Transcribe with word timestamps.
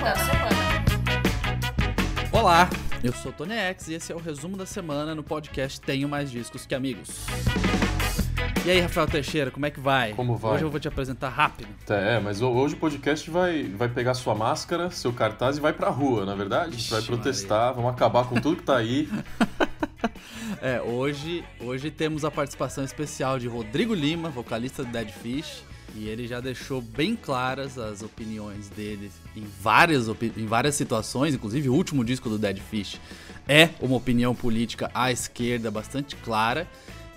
semana. 0.00 0.16
semana. 0.16 0.56
Olá, 2.32 2.70
eu 3.04 3.12
sou 3.12 3.30
o 3.30 3.34
Tony 3.34 3.52
X 3.54 3.88
e 3.88 3.94
esse 3.94 4.10
é 4.10 4.14
o 4.14 4.18
resumo 4.18 4.56
da 4.56 4.64
semana 4.64 5.14
no 5.14 5.22
podcast 5.22 5.78
Tenho 5.80 6.08
Mais 6.08 6.30
Discos 6.30 6.64
Que 6.64 6.74
Amigos. 6.74 7.26
E 8.64 8.70
aí, 8.70 8.80
Rafael 8.80 9.06
Teixeira, 9.06 9.50
como 9.50 9.66
é 9.66 9.70
que 9.70 9.78
vai? 9.78 10.14
Como 10.14 10.36
vai? 10.36 10.54
Hoje 10.54 10.64
eu 10.64 10.70
vou 10.70 10.80
te 10.80 10.88
apresentar 10.88 11.28
rápido. 11.28 11.68
É, 11.88 12.18
mas 12.18 12.40
hoje 12.40 12.74
o 12.74 12.78
podcast 12.78 13.30
vai, 13.30 13.64
vai 13.64 13.88
pegar 13.88 14.14
sua 14.14 14.34
máscara, 14.34 14.90
seu 14.90 15.12
cartaz 15.12 15.58
e 15.58 15.60
vai 15.60 15.72
pra 15.72 15.90
rua, 15.90 16.24
na 16.24 16.32
é 16.32 16.36
verdade? 16.36 16.68
A 16.74 16.78
gente 16.78 16.90
vai 16.90 17.02
protestar, 17.02 17.58
Maria. 17.58 17.74
vamos 17.74 17.90
acabar 17.92 18.24
com 18.24 18.36
tudo 18.36 18.56
que 18.56 18.62
tá 18.62 18.76
aí. 18.76 19.08
é, 20.62 20.80
hoje, 20.80 21.44
hoje 21.60 21.90
temos 21.90 22.24
a 22.24 22.30
participação 22.30 22.84
especial 22.84 23.38
de 23.38 23.48
Rodrigo 23.48 23.94
Lima, 23.94 24.30
vocalista 24.30 24.82
do 24.82 24.90
Dead 24.90 25.10
Fish. 25.10 25.62
E 25.96 26.08
ele 26.08 26.26
já 26.26 26.40
deixou 26.40 26.80
bem 26.80 27.16
claras 27.16 27.76
as 27.78 28.02
opiniões 28.02 28.68
dele 28.68 29.10
em 29.36 29.44
várias, 29.60 30.08
em 30.08 30.46
várias 30.46 30.74
situações, 30.76 31.34
inclusive 31.34 31.68
o 31.68 31.74
último 31.74 32.04
disco 32.04 32.28
do 32.28 32.38
Dead 32.38 32.58
Fish 32.58 33.00
é 33.48 33.70
uma 33.80 33.96
opinião 33.96 34.32
política 34.32 34.90
à 34.94 35.10
esquerda 35.10 35.70
bastante 35.70 36.14
clara. 36.14 36.68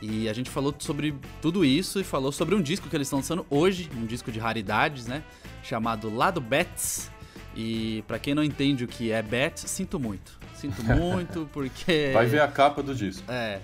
E 0.01 0.27
a 0.27 0.33
gente 0.33 0.49
falou 0.49 0.73
sobre 0.79 1.13
tudo 1.41 1.63
isso 1.63 1.99
e 1.99 2.03
falou 2.03 2.31
sobre 2.31 2.55
um 2.55 2.61
disco 2.61 2.89
que 2.89 2.95
eles 2.95 3.07
estão 3.07 3.19
lançando 3.19 3.45
hoje, 3.49 3.89
um 3.95 4.05
disco 4.05 4.31
de 4.31 4.39
raridades, 4.39 5.05
né? 5.05 5.23
Chamado 5.61 6.13
Lado 6.13 6.41
Bets. 6.41 7.09
E 7.55 8.03
para 8.07 8.17
quem 8.17 8.33
não 8.33 8.43
entende 8.43 8.83
o 8.83 8.87
que 8.87 9.11
é 9.11 9.21
Bets, 9.21 9.63
sinto 9.69 9.99
muito. 9.99 10.39
Sinto 10.55 10.83
muito 10.83 11.47
porque. 11.53 12.09
Vai 12.13 12.25
ver 12.25 12.41
a 12.41 12.47
capa 12.47 12.81
do 12.81 12.95
disco. 12.95 13.23
É. 13.31 13.61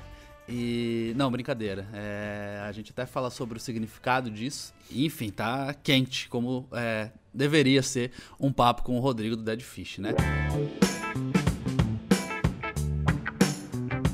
E. 0.49 1.13
Não, 1.15 1.31
brincadeira. 1.31 1.87
É... 1.93 2.61
A 2.67 2.71
gente 2.71 2.91
até 2.91 3.05
fala 3.05 3.29
sobre 3.29 3.57
o 3.57 3.61
significado 3.61 4.31
disso. 4.31 4.73
enfim, 4.91 5.29
tá 5.29 5.73
quente, 5.73 6.27
como 6.27 6.67
é... 6.71 7.11
deveria 7.33 7.83
ser 7.83 8.11
um 8.39 8.51
papo 8.51 8.83
com 8.83 8.97
o 8.97 8.99
Rodrigo 8.99 9.35
do 9.35 9.43
Dead 9.43 9.61
Fish, 9.61 9.99
né? 9.99 10.13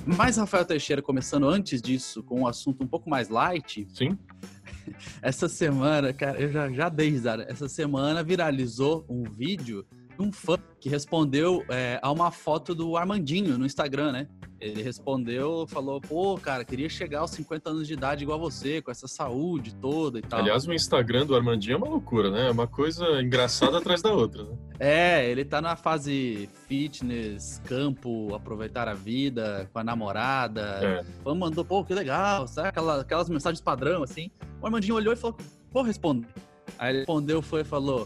Mas, 0.06 0.38
Rafael 0.38 0.64
Teixeira, 0.64 1.02
começando 1.02 1.50
antes 1.50 1.82
disso, 1.82 2.22
com 2.22 2.42
um 2.42 2.48
assunto 2.48 2.84
um 2.84 2.88
pouco 2.88 3.10
mais 3.10 3.28
light. 3.28 3.88
Sim. 3.94 4.18
Essa 5.22 5.50
semana, 5.50 6.14
cara, 6.14 6.40
eu 6.40 6.52
já, 6.52 6.72
já 6.72 6.90
dei 6.90 7.10
risada. 7.10 7.46
Essa 7.50 7.68
semana 7.68 8.24
viralizou 8.24 9.06
um 9.10 9.24
vídeo 9.24 9.84
de 9.84 10.05
um 10.20 10.32
fã 10.32 10.58
que 10.80 10.90
respondeu 10.90 11.64
é, 11.70 12.00
a 12.02 12.12
uma 12.12 12.32
foto 12.32 12.76
do 12.76 12.96
Armandinho 12.96 13.58
no 13.58 13.66
Instagram, 13.66 14.12
né? 14.12 14.28
Ele 14.60 14.82
respondeu, 14.82 15.68
falou, 15.68 16.00
pô, 16.00 16.38
cara, 16.38 16.64
queria 16.64 16.88
chegar 16.88 17.20
aos 17.20 17.32
50 17.32 17.70
anos 17.70 17.88
de 17.88 17.94
idade 17.94 18.24
igual 18.24 18.40
você, 18.40 18.82
com 18.82 18.90
essa 18.90 19.08
saúde 19.08 19.76
toda 19.76 20.18
e 20.18 20.22
tal. 20.22 20.40
Aliás, 20.40 20.66
o 20.66 20.74
Instagram 20.74 21.26
do 21.26 21.36
Armandinho 21.36 21.74
é 21.74 21.78
uma 21.78 21.90
loucura, 21.90 22.32
né? 22.32 22.48
É 22.48 22.52
uma 22.52 22.66
coisa 22.66 23.22
engraçada 23.22 23.78
atrás 23.78 24.02
da 24.02 24.14
outra, 24.14 24.44
né? 24.44 24.58
É, 24.78 25.30
ele 25.30 25.46
tá 25.46 25.62
na 25.62 25.78
fase 25.78 26.50
fitness, 26.68 27.62
campo, 27.66 28.36
aproveitar 28.36 28.90
a 28.90 28.94
vida 28.94 29.70
com 29.72 29.80
a 29.80 29.84
namorada. 29.86 30.62
É. 30.84 31.04
Fã 31.24 31.34
mandou, 31.34 31.64
pô, 31.64 31.82
que 31.86 31.94
legal, 31.94 32.46
sabe? 32.46 32.68
Aquela, 32.68 33.00
aquelas 33.00 33.30
mensagens 33.30 33.62
padrão, 33.62 34.04
assim. 34.04 34.30
O 34.62 34.66
Armandinho 34.66 34.96
olhou 34.96 35.14
e 35.14 35.16
falou, 35.16 35.38
pô, 35.72 35.82
responde. 35.82 36.28
Aí 36.78 36.92
ele 36.92 36.98
respondeu, 37.00 37.42
foi 37.42 37.62
e 37.62 37.64
falou, 37.64 38.06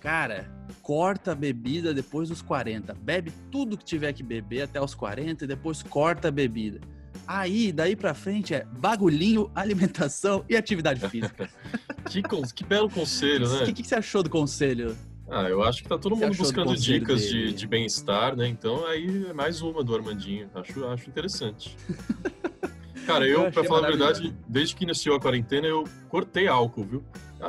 Cara, 0.00 0.48
corta 0.82 1.32
a 1.32 1.34
bebida 1.34 1.92
depois 1.92 2.28
dos 2.28 2.40
40. 2.42 2.94
Bebe 2.94 3.32
tudo 3.50 3.76
que 3.76 3.84
tiver 3.84 4.12
que 4.12 4.22
beber 4.22 4.62
até 4.62 4.80
os 4.80 4.94
40 4.94 5.44
e 5.44 5.46
depois 5.46 5.82
corta 5.82 6.28
a 6.28 6.30
bebida. 6.30 6.80
Aí, 7.26 7.72
daí 7.72 7.96
pra 7.96 8.14
frente 8.14 8.54
é 8.54 8.64
bagulhinho, 8.64 9.50
alimentação 9.54 10.44
e 10.48 10.56
atividade 10.56 11.06
física. 11.08 11.50
que, 12.08 12.22
que 12.22 12.64
belo 12.64 12.88
conselho, 12.88 13.48
né? 13.48 13.62
O 13.62 13.66
que, 13.66 13.72
que, 13.72 13.86
você 13.86 13.96
achou 13.96 14.22
do 14.22 14.30
conselho? 14.30 14.96
Ah, 15.30 15.42
eu 15.42 15.62
acho 15.62 15.82
que 15.82 15.88
tá 15.88 15.98
todo 15.98 16.16
mundo 16.16 16.34
buscando 16.34 16.74
dicas 16.74 17.28
de, 17.28 17.52
de 17.52 17.66
bem-estar, 17.66 18.34
né? 18.34 18.48
Então 18.48 18.86
aí 18.86 19.26
é 19.28 19.32
mais 19.32 19.60
uma 19.60 19.84
do 19.84 19.94
Armandinho. 19.94 20.50
Acho, 20.54 20.86
acho 20.86 21.10
interessante. 21.10 21.76
Cara, 23.04 23.26
eu, 23.26 23.44
eu 23.44 23.52
pra 23.52 23.64
falar 23.64 23.86
a 23.86 23.90
verdade, 23.90 24.34
desde 24.46 24.76
que 24.76 24.84
iniciou 24.84 25.16
a 25.16 25.20
quarentena, 25.20 25.66
eu 25.66 25.84
cortei 26.08 26.46
álcool, 26.46 26.84
viu? 26.84 27.04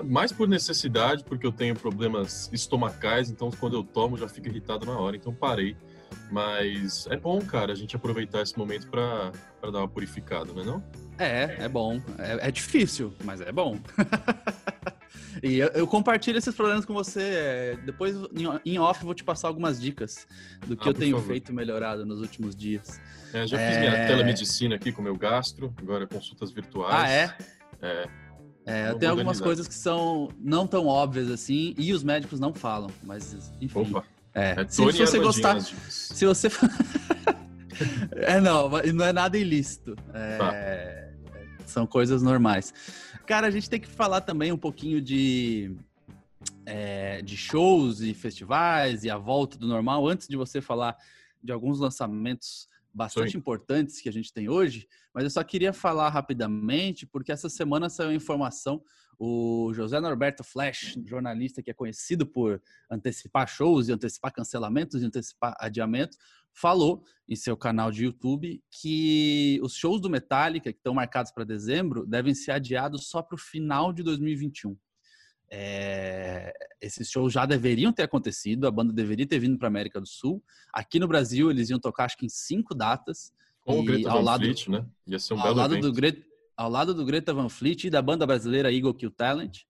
Mais 0.06 0.32
por 0.32 0.48
necessidade, 0.48 1.24
porque 1.24 1.46
eu 1.46 1.52
tenho 1.52 1.76
problemas 1.76 2.50
estomacais, 2.54 3.30
então 3.30 3.50
quando 3.52 3.76
eu 3.76 3.84
tomo 3.84 4.18
já 4.18 4.28
fico 4.28 4.48
irritado 4.48 4.86
na 4.86 4.98
hora, 4.98 5.16
então 5.16 5.34
parei. 5.34 5.76
Mas 6.32 7.08
é 7.10 7.18
bom, 7.18 7.42
cara, 7.42 7.72
a 7.72 7.76
gente 7.76 7.96
aproveitar 7.96 8.42
esse 8.42 8.58
momento 8.58 8.88
para 8.88 9.32
dar 9.72 9.80
uma 9.80 9.88
purificada, 9.88 10.54
não 10.54 10.62
é 10.62 10.66
não? 10.66 10.84
É, 11.18 11.66
é 11.66 11.68
bom. 11.68 12.02
É, 12.18 12.48
é 12.48 12.52
difícil, 12.52 13.14
mas 13.24 13.42
é 13.42 13.52
bom. 13.52 13.80
e 15.42 15.58
eu, 15.58 15.68
eu, 15.70 15.88
compartilho 15.88 16.38
esses 16.38 16.54
problemas 16.56 16.86
com 16.86 16.94
você. 16.94 17.78
Depois, 17.84 18.16
em 18.64 18.78
off, 18.80 19.04
vou 19.04 19.14
te 19.14 19.24
passar 19.24 19.48
algumas 19.48 19.82
dicas 19.82 20.28
do 20.68 20.78
que 20.78 20.88
ah, 20.88 20.92
eu 20.92 20.94
tenho 20.94 21.18
favor. 21.18 21.28
feito 21.32 21.52
melhorado 21.52 22.06
nos 22.06 22.22
últimos 22.22 22.56
dias. 22.56 23.02
É, 23.34 23.46
já 23.46 23.58
fiz 23.58 23.78
minha 23.78 23.92
é. 23.92 24.08
telemedicina 24.08 24.76
aqui 24.76 24.92
com 24.92 25.02
o 25.02 25.04
meu 25.04 25.16
gastro, 25.16 25.74
agora 25.78 26.08
consultas 26.08 26.52
virtuais. 26.52 26.94
Ah, 26.96 27.10
é? 27.10 27.38
É. 27.82 28.29
É, 28.70 28.94
tem 28.94 29.10
algumas 29.10 29.42
coisas 29.42 29.68
que 29.68 29.74
são 29.74 30.30
não 30.40 30.68
tão 30.68 30.86
óbvias 30.86 31.32
assim 31.32 31.74
e 31.76 31.92
os 31.92 32.04
médicos 32.04 32.40
não 32.40 32.54
falam, 32.54 32.92
mas 33.04 33.52
enfim. 33.60 33.80
Opa. 33.80 34.06
É, 34.34 34.62
é 34.62 34.68
se, 34.68 34.76
se 34.92 35.06
você 35.06 35.20
gostar, 35.20 35.60
se 35.60 36.24
você 36.24 36.50
é 38.14 38.40
não, 38.40 38.70
não 38.70 39.06
é 39.06 39.12
nada 39.12 39.38
ilícito. 39.38 39.96
É, 40.14 40.38
tá. 40.38 40.54
São 41.66 41.88
coisas 41.88 42.22
normais. 42.22 42.72
Cara, 43.26 43.48
a 43.48 43.52
gente 43.52 43.68
tem 43.70 43.80
que 43.80 43.88
falar 43.88 44.22
também 44.22 44.52
um 44.52 44.58
pouquinho 44.58 45.02
de 45.02 45.76
é, 46.66 47.24
de 47.24 47.36
shows 47.36 48.02
e 48.02 48.14
festivais 48.14 49.04
e 49.04 49.10
a 49.10 49.18
volta 49.18 49.58
do 49.58 49.68
normal. 49.68 50.08
Antes 50.08 50.28
de 50.28 50.38
você 50.38 50.62
falar 50.62 50.96
de 51.44 51.52
alguns 51.52 51.80
lançamentos 51.80 52.68
bastante 53.00 53.32
Sim. 53.32 53.38
importantes 53.38 54.02
que 54.02 54.10
a 54.10 54.12
gente 54.12 54.34
tem 54.34 54.50
hoje, 54.50 54.86
mas 55.14 55.24
eu 55.24 55.30
só 55.30 55.42
queria 55.42 55.72
falar 55.72 56.10
rapidamente, 56.10 57.08
porque 57.08 57.32
essa 57.32 57.48
semana 57.48 57.90
saiu 57.90 58.10
a 58.10 58.14
informação, 58.14 58.84
o 59.18 59.72
José 59.74 60.02
Norberto 60.02 60.44
Flash, 60.44 60.98
jornalista 61.06 61.64
que 61.64 61.72
é 61.72 61.74
conhecido 61.74 62.28
por 62.28 62.62
antecipar 62.92 63.48
shows 63.48 63.88
e 63.88 63.94
antecipar 63.94 64.34
cancelamentos 64.34 65.02
e 65.02 65.06
antecipar 65.06 65.56
adiamentos, 65.60 66.18
falou 66.52 67.06
em 67.28 67.38
seu 67.38 67.56
canal 67.56 67.90
de 67.90 68.04
YouTube 68.04 68.62
que 68.70 69.62
os 69.64 69.76
shows 69.76 70.02
do 70.02 70.10
Metallica, 70.10 70.74
que 70.74 70.80
estão 70.80 70.94
marcados 70.94 71.32
para 71.32 71.46
dezembro, 71.46 72.06
devem 72.06 72.34
ser 72.34 72.52
adiados 72.52 73.08
só 73.08 73.22
para 73.22 73.36
o 73.36 73.40
final 73.40 73.94
de 73.94 74.04
2021. 74.04 74.78
É, 75.52 76.54
esses 76.80 77.10
shows 77.10 77.34
já 77.34 77.46
deveriam 77.46 77.92
ter 77.92 78.04
acontecido, 78.04 78.68
a 78.68 78.72
banda 78.72 78.94
deveria 78.94 79.26
ter 79.26 79.40
vindo 79.40 79.58
para 79.58 79.68
América 79.68 80.00
do 80.00 80.08
Sul. 80.08 80.44
Aqui 80.74 81.00
no 81.00 81.08
Brasil, 81.08 81.50
eles 81.50 81.70
iam 81.70 81.80
tocar 81.80 82.06
acho 82.06 82.18
que 82.18 82.26
em 82.26 82.30
cinco 82.30 82.76
datas. 82.76 83.34
Com 83.62 83.80
o 83.80 83.84
Greta 83.84 84.10
Van 84.10 84.22
lado, 84.22 84.44
Fleet, 84.44 84.70
né? 84.70 84.86
Ia 85.06 85.20
ser 85.20 85.34
um 85.34 85.38
ao 85.38 85.44
belo 85.44 85.58
lado 85.58 85.74
evento. 85.74 85.88
Do 85.88 85.94
Greta, 85.94 86.26
ao 86.56 86.70
lado 86.70 86.94
do 86.94 87.06
Greta 87.06 87.34
Van 87.34 87.50
Fleet 87.50 87.86
e 87.86 87.90
da 87.90 88.02
banda 88.02 88.26
brasileira 88.26 88.74
Eagle 88.74 88.94
Kill 88.94 89.12
Talent. 89.12 89.64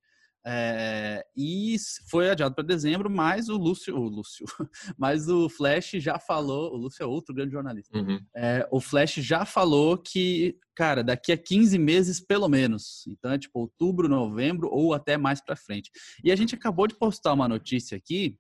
É, 0.46 1.26
e 1.36 1.76
foi 2.10 2.30
adiado 2.30 2.56
para 2.56 2.64
dezembro, 2.64 3.10
mas 3.10 3.50
o 3.50 3.58
Lúcio, 3.58 3.96
o 3.96 4.08
Lúcio, 4.08 4.46
mas 4.98 5.28
o 5.28 5.50
Flash 5.50 5.92
já 5.96 6.18
falou, 6.18 6.74
o 6.74 6.78
Lúcio 6.78 7.04
é 7.04 7.06
outro 7.06 7.36
grande 7.36 7.52
jornalista. 7.52 7.98
Uhum. 7.98 8.20
É, 8.36 8.68
o 8.72 8.80
Flash 8.80 9.16
já 9.16 9.46
falou 9.46 9.98
que, 9.98 10.58
cara, 10.74 11.04
daqui 11.04 11.32
a 11.32 11.38
15 11.38 11.78
meses 11.78 12.20
pelo 12.20 12.48
menos. 12.48 13.06
Então 13.08 13.32
é 13.32 13.38
tipo 13.38 13.60
outubro, 13.60 14.08
novembro 14.08 14.70
ou 14.72 14.94
até 14.94 15.18
mais 15.18 15.42
para 15.42 15.56
frente. 15.56 15.92
E 16.24 16.32
a 16.32 16.36
gente 16.36 16.56
acabou 16.56 16.88
de 16.88 16.96
postar 16.96 17.34
uma 17.34 17.48
notícia 17.48 17.98
aqui 17.98 18.38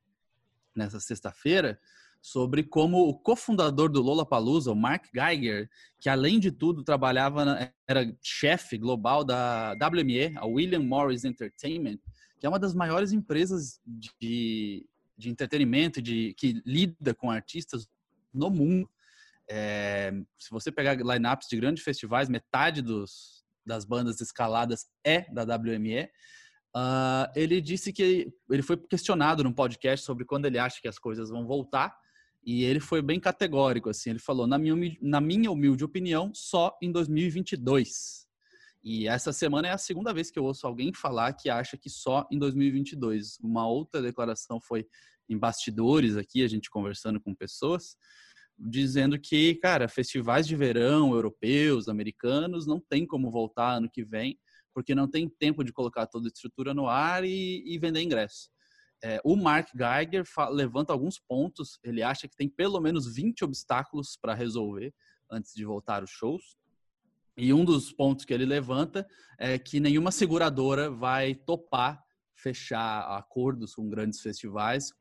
nessa 0.75 0.99
sexta-feira 0.99 1.79
sobre 2.21 2.63
como 2.63 3.07
o 3.07 3.17
cofundador 3.17 3.89
do 3.89 4.01
Lollapalooza, 4.01 4.71
o 4.71 4.75
Mark 4.75 5.05
Geiger, 5.13 5.69
que 5.99 6.09
além 6.09 6.39
de 6.39 6.51
tudo 6.51 6.83
trabalhava 6.83 7.45
na, 7.45 7.71
era 7.87 8.13
chefe 8.21 8.77
global 8.77 9.23
da 9.23 9.73
WME, 9.73 10.37
a 10.37 10.45
William 10.45 10.83
Morris 10.83 11.23
Entertainment, 11.23 11.97
que 12.39 12.45
é 12.45 12.49
uma 12.49 12.59
das 12.59 12.73
maiores 12.73 13.11
empresas 13.11 13.79
de, 14.19 14.85
de 15.17 15.29
entretenimento 15.29 16.01
de, 16.01 16.33
que 16.37 16.61
lida 16.65 17.13
com 17.13 17.31
artistas 17.31 17.87
no 18.33 18.49
mundo. 18.49 18.89
É, 19.49 20.11
se 20.37 20.51
você 20.51 20.71
pegar 20.71 20.95
lineups 20.95 21.47
de 21.49 21.57
grandes 21.57 21.83
festivais, 21.83 22.29
metade 22.29 22.81
dos, 22.81 23.43
das 23.65 23.85
bandas 23.85 24.21
escaladas 24.21 24.87
é 25.03 25.21
da 25.31 25.43
WME. 25.43 26.03
Uh, 26.03 26.75
ah, 26.75 27.31
ele 27.35 27.59
disse 27.59 27.91
que 27.91 28.31
ele 28.47 28.61
foi 28.61 28.77
questionado 28.77 29.43
num 29.43 29.51
podcast 29.51 30.05
sobre 30.05 30.23
quando 30.23 30.45
ele 30.45 30.59
acha 30.59 30.79
que 30.79 30.87
as 30.87 30.99
coisas 30.99 31.31
vão 31.31 31.47
voltar 31.47 31.97
e 32.43 32.63
ele 32.63 32.79
foi 32.79 33.01
bem 33.01 33.19
categórico, 33.19 33.89
assim, 33.89 34.11
ele 34.11 34.19
falou, 34.19 34.47
na 34.47 34.57
minha, 34.57 34.97
na 35.01 35.21
minha 35.21 35.51
humilde 35.51 35.83
opinião, 35.83 36.31
só 36.33 36.77
em 36.81 36.91
2022. 36.91 38.27
E 38.81 39.07
essa 39.07 39.33
semana 39.33 39.67
é 39.67 39.71
a 39.71 39.77
segunda 39.77 40.13
vez 40.13 40.31
que 40.31 40.39
eu 40.39 40.45
ouço 40.45 40.65
alguém 40.65 40.93
falar 40.93 41.33
que 41.33 41.49
acha 41.49 41.77
que 41.77 41.89
só 41.89 42.25
em 42.31 42.39
2022. 42.39 43.37
Uma 43.41 43.67
outra 43.67 44.01
declaração 44.01 44.59
foi 44.61 44.87
em 45.27 45.37
bastidores 45.37 46.15
aqui, 46.15 46.43
a 46.43 46.47
gente 46.47 46.69
conversando 46.69 47.19
com 47.19 47.35
pessoas, 47.35 47.97
dizendo 48.57 49.19
que, 49.19 49.55
cara, 49.55 49.87
festivais 49.87 50.47
de 50.47 50.55
verão 50.55 51.13
europeus, 51.13 51.87
americanos, 51.87 52.65
não 52.65 52.79
tem 52.79 53.05
como 53.05 53.29
voltar 53.29 53.73
ano 53.73 53.89
que 53.89 54.03
vem, 54.03 54.39
porque 54.73 54.95
não 54.95 55.09
tem 55.09 55.29
tempo 55.29 55.63
de 55.63 55.73
colocar 55.73 56.07
toda 56.07 56.27
a 56.27 56.31
estrutura 56.33 56.73
no 56.73 56.87
ar 56.87 57.23
e, 57.25 57.63
e 57.65 57.77
vender 57.77 58.01
ingresso. 58.01 58.49
É, 59.03 59.21
o 59.23 59.35
Mark 59.35 59.69
Geiger 59.75 60.25
levanta 60.51 60.91
alguns 60.93 61.19
pontos. 61.19 61.79
Ele 61.83 62.03
acha 62.03 62.27
que 62.27 62.35
tem 62.35 62.49
pelo 62.49 62.79
menos 62.79 63.13
20 63.13 63.43
obstáculos 63.45 64.17
para 64.21 64.33
resolver 64.33 64.93
antes 65.29 65.53
de 65.53 65.63
voltar 65.65 66.03
os 66.03 66.09
shows. 66.09 66.57
E 67.37 67.53
um 67.53 67.63
dos 67.63 67.91
pontos 67.93 68.25
que 68.25 68.33
ele 68.33 68.45
levanta 68.45 69.07
é 69.37 69.57
que 69.57 69.79
nenhuma 69.79 70.11
seguradora 70.11 70.91
vai 70.91 71.33
topar 71.33 72.03
fechar 72.35 73.01
acordos 73.17 73.75
com 73.75 73.89
grandes 73.89 74.21
festivais 74.21 74.93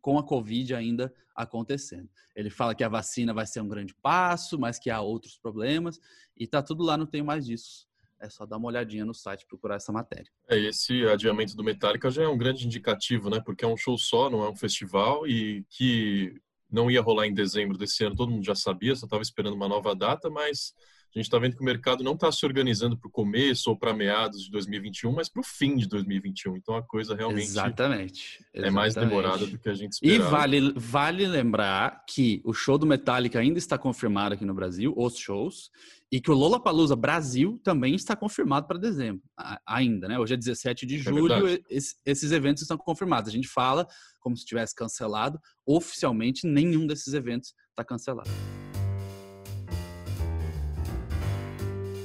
com 0.00 0.18
a 0.18 0.24
Covid 0.24 0.74
ainda 0.74 1.12
acontecendo. 1.34 2.08
Ele 2.34 2.50
fala 2.50 2.74
que 2.74 2.84
a 2.84 2.88
vacina 2.88 3.34
vai 3.34 3.46
ser 3.46 3.60
um 3.60 3.68
grande 3.68 3.94
passo, 3.94 4.58
mas 4.58 4.78
que 4.78 4.90
há 4.90 5.00
outros 5.00 5.36
problemas, 5.36 5.98
e 6.36 6.46
tá 6.46 6.62
tudo 6.62 6.84
lá, 6.84 6.96
não 6.96 7.06
tem 7.06 7.22
mais 7.22 7.46
disso. 7.46 7.87
É 8.20 8.28
só 8.28 8.44
dar 8.44 8.56
uma 8.56 8.68
olhadinha 8.68 9.04
no 9.04 9.14
site 9.14 9.46
procurar 9.46 9.76
essa 9.76 9.92
matéria. 9.92 10.30
É, 10.48 10.58
esse 10.58 11.06
adiamento 11.06 11.54
do 11.54 11.62
Metallica 11.62 12.10
já 12.10 12.24
é 12.24 12.28
um 12.28 12.36
grande 12.38 12.66
indicativo, 12.66 13.30
né? 13.30 13.40
Porque 13.44 13.64
é 13.64 13.68
um 13.68 13.76
show 13.76 13.96
só, 13.96 14.28
não 14.28 14.44
é 14.44 14.50
um 14.50 14.56
festival, 14.56 15.26
e 15.26 15.64
que 15.70 16.34
não 16.70 16.90
ia 16.90 17.00
rolar 17.00 17.26
em 17.26 17.34
dezembro 17.34 17.78
desse 17.78 18.04
ano, 18.04 18.16
todo 18.16 18.30
mundo 18.30 18.44
já 18.44 18.54
sabia, 18.54 18.94
só 18.94 19.06
estava 19.06 19.22
esperando 19.22 19.54
uma 19.54 19.68
nova 19.68 19.94
data, 19.94 20.28
mas 20.28 20.74
a 21.14 21.18
gente 21.18 21.26
está 21.26 21.38
vendo 21.38 21.56
que 21.56 21.62
o 21.62 21.64
mercado 21.64 22.04
não 22.04 22.12
está 22.12 22.30
se 22.30 22.44
organizando 22.44 22.96
para 22.96 23.08
o 23.08 23.10
começo 23.10 23.70
ou 23.70 23.76
para 23.76 23.94
meados 23.94 24.44
de 24.44 24.50
2021, 24.50 25.12
mas 25.12 25.28
para 25.28 25.40
o 25.40 25.44
fim 25.44 25.76
de 25.76 25.88
2021. 25.88 26.56
Então 26.56 26.76
a 26.76 26.82
coisa 26.82 27.14
realmente 27.14 27.44
exatamente, 27.46 28.38
exatamente. 28.54 28.68
é 28.68 28.70
mais 28.70 28.94
demorada 28.94 29.46
do 29.46 29.58
que 29.58 29.68
a 29.68 29.74
gente 29.74 29.92
esperava. 29.92 30.28
E 30.28 30.30
vale, 30.30 30.72
vale 30.76 31.26
lembrar 31.26 32.04
que 32.06 32.42
o 32.44 32.52
show 32.52 32.76
do 32.76 32.86
Metallica 32.86 33.38
ainda 33.38 33.58
está 33.58 33.78
confirmado 33.78 34.34
aqui 34.34 34.44
no 34.44 34.54
Brasil, 34.54 34.92
os 34.96 35.16
shows, 35.16 35.70
e 36.10 36.20
que 36.20 36.30
o 36.30 36.34
Lollapalooza 36.34 36.96
Brasil 36.96 37.60
também 37.62 37.94
está 37.94 38.14
confirmado 38.14 38.66
para 38.66 38.78
dezembro, 38.78 39.22
ainda, 39.66 40.08
né? 40.08 40.18
Hoje 40.18 40.34
é 40.34 40.36
17 40.36 40.86
de 40.86 40.96
é 40.96 40.98
julho, 40.98 41.48
é 41.48 41.60
esses 41.70 42.32
eventos 42.32 42.62
estão 42.62 42.78
confirmados. 42.78 43.28
A 43.28 43.32
gente 43.32 43.48
fala 43.48 43.86
como 44.20 44.36
se 44.36 44.44
tivesse 44.44 44.74
cancelado, 44.74 45.38
oficialmente 45.66 46.46
nenhum 46.46 46.86
desses 46.86 47.14
eventos 47.14 47.54
está 47.70 47.84
cancelado. 47.84 48.30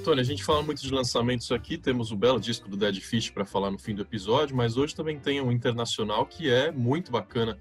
Tony, 0.04 0.20
a 0.20 0.24
gente 0.24 0.44
fala 0.44 0.62
muito 0.62 0.82
de 0.82 0.94
lançamentos 0.94 1.50
aqui, 1.50 1.78
temos 1.78 2.12
o 2.12 2.18
belo 2.18 2.38
disco 2.38 2.68
do 2.68 2.76
Dead 2.76 3.00
Fish 3.00 3.30
para 3.30 3.46
falar 3.46 3.72
no 3.72 3.80
fim 3.80 3.96
do 3.96 4.02
episódio, 4.02 4.54
mas 4.54 4.76
hoje 4.76 4.94
também 4.94 5.18
tem 5.18 5.40
um 5.40 5.50
internacional 5.50 6.26
que 6.26 6.50
é 6.50 6.74
muito 6.74 7.10
bacana. 7.10 7.58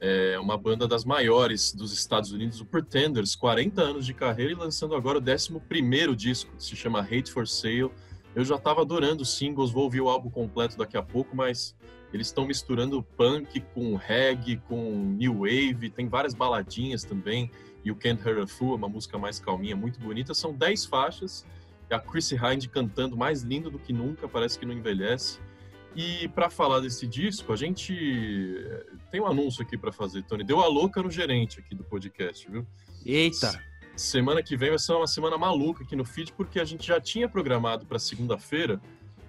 É 0.00 0.36
uma 0.40 0.58
banda 0.58 0.88
das 0.88 1.04
maiores 1.04 1.72
dos 1.72 1.92
Estados 1.92 2.32
Unidos, 2.32 2.60
o 2.60 2.64
Pretenders, 2.64 3.36
40 3.36 3.80
anos 3.80 4.04
de 4.04 4.12
carreira 4.12 4.50
e 4.50 4.54
lançando 4.56 4.96
agora 4.96 5.20
o 5.20 5.22
11 5.22 6.16
disco, 6.16 6.52
se 6.58 6.74
chama 6.74 6.98
Hate 6.98 7.30
for 7.30 7.46
Sale. 7.46 7.92
Eu 8.34 8.44
já 8.44 8.56
estava 8.56 8.80
adorando 8.80 9.22
os 9.22 9.36
singles, 9.36 9.70
vou 9.70 9.84
ouvir 9.84 10.00
o 10.00 10.08
álbum 10.08 10.30
completo 10.30 10.76
daqui 10.76 10.96
a 10.96 11.02
pouco, 11.02 11.36
mas 11.36 11.76
eles 12.12 12.26
estão 12.26 12.44
misturando 12.44 13.04
punk 13.16 13.60
com 13.72 13.94
reggae, 13.94 14.56
com 14.66 15.14
new 15.16 15.42
wave, 15.42 15.90
tem 15.90 16.08
várias 16.08 16.34
baladinhas 16.34 17.04
também. 17.04 17.52
O 17.88 17.94
Can't 17.94 18.20
Hurt 18.28 18.42
a 18.42 18.46
Fool, 18.48 18.74
uma 18.74 18.88
música 18.88 19.16
mais 19.16 19.38
calminha, 19.38 19.76
muito 19.76 20.00
bonita. 20.00 20.34
São 20.34 20.52
10 20.52 20.86
faixas 20.86 21.46
a 21.94 22.00
Chrissy 22.00 22.36
Hind 22.36 22.66
cantando 22.68 23.16
mais 23.16 23.42
lindo 23.42 23.70
do 23.70 23.78
que 23.78 23.92
nunca, 23.92 24.28
parece 24.28 24.58
que 24.58 24.66
não 24.66 24.74
envelhece. 24.74 25.38
E 25.96 26.28
para 26.28 26.50
falar 26.50 26.80
desse 26.80 27.06
disco, 27.06 27.52
a 27.52 27.56
gente 27.56 27.94
eh, 27.94 28.86
tem 29.12 29.20
um 29.20 29.26
anúncio 29.26 29.62
aqui 29.62 29.78
para 29.78 29.92
fazer, 29.92 30.24
Tony. 30.24 30.42
Deu 30.42 30.60
a 30.60 30.66
louca 30.66 31.00
no 31.00 31.10
gerente 31.10 31.60
aqui 31.60 31.74
do 31.74 31.84
podcast, 31.84 32.50
viu? 32.50 32.66
Eita! 33.06 33.62
Semana 33.96 34.42
que 34.42 34.56
vem 34.56 34.70
vai 34.70 34.78
ser 34.78 34.92
uma 34.92 35.06
semana 35.06 35.38
maluca 35.38 35.84
aqui 35.84 35.94
no 35.94 36.04
feed, 36.04 36.32
porque 36.32 36.58
a 36.58 36.64
gente 36.64 36.84
já 36.84 37.00
tinha 37.00 37.28
programado 37.28 37.86
para 37.86 37.98
segunda-feira 37.98 38.80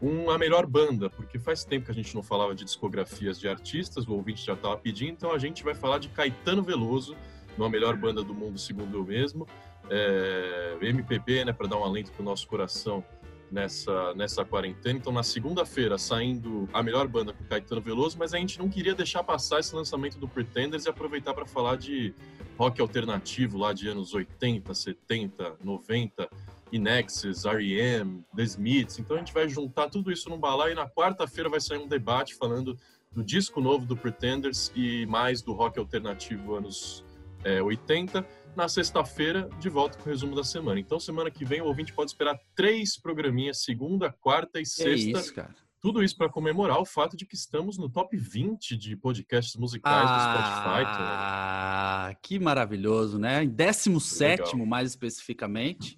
uma 0.02 0.40
melhor 0.40 0.66
banda, 0.66 1.08
porque 1.08 1.38
faz 1.38 1.64
tempo 1.64 1.86
que 1.86 1.92
a 1.92 1.94
gente 1.94 2.14
não 2.16 2.24
falava 2.24 2.56
de 2.56 2.66
discografias 2.66 3.40
de 3.40 3.48
artistas, 3.48 4.08
o 4.08 4.14
ouvinte 4.14 4.44
já 4.44 4.54
estava 4.54 4.76
pedindo, 4.76 5.12
então 5.12 5.32
a 5.32 5.38
gente 5.38 5.64
vai 5.64 5.76
falar 5.76 6.00
de 6.00 6.10
Caetano 6.10 6.64
Veloso, 6.64 7.16
uma 7.58 7.70
melhor 7.70 7.96
banda 7.96 8.24
do 8.24 8.34
mundo, 8.34 8.58
segundo 8.58 8.98
eu 8.98 9.06
mesmo 9.06 9.48
é, 9.90 10.78
MPB, 10.82 11.46
né, 11.46 11.54
para 11.54 11.68
dar 11.68 11.78
um 11.78 11.84
alento 11.84 12.12
para 12.12 12.22
o 12.22 12.26
nosso 12.26 12.48
coração 12.48 13.04
nessa, 13.52 14.14
nessa 14.16 14.44
quarentena. 14.44 14.98
Então, 14.98 15.14
na 15.14 15.24
segunda-feira, 15.24 15.98
saindo 15.98 16.68
a 16.74 16.82
melhor 16.82 17.08
banda 17.08 17.34
com 17.34 17.44
Caetano 17.46 17.82
Veloso, 17.82 18.18
mas 18.18 18.34
a 18.34 18.38
gente 18.38 18.60
não 18.60 18.70
queria 18.70 18.94
deixar 18.94 19.24
passar 19.24 19.60
esse 19.60 19.76
lançamento 19.76 20.18
do 20.18 20.28
Pretenders 20.28 20.86
e 20.86 20.90
aproveitar 20.90 21.34
para 21.34 21.46
falar 21.46 21.78
de 21.78 22.14
rock 22.58 22.82
alternativo 22.82 23.58
lá 23.58 23.74
de 23.74 23.88
anos 23.88 24.14
80, 24.14 24.74
70, 24.74 25.56
90, 25.64 26.30
Inexes, 26.72 27.46
R.E.M., 27.46 28.24
The 28.36 28.44
Smiths. 28.44 29.00
Então, 29.00 29.16
a 29.16 29.20
gente 29.20 29.34
vai 29.34 29.48
juntar 29.48 29.90
tudo 29.90 30.12
isso 30.12 30.30
num 30.30 30.40
balaio 30.40 30.74
e 30.74 30.76
na 30.76 30.90
quarta-feira 30.90 31.50
vai 31.50 31.62
sair 31.62 31.78
um 31.78 31.88
debate 31.88 32.36
falando 32.36 32.78
do 33.12 33.24
disco 33.24 33.62
novo 33.62 33.86
do 33.86 33.96
Pretenders 33.96 34.72
e 34.76 35.06
mais 35.06 35.42
do 35.42 35.54
rock 35.54 35.80
alternativo 35.80 36.56
anos 36.56 37.06
é, 37.46 37.62
80 37.62 38.28
na 38.56 38.68
sexta-feira, 38.68 39.50
de 39.60 39.70
volta 39.70 39.98
com 39.98 40.10
o 40.10 40.12
resumo 40.12 40.36
da 40.36 40.44
semana. 40.44 40.80
Então, 40.80 41.00
semana 41.00 41.30
que 41.30 41.44
vem, 41.44 41.62
o 41.62 41.66
ouvinte 41.66 41.94
pode 41.94 42.12
esperar 42.12 42.40
três 42.56 43.00
programinhas, 43.00 43.64
segunda, 43.64 44.12
quarta 44.12 44.60
e 44.60 44.66
sexta. 44.66 44.90
É 44.90 45.22
isso, 45.22 45.34
cara. 45.34 45.56
Tudo 45.82 46.04
isso 46.04 46.18
para 46.18 46.30
comemorar 46.30 46.80
o 46.80 46.86
fato 46.86 47.16
de 47.16 47.28
que 47.28 47.36
estamos 47.36 47.78
no 47.78 47.88
top 47.88 48.18
20 48.18 48.76
de 48.76 48.96
podcasts 48.96 49.56
musicais 49.56 50.10
ah, 50.10 50.16
do 50.16 50.22
Spotify. 50.22 50.84
Ah, 50.88 52.16
que 52.24 52.40
maravilhoso, 52.40 53.20
né? 53.20 53.44
Em 53.44 53.50
17, 53.50 54.56
mais 54.56 54.90
especificamente. 54.90 55.96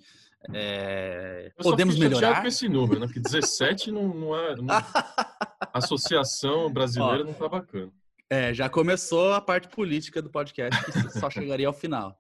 É... 0.54 1.52
Podemos 1.58 1.98
melhorar. 1.98 2.42
com 2.42 2.48
esse 2.48 2.68
número, 2.68 3.00
né? 3.00 3.06
Porque 3.08 3.20
17 3.20 3.92
não, 3.92 4.14
não 4.14 4.36
é. 4.36 4.56
Não... 4.56 4.68
A 4.76 5.80
associação 5.80 6.72
brasileira 6.72 7.24
Ó, 7.24 7.26
não 7.26 7.34
tá 7.34 7.48
bacana. 7.48 7.92
É, 8.30 8.54
já 8.54 8.68
começou 8.68 9.34
a 9.34 9.40
parte 9.40 9.70
política 9.70 10.22
do 10.22 10.30
podcast, 10.30 10.84
que 10.84 11.18
só 11.18 11.30
chegaria 11.30 11.68
ao 11.68 11.74
final. 11.74 12.20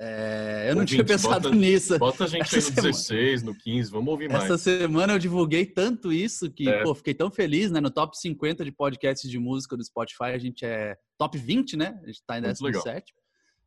É, 0.00 0.66
eu 0.70 0.76
não 0.76 0.84
tinha 0.84 1.04
pensado 1.04 1.48
bota, 1.48 1.56
nisso. 1.56 1.98
Bota 1.98 2.24
a 2.24 2.26
gente 2.28 2.42
Essa 2.42 2.56
aí 2.56 2.62
no 2.62 2.68
semana. 2.68 2.92
16, 2.92 3.42
no 3.42 3.54
15, 3.54 3.90
vamos 3.90 4.08
ouvir 4.08 4.30
mais. 4.30 4.44
Essa 4.44 4.56
semana 4.56 5.14
eu 5.14 5.18
divulguei 5.18 5.66
tanto 5.66 6.12
isso 6.12 6.50
que, 6.50 6.68
é. 6.68 6.82
pô, 6.84 6.94
fiquei 6.94 7.14
tão 7.14 7.30
feliz, 7.30 7.70
né? 7.72 7.80
No 7.80 7.90
top 7.90 8.16
50 8.16 8.64
de 8.64 8.70
podcasts 8.70 9.28
de 9.28 9.38
música 9.38 9.76
do 9.76 9.84
Spotify, 9.84 10.30
a 10.34 10.38
gente 10.38 10.64
é 10.64 10.96
top 11.18 11.36
20, 11.36 11.76
né? 11.76 12.00
A 12.02 12.06
gente 12.06 12.22
tá 12.24 12.38
em 12.38 12.42
17. 12.42 13.12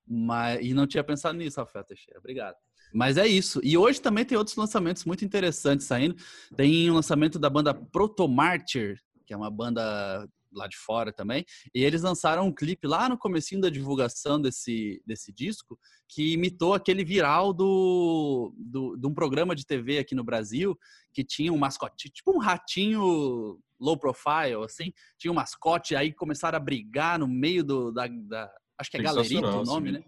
Mas, 0.08 0.60
e 0.62 0.74
não 0.74 0.88
tinha 0.88 1.04
pensado 1.04 1.38
nisso, 1.38 1.60
Rafael 1.60 1.84
Teixeira. 1.84 2.20
Obrigado. 2.20 2.56
Mas 2.94 3.18
é 3.18 3.28
isso. 3.28 3.60
E 3.64 3.78
hoje 3.78 4.02
também 4.02 4.26
tem 4.26 4.38
outros 4.38 4.56
lançamentos 4.56 5.04
muito 5.06 5.24
interessantes 5.26 5.86
saindo. 5.86 6.16
Tem 6.56 6.90
o 6.90 6.94
um 6.94 6.96
lançamento 6.96 7.38
da 7.40 7.50
banda 7.50 7.74
Protomartyr, 7.74 9.00
que 9.26 9.34
é 9.34 9.38
uma 9.38 9.50
banda 9.50 10.28
lá 10.52 10.68
de 10.68 10.78
fora 10.78 11.12
também. 11.12 11.46
E 11.74 11.84
eles 11.84 12.02
lançaram 12.02 12.48
um 12.48 12.54
clipe 12.54 12.88
lá 12.88 13.08
no 13.08 13.18
comecinho 13.18 13.62
da 13.62 13.70
divulgação 13.70 14.42
desse, 14.42 15.02
desse 15.06 15.32
disco 15.32 15.80
que 16.08 16.34
imitou 16.34 16.74
aquele 16.74 17.04
viral 17.04 17.54
do, 17.54 18.54
do, 18.58 18.98
de 18.98 19.08
um 19.08 19.14
programa 19.14 19.56
de 19.56 19.66
TV 19.66 19.98
aqui 19.98 20.14
no 20.14 20.24
Brasil 20.24 20.78
que 21.14 21.24
tinha 21.24 21.52
um 21.52 21.58
mascote, 21.58 22.10
tipo 22.10 22.36
um 22.36 22.40
ratinho 22.40 23.60
low 23.80 23.98
profile, 23.98 24.64
assim. 24.64 24.94
Tinha 25.18 25.32
um 25.32 25.36
mascote, 25.36 25.96
aí 25.96 26.14
começaram 26.14 26.58
a 26.58 26.60
brigar 26.60 27.18
no 27.20 27.28
meio 27.28 27.64
do, 27.64 27.92
da, 27.92 28.08
da 28.08 28.52
acho 28.78 28.90
que 28.90 28.98
é 28.98 29.02
Galerito 29.02 29.46
o 29.46 29.64
nome, 29.64 29.92
né? 29.92 30.04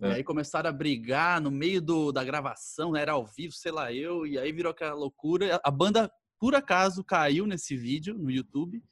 É. 0.00 0.08
E 0.08 0.12
aí 0.14 0.24
começaram 0.24 0.68
a 0.68 0.72
brigar 0.72 1.40
no 1.40 1.50
meio 1.50 1.80
do, 1.80 2.12
da 2.12 2.24
gravação, 2.24 2.92
né? 2.92 3.00
era 3.00 3.12
ao 3.12 3.26
vivo, 3.26 3.52
sei 3.52 3.72
lá 3.72 3.92
eu, 3.92 4.26
e 4.26 4.38
aí 4.38 4.52
virou 4.52 4.70
aquela 4.70 4.94
loucura. 4.94 5.60
A 5.62 5.70
banda, 5.70 6.10
por 6.38 6.54
acaso, 6.54 7.04
caiu 7.04 7.46
nesse 7.46 7.76
vídeo 7.76 8.14
no 8.18 8.30
YouTube 8.30 8.82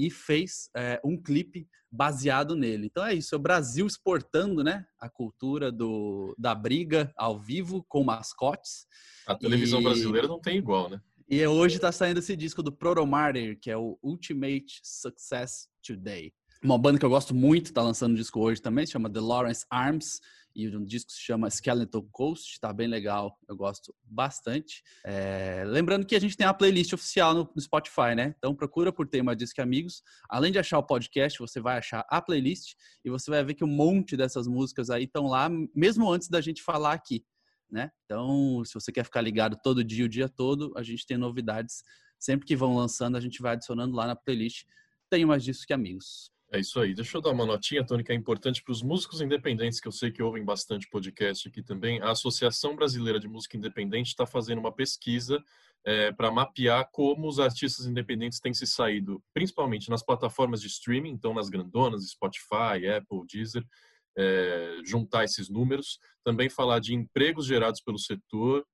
e 0.00 0.10
fez 0.10 0.70
é, 0.74 0.98
um 1.04 1.20
clipe 1.20 1.68
baseado 1.92 2.56
nele. 2.56 2.86
Então 2.86 3.04
é 3.04 3.14
isso, 3.14 3.34
é 3.34 3.38
o 3.38 3.40
Brasil 3.40 3.86
exportando 3.86 4.64
né, 4.64 4.86
a 4.98 5.10
cultura 5.10 5.70
do, 5.70 6.34
da 6.38 6.54
briga 6.54 7.12
ao 7.16 7.38
vivo 7.38 7.84
com 7.86 8.02
mascotes. 8.02 8.86
A 9.26 9.34
televisão 9.34 9.80
e... 9.80 9.84
brasileira 9.84 10.26
não 10.26 10.40
tem 10.40 10.56
igual, 10.56 10.88
né? 10.88 11.00
E 11.28 11.46
hoje 11.46 11.76
está 11.76 11.92
saindo 11.92 12.18
esse 12.18 12.34
disco 12.34 12.62
do 12.62 12.72
Proto 12.72 13.06
Martyr, 13.06 13.56
que 13.60 13.70
é 13.70 13.76
o 13.76 13.98
Ultimate 14.02 14.80
Success 14.82 15.68
Today. 15.86 16.32
Uma 16.62 16.76
banda 16.76 16.98
que 16.98 17.04
eu 17.04 17.10
gosto 17.10 17.34
muito, 17.34 17.66
está 17.66 17.82
lançando 17.82 18.12
um 18.12 18.16
disco 18.16 18.40
hoje 18.40 18.60
também, 18.60 18.84
se 18.84 18.92
chama 18.92 19.08
The 19.08 19.20
Lawrence 19.20 19.64
Arms 19.70 20.20
e 20.54 20.68
um 20.76 20.84
disco 20.84 21.10
se 21.12 21.20
chama 21.20 21.48
Skeleton 21.48 22.02
Coast, 22.10 22.58
tá 22.60 22.72
bem 22.72 22.88
legal, 22.88 23.38
eu 23.48 23.56
gosto 23.56 23.94
bastante. 24.02 24.82
É, 25.04 25.64
lembrando 25.66 26.04
que 26.04 26.16
a 26.16 26.20
gente 26.20 26.36
tem 26.36 26.46
a 26.46 26.54
playlist 26.54 26.92
oficial 26.92 27.34
no, 27.34 27.50
no, 27.54 27.60
Spotify, 27.60 28.14
né? 28.16 28.34
Então 28.38 28.54
procura 28.54 28.92
por 28.92 29.06
Tema 29.06 29.36
Disque 29.36 29.60
Amigos. 29.60 30.02
Além 30.28 30.52
de 30.52 30.58
achar 30.58 30.78
o 30.78 30.82
podcast, 30.82 31.38
você 31.38 31.60
vai 31.60 31.78
achar 31.78 32.04
a 32.08 32.20
playlist 32.20 32.74
e 33.04 33.10
você 33.10 33.30
vai 33.30 33.44
ver 33.44 33.54
que 33.54 33.64
um 33.64 33.68
monte 33.68 34.16
dessas 34.16 34.46
músicas 34.46 34.90
aí 34.90 35.04
estão 35.04 35.26
lá, 35.26 35.48
mesmo 35.74 36.10
antes 36.10 36.28
da 36.28 36.40
gente 36.40 36.62
falar 36.62 36.92
aqui, 36.92 37.24
né? 37.70 37.90
Então, 38.04 38.64
se 38.64 38.74
você 38.74 38.90
quer 38.90 39.04
ficar 39.04 39.20
ligado 39.20 39.56
todo 39.62 39.84
dia, 39.84 40.04
o 40.04 40.08
dia 40.08 40.28
todo, 40.28 40.72
a 40.76 40.82
gente 40.82 41.06
tem 41.06 41.16
novidades. 41.16 41.82
Sempre 42.18 42.46
que 42.46 42.56
vão 42.56 42.76
lançando, 42.76 43.16
a 43.16 43.20
gente 43.20 43.40
vai 43.40 43.52
adicionando 43.52 43.96
lá 43.96 44.06
na 44.06 44.16
playlist. 44.16 44.64
Tenho 45.08 45.28
mais 45.28 45.42
disso 45.42 45.66
que 45.66 45.72
amigos. 45.72 46.30
É 46.52 46.58
isso 46.58 46.80
aí. 46.80 46.92
Deixa 46.94 47.16
eu 47.16 47.20
dar 47.20 47.30
uma 47.30 47.46
notinha, 47.46 47.86
Tony, 47.86 48.02
que 48.02 48.10
é 48.10 48.14
importante 48.14 48.60
para 48.60 48.72
os 48.72 48.82
músicos 48.82 49.20
independentes, 49.20 49.80
que 49.80 49.86
eu 49.86 49.92
sei 49.92 50.10
que 50.10 50.20
ouvem 50.20 50.44
bastante 50.44 50.88
podcast 50.88 51.48
aqui 51.48 51.62
também. 51.62 52.00
A 52.00 52.10
Associação 52.10 52.74
Brasileira 52.74 53.20
de 53.20 53.28
Música 53.28 53.56
Independente 53.56 54.08
está 54.08 54.26
fazendo 54.26 54.58
uma 54.58 54.72
pesquisa 54.72 55.40
é, 55.84 56.10
para 56.10 56.28
mapear 56.32 56.90
como 56.90 57.28
os 57.28 57.38
artistas 57.38 57.86
independentes 57.86 58.40
têm 58.40 58.52
se 58.52 58.66
saído, 58.66 59.22
principalmente 59.32 59.88
nas 59.88 60.04
plataformas 60.04 60.60
de 60.60 60.66
streaming, 60.66 61.10
então 61.10 61.32
nas 61.32 61.48
grandonas, 61.48 62.10
Spotify, 62.10 62.84
Apple, 62.96 63.24
Deezer, 63.32 63.64
é, 64.18 64.78
juntar 64.84 65.22
esses 65.22 65.48
números. 65.48 66.00
Também 66.24 66.50
falar 66.50 66.80
de 66.80 66.94
empregos 66.94 67.46
gerados 67.46 67.80
pelo 67.80 67.98
setor, 67.98 68.66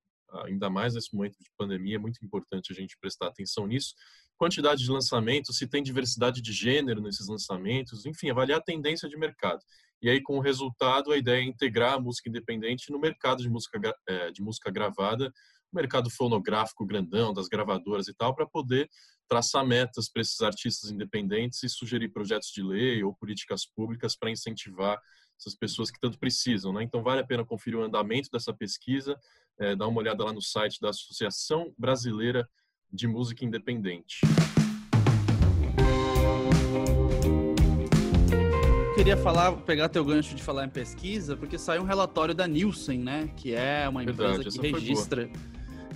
ainda 0.45 0.67
mais 0.67 0.95
nesse 0.95 1.15
momento 1.15 1.37
de 1.39 1.51
pandemia, 1.55 1.97
é 1.97 1.99
muito 1.99 2.25
importante 2.25 2.71
a 2.71 2.75
gente 2.75 2.97
prestar 2.99 3.27
atenção 3.27 3.67
nisso 3.67 3.93
quantidade 4.37 4.83
de 4.83 4.91
lançamentos, 4.91 5.57
se 5.57 5.67
tem 5.67 5.81
diversidade 5.83 6.41
de 6.41 6.53
gênero 6.53 7.01
nesses 7.01 7.27
lançamentos, 7.27 8.05
enfim, 8.05 8.29
avaliar 8.29 8.59
a 8.59 8.63
tendência 8.63 9.09
de 9.09 9.17
mercado. 9.17 9.61
E 10.01 10.09
aí, 10.09 10.21
com 10.21 10.37
o 10.37 10.41
resultado, 10.41 11.11
a 11.11 11.17
ideia 11.17 11.41
é 11.41 11.45
integrar 11.45 11.95
a 11.95 11.99
música 11.99 12.29
independente 12.29 12.91
no 12.91 12.99
mercado 12.99 13.41
de 13.41 13.49
música, 13.49 13.79
é, 14.07 14.31
de 14.31 14.41
música 14.41 14.69
gravada, 14.69 15.33
o 15.71 15.75
mercado 15.75 16.09
fonográfico 16.09 16.85
grandão, 16.85 17.33
das 17.33 17.47
gravadoras 17.47 18.07
e 18.07 18.13
tal, 18.13 18.33
para 18.35 18.45
poder 18.45 18.87
traçar 19.27 19.65
metas 19.65 20.09
para 20.09 20.21
esses 20.21 20.39
artistas 20.41 20.91
independentes 20.91 21.61
e 21.63 21.69
sugerir 21.69 22.09
projetos 22.09 22.49
de 22.49 22.63
lei 22.63 23.03
ou 23.03 23.13
políticas 23.15 23.65
públicas 23.65 24.15
para 24.15 24.31
incentivar 24.31 24.97
essas 25.39 25.55
pessoas 25.55 25.91
que 25.91 25.99
tanto 25.99 26.17
precisam. 26.17 26.71
Né? 26.71 26.83
Então, 26.83 27.03
vale 27.03 27.21
a 27.21 27.25
pena 27.25 27.45
conferir 27.45 27.77
o 27.77 27.83
andamento 27.83 28.29
dessa 28.31 28.53
pesquisa, 28.53 29.19
é, 29.59 29.75
dar 29.75 29.87
uma 29.87 29.99
olhada 29.99 30.23
lá 30.23 30.31
no 30.31 30.41
site 30.41 30.79
da 30.79 30.89
Associação 30.89 31.73
Brasileira 31.77 32.47
de 32.91 33.07
música 33.07 33.45
independente. 33.45 34.21
Queria 38.95 39.15
falar, 39.17 39.51
pegar 39.57 39.89
teu 39.89 40.03
gancho 40.03 40.35
de 40.35 40.41
falar 40.41 40.65
em 40.65 40.69
pesquisa, 40.69 41.37
porque 41.37 41.57
saiu 41.57 41.83
um 41.83 41.85
relatório 41.85 42.33
da 42.33 42.47
Nielsen, 42.47 42.99
né? 42.99 43.29
Que 43.37 43.53
é 43.53 43.87
uma 43.87 44.03
empresa 44.03 44.43
Verdade, 44.43 44.59
que 44.59 44.71
registra 44.71 45.29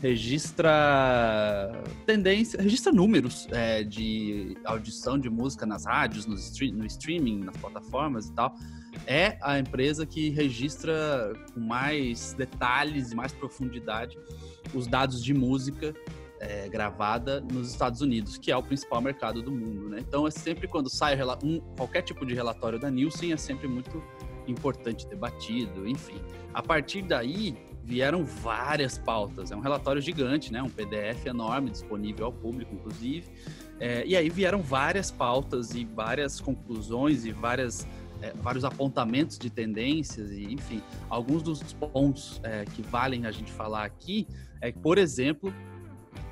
registra 0.02 1.84
tendência, 2.08 2.60
registra 2.60 2.92
números 2.92 3.48
é, 3.52 3.84
de 3.84 4.58
audição 4.66 5.18
de 5.18 5.30
música 5.30 5.66
nas 5.66 5.86
rádios, 5.86 6.26
no, 6.26 6.34
stream, 6.36 6.74
no 6.74 6.86
streaming, 6.86 7.44
nas 7.44 7.56
plataformas 7.58 8.28
e 8.28 8.34
tal. 8.34 8.56
É 9.06 9.38
a 9.42 9.60
empresa 9.60 10.06
que 10.06 10.30
registra 10.30 11.34
com 11.54 11.60
mais 11.60 12.34
detalhes 12.34 13.12
e 13.12 13.16
mais 13.16 13.32
profundidade 13.32 14.18
os 14.74 14.88
dados 14.88 15.24
de 15.24 15.34
música 15.34 15.94
é, 16.42 16.68
gravada 16.68 17.40
nos 17.40 17.70
Estados 17.70 18.02
Unidos, 18.02 18.38
que 18.38 18.52
é 18.52 18.58
o 18.58 18.64
principal 18.64 19.00
mercado 19.00 19.44
do 19.44 19.52
mundo, 19.52 19.90
né? 19.90 20.00
Então 20.00 20.28
é 20.28 20.32
sempre 20.32 20.68
quando 20.68 20.90
sai 20.90 21.16
um, 21.44 21.60
qualquer 21.78 22.02
tipo 22.02 22.26
de 22.26 22.34
relatório 22.34 22.80
da 22.80 22.90
Nielsen 22.90 23.32
é 23.32 23.38
sempre 23.38 23.68
muito 23.68 24.04
importante 24.48 25.08
debatido, 25.08 25.88
enfim. 25.88 26.20
A 26.52 26.64
partir 26.64 27.04
daí 27.04 27.56
vieram 27.84 28.26
várias 28.26 28.98
pautas. 28.98 29.52
É 29.52 29.56
um 29.56 29.60
relatório 29.60 30.02
gigante, 30.02 30.52
né? 30.52 30.64
Um 30.64 30.70
PDF 30.70 31.28
enorme 31.28 31.70
disponível 31.70 32.26
ao 32.26 32.34
público, 32.34 32.74
inclusive. 32.74 33.28
É, 33.80 34.04
e 34.06 34.16
aí 34.16 34.30
vieram 34.30 34.62
várias 34.62 35.12
pautas 35.12 35.76
e 35.76 35.86
várias 35.86 36.42
conclusões 36.42 37.24
e 37.24 37.32
várias 37.32 37.88
é, 38.20 38.34
vários 38.36 38.64
apontamentos 38.64 39.38
de 39.38 39.50
tendências 39.50 40.32
e, 40.32 40.44
enfim, 40.54 40.82
alguns 41.10 41.42
dos 41.42 41.74
pontos 41.74 42.40
é, 42.44 42.66
que 42.66 42.82
valem 42.84 43.26
a 43.26 43.32
gente 43.32 43.52
falar 43.52 43.84
aqui 43.84 44.28
é 44.62 44.72
por 44.72 45.00
exemplo, 45.00 45.52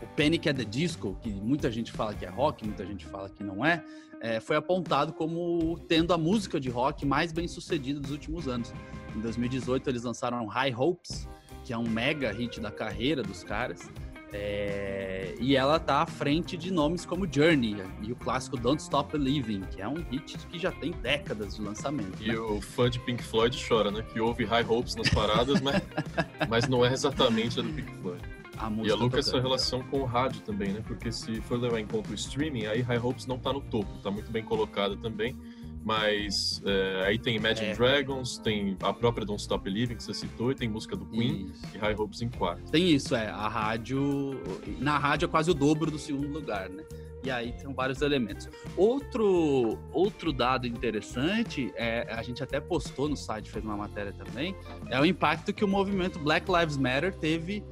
Panic 0.08 0.48
at 0.50 0.56
the 0.56 0.64
Disco, 0.64 1.18
que 1.22 1.30
muita 1.30 1.72
gente 1.72 1.92
fala 1.92 2.14
que 2.14 2.26
é 2.26 2.30
rock, 2.30 2.66
muita 2.66 2.86
gente 2.86 3.06
fala 3.06 3.30
que 3.30 3.44
não 3.44 3.66
é, 3.66 3.84
é, 4.22 4.40
foi 4.40 4.56
apontado 4.56 5.14
como 5.14 5.80
tendo 5.88 6.14
a 6.14 6.18
música 6.18 6.60
de 6.60 6.70
rock 6.70 7.06
mais 7.06 7.32
bem 7.32 7.48
sucedida 7.48 8.00
dos 8.00 8.12
últimos 8.12 8.48
anos. 8.48 8.74
Em 9.16 9.20
2018 9.22 9.90
eles 9.90 10.04
lançaram 10.04 10.46
High 10.46 10.76
Hopes, 10.76 11.28
que 11.64 11.74
é 11.74 11.78
um 11.78 11.88
mega 11.88 12.32
hit 12.32 12.60
da 12.60 12.72
carreira 12.72 13.24
dos 13.24 13.44
caras. 13.44 13.90
É, 14.32 15.34
e 15.40 15.56
ela 15.56 15.80
tá 15.80 16.04
à 16.04 16.06
frente 16.06 16.56
de 16.56 16.72
nomes 16.72 17.04
como 17.04 17.28
Journey 17.32 17.78
e 18.04 18.12
o 18.12 18.16
clássico 18.16 18.58
Don't 18.58 18.80
Stop 18.80 19.12
Believing, 19.12 19.62
que 19.72 19.82
é 19.82 19.88
um 19.88 19.96
hit 20.12 20.38
que 20.48 20.60
já 20.60 20.72
tem 20.72 20.92
décadas 20.92 21.56
de 21.56 21.64
lançamento. 21.64 22.22
E 22.22 22.28
né? 22.28 22.38
o 22.38 22.62
fã 22.62 22.90
de 22.90 23.00
Pink 23.00 23.24
Floyd 23.24 23.58
chora, 23.68 23.90
né? 23.90 24.04
Que 24.14 24.20
ouve 24.20 24.46
High 24.46 24.66
Hopes 24.70 24.96
nas 24.96 25.10
paradas, 25.10 25.60
mas, 25.62 25.82
mas 26.48 26.68
não 26.68 26.86
é 26.86 26.94
exatamente 26.94 27.60
a 27.60 27.64
do 27.64 27.74
Pink 27.74 27.92
Floyd. 28.02 28.22
A 28.60 28.70
e 28.84 28.92
a 28.92 28.96
Lucas 28.96 29.28
essa 29.28 29.40
relação 29.40 29.82
com 29.84 30.02
o 30.02 30.06
rádio 30.06 30.42
também, 30.42 30.74
né? 30.74 30.84
Porque 30.86 31.12
se 31.12 31.40
for 31.42 31.58
levar 31.58 31.80
em 31.80 31.88
conta 31.88 32.12
o 32.12 32.14
streaming, 32.14 32.66
aí 32.66 32.82
High 32.82 33.00
Hopes 33.00 33.26
não 33.26 33.40
tá 33.40 33.54
no 33.54 33.62
topo, 33.62 33.90
tá 34.04 34.12
muito 34.12 34.30
bem 34.30 34.44
colocada 34.44 34.98
também. 34.98 35.36
Mas 35.82 36.62
é, 36.66 37.06
aí 37.08 37.18
tem 37.18 37.38
Imagine 37.38 37.70
é. 37.70 37.74
Dragons, 37.74 38.38
tem 38.38 38.76
a 38.84 38.92
própria 38.92 39.26
Don't 39.26 39.42
Stop 39.42 39.64
Believing 39.64 39.96
que 39.96 40.04
você 40.04 40.14
citou, 40.14 40.52
e 40.52 40.56
tem 40.56 40.68
música 40.68 40.94
do 40.94 41.06
Queen 41.06 41.48
isso. 41.48 41.62
e 41.74 41.78
High 41.78 41.96
Hopes 41.98 42.22
em 42.22 42.28
quarto. 42.30 42.70
Tem 42.70 42.92
isso, 42.92 43.16
é. 43.16 43.30
A 43.30 43.48
rádio. 43.48 44.42
Na 44.78 44.98
rádio 44.98 45.26
é 45.26 45.30
quase 45.30 45.50
o 45.50 45.54
dobro 45.54 45.90
do 45.90 45.98
segundo 45.98 46.28
lugar, 46.28 46.70
né? 46.70 46.84
E 47.24 47.32
aí 47.32 47.54
tem 47.54 47.74
vários 47.74 48.02
elementos. 48.02 48.50
Outro, 48.78 49.78
outro 49.92 50.32
dado 50.32 50.68
interessante, 50.68 51.72
é, 51.76 52.08
a 52.12 52.22
gente 52.24 52.42
até 52.44 52.60
postou 52.60 53.10
no 53.10 53.16
site, 53.16 53.50
fez 53.50 53.64
uma 53.64 53.76
matéria 53.76 54.14
também, 54.14 54.56
é 54.90 55.00
o 55.00 55.06
impacto 55.06 55.54
que 55.54 55.64
o 55.64 55.68
movimento 55.68 56.18
Black 56.20 56.50
Lives 56.50 56.78
Matter 56.78 57.14
teve 57.14 57.64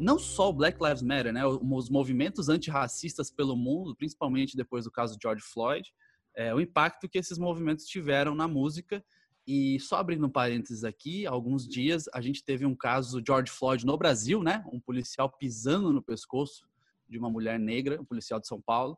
não 0.00 0.18
só 0.18 0.48
o 0.48 0.52
Black 0.52 0.82
Lives 0.82 1.02
Matter, 1.02 1.32
né, 1.32 1.46
os 1.46 1.90
movimentos 1.90 2.48
antirracistas 2.48 3.30
pelo 3.30 3.54
mundo, 3.54 3.94
principalmente 3.94 4.56
depois 4.56 4.84
do 4.84 4.90
caso 4.90 5.18
George 5.20 5.42
Floyd, 5.42 5.92
é, 6.34 6.54
o 6.54 6.60
impacto 6.60 7.08
que 7.08 7.18
esses 7.18 7.36
movimentos 7.36 7.84
tiveram 7.84 8.34
na 8.34 8.48
música. 8.48 9.04
E 9.46 9.78
só 9.80 9.96
abrindo 9.96 10.26
um 10.26 10.30
parênteses 10.30 10.84
aqui, 10.84 11.26
alguns 11.26 11.68
dias 11.68 12.08
a 12.14 12.20
gente 12.20 12.42
teve 12.42 12.64
um 12.64 12.74
caso 12.74 13.22
George 13.24 13.50
Floyd 13.50 13.84
no 13.84 13.96
Brasil, 13.96 14.42
né, 14.42 14.64
um 14.72 14.80
policial 14.80 15.30
pisando 15.30 15.92
no 15.92 16.02
pescoço 16.02 16.66
de 17.06 17.18
uma 17.18 17.28
mulher 17.28 17.58
negra, 17.58 18.00
um 18.00 18.04
policial 18.04 18.40
de 18.40 18.46
São 18.46 18.60
Paulo, 18.60 18.96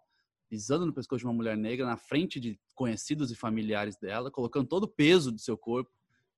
pisando 0.49 0.87
no 0.87 0.93
pescoço 0.93 1.21
de 1.21 1.27
uma 1.27 1.35
mulher 1.35 1.57
negra 1.57 1.85
na 1.85 1.97
frente 1.97 2.39
de 2.39 2.61
conhecidos 2.75 3.33
e 3.33 3.35
familiares 3.35 3.97
dela, 3.97 4.31
colocando 4.31 4.69
todo 4.69 4.85
o 4.85 4.89
peso 4.89 5.33
do 5.33 5.41
seu 5.41 5.57
corpo 5.57 5.91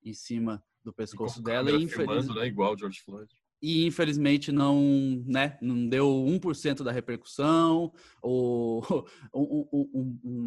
em 0.03 0.13
cima 0.13 0.63
do 0.83 0.93
pescoço 0.93 1.39
e 1.39 1.43
dela 1.43 1.69
e 1.71 1.83
infelizmente 1.83 2.33
né, 2.35 2.47
igual 2.47 2.77
George 2.77 3.01
Floyd 3.01 3.29
e 3.61 3.85
infelizmente 3.85 4.51
não, 4.51 5.23
né, 5.25 5.57
não 5.61 5.87
deu 5.87 6.07
1% 6.07 6.83
da 6.83 6.91
repercussão. 6.91 7.91
O, 8.23 8.81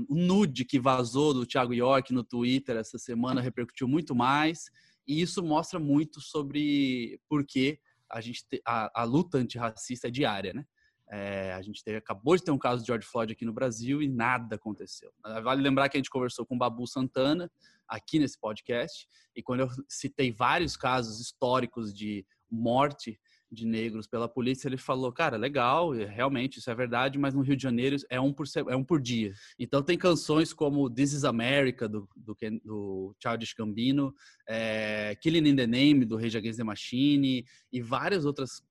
nude 0.08 0.64
que 0.64 0.78
vazou 0.80 1.32
do 1.32 1.46
Thiago 1.46 1.72
York 1.72 2.12
no 2.12 2.24
Twitter 2.24 2.76
essa 2.76 2.98
semana 2.98 3.40
repercutiu 3.40 3.86
muito 3.86 4.14
mais. 4.14 4.70
E 5.06 5.20
isso 5.20 5.42
mostra 5.42 5.78
muito 5.78 6.20
sobre 6.20 7.20
por 7.28 7.44
que 7.44 7.78
a, 8.10 8.20
gente 8.20 8.44
te, 8.46 8.60
a, 8.66 9.02
a 9.02 9.04
luta 9.04 9.38
antirracista 9.38 10.08
é 10.08 10.10
diária, 10.10 10.52
né? 10.52 10.64
É, 11.10 11.52
a 11.54 11.62
gente 11.62 11.82
teve, 11.82 11.96
acabou 11.96 12.36
de 12.36 12.44
ter 12.44 12.50
um 12.50 12.58
caso 12.58 12.82
de 12.82 12.86
George 12.86 13.06
Floyd 13.06 13.32
aqui 13.32 13.44
no 13.44 13.52
Brasil 13.52 14.02
e 14.02 14.08
nada 14.08 14.56
aconteceu. 14.56 15.10
Vale 15.42 15.62
lembrar 15.62 15.88
que 15.88 15.96
a 15.96 16.00
gente 16.00 16.10
conversou 16.10 16.44
com 16.44 16.54
o 16.54 16.58
Babu 16.58 16.86
Santana 16.86 17.50
aqui 17.88 18.18
nesse 18.18 18.38
podcast, 18.38 19.08
e 19.34 19.42
quando 19.42 19.60
eu 19.60 19.68
citei 19.88 20.30
vários 20.30 20.76
casos 20.76 21.20
históricos 21.20 21.94
de 21.94 22.26
morte 22.50 23.18
de 23.50 23.66
negros 23.66 24.06
pela 24.06 24.28
polícia, 24.28 24.68
ele 24.68 24.76
falou, 24.76 25.10
cara, 25.10 25.36
legal, 25.36 25.90
realmente 25.92 26.58
isso 26.58 26.70
é 26.70 26.74
verdade, 26.74 27.18
mas 27.18 27.34
no 27.34 27.40
Rio 27.40 27.56
de 27.56 27.62
Janeiro 27.62 27.96
é 28.10 28.20
um 28.20 28.32
por, 28.32 28.46
é 28.68 28.76
um 28.76 28.84
por 28.84 29.00
dia. 29.00 29.32
Então 29.58 29.82
tem 29.82 29.96
canções 29.96 30.52
como 30.52 30.90
This 30.90 31.14
is 31.14 31.24
America, 31.24 31.88
do, 31.88 32.08
do, 32.14 32.36
do 32.62 33.16
Childish 33.22 33.54
Gambino, 33.54 34.14
é, 34.46 35.16
Killing 35.22 35.48
in 35.48 35.56
the 35.56 35.66
Name, 35.66 36.04
do 36.04 36.16
Rage 36.16 36.36
Against 36.36 36.58
the 36.58 36.64
Machine, 36.64 37.44
e 37.72 37.80
várias 37.80 38.24
outras 38.24 38.62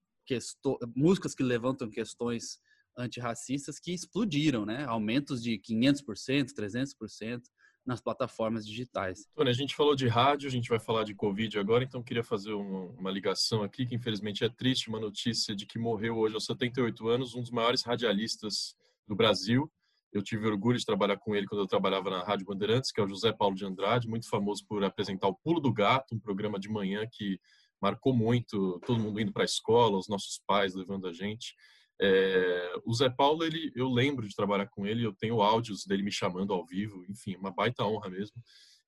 músicas 0.96 1.34
que 1.34 1.44
levantam 1.44 1.90
questões 1.90 2.60
antirracistas 2.98 3.80
que 3.80 3.94
explodiram, 3.94 4.66
né? 4.66 4.84
Aumentos 4.86 5.42
de 5.42 5.58
500%, 5.60 6.54
300% 6.54 7.42
nas 7.88 8.02
plataformas 8.02 8.68
digitais. 8.68 9.26
Tony, 9.34 9.50
a 9.50 9.54
gente 9.54 9.74
falou 9.74 9.96
de 9.96 10.08
rádio, 10.10 10.48
a 10.48 10.52
gente 10.52 10.68
vai 10.68 10.78
falar 10.80 11.06
de 11.06 11.16
Covid 11.16 11.58
agora, 11.58 11.86
então 11.86 12.04
queria 12.04 12.24
fazer 12.24 12.52
uma, 12.52 12.92
uma 13.00 13.10
ligação 13.10 13.64
aqui, 13.64 13.86
que 13.86 13.96
infelizmente 13.96 14.44
é 14.44 14.50
triste, 14.50 14.90
uma 14.90 15.00
notícia 15.00 15.56
de 15.56 15.66
que 15.66 15.80
morreu 15.80 16.18
hoje 16.18 16.36
aos 16.36 16.46
78 16.46 17.08
anos 17.08 17.34
um 17.34 17.42
dos 17.42 17.50
maiores 17.50 17.84
radialistas 17.84 18.76
do 19.08 19.16
Brasil. 19.16 19.72
Eu 20.12 20.22
tive 20.22 20.46
orgulho 20.48 20.78
de 20.78 20.86
trabalhar 20.86 21.18
com 21.18 21.34
ele 21.34 21.48
quando 21.48 21.62
eu 21.62 21.68
trabalhava 21.68 22.10
na 22.10 22.24
Rádio 22.24 22.46
Bandeirantes, 22.46 22.92
que 22.92 23.00
é 23.00 23.04
o 23.04 23.08
José 23.08 23.32
Paulo 23.32 23.56
de 23.56 23.66
Andrade, 23.66 24.10
muito 24.10 24.28
famoso 24.28 24.66
por 24.68 24.84
apresentar 24.84 25.30
o 25.30 25.36
Pulo 25.36 25.62
do 25.62 25.72
Gato, 25.72 26.14
um 26.14 26.20
programa 26.20 26.60
de 26.60 26.70
manhã 26.70 27.08
que 27.10 27.40
marcou 27.82 28.14
muito, 28.14 28.82
todo 28.86 29.00
mundo 29.00 29.20
indo 29.22 29.32
para 29.32 29.44
a 29.44 29.46
escola, 29.46 29.98
os 29.98 30.10
nossos 30.10 30.42
pais 30.46 30.76
levando 30.76 31.08
a 31.08 31.14
gente. 31.14 31.56
É, 32.00 32.74
o 32.86 32.94
Zé 32.94 33.10
Paulo, 33.10 33.44
ele, 33.44 33.72
eu 33.76 33.90
lembro 33.90 34.28
de 34.28 34.36
trabalhar 34.36 34.68
com 34.68 34.86
ele, 34.86 35.06
eu 35.06 35.14
tenho 35.14 35.42
áudios 35.42 35.86
dele 35.86 36.04
me 36.04 36.12
chamando 36.12 36.54
ao 36.54 36.66
vivo, 36.66 37.04
enfim, 37.10 37.36
uma 37.36 37.52
baita 37.52 37.84
honra 37.84 38.10
mesmo. 38.10 38.36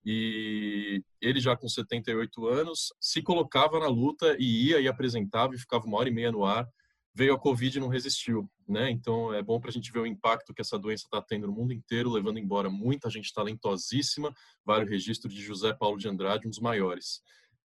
E 0.06 1.04
ele 1.22 1.40
já 1.40 1.58
com 1.58 1.68
78 1.68 2.48
anos 2.48 2.94
se 3.00 3.22
colocava 3.22 3.80
na 3.80 3.88
luta 3.88 4.36
e 4.40 4.70
ia 4.70 4.80
e 4.80 4.88
apresentava 4.88 5.54
e 5.54 5.60
ficava 5.60 5.86
uma 5.86 5.98
hora 5.98 6.10
e 6.10 6.12
meia 6.12 6.32
no 6.32 6.46
ar 6.46 6.68
veio 7.14 7.34
a 7.34 7.40
Covid 7.40 7.78
e 7.78 7.82
não 7.82 7.90
resistiu, 7.90 8.50
né? 8.68 8.90
Então 8.90 9.34
é 9.34 9.42
bom 9.42 9.60
para 9.60 9.70
a 9.70 9.74
gente 9.74 9.92
ver 9.92 10.00
o 10.00 10.06
impacto 10.06 10.54
que 10.54 10.62
essa 10.62 10.78
doença 10.80 11.04
está 11.04 11.22
tendo 11.22 11.48
no 11.48 11.54
mundo 11.54 11.74
inteiro, 11.74 12.10
levando 12.10 12.40
embora 12.40 12.70
muita 12.70 13.10
gente 13.10 13.34
talentosíssima. 13.34 14.34
Vale 14.64 14.86
o 14.86 14.88
registro 14.88 15.30
de 15.30 15.42
José 15.42 15.74
Paulo 15.74 15.98
de 15.98 16.08
Andrade, 16.08 16.48
um 16.48 16.50
dos 16.50 16.60
maiores. 16.60 17.22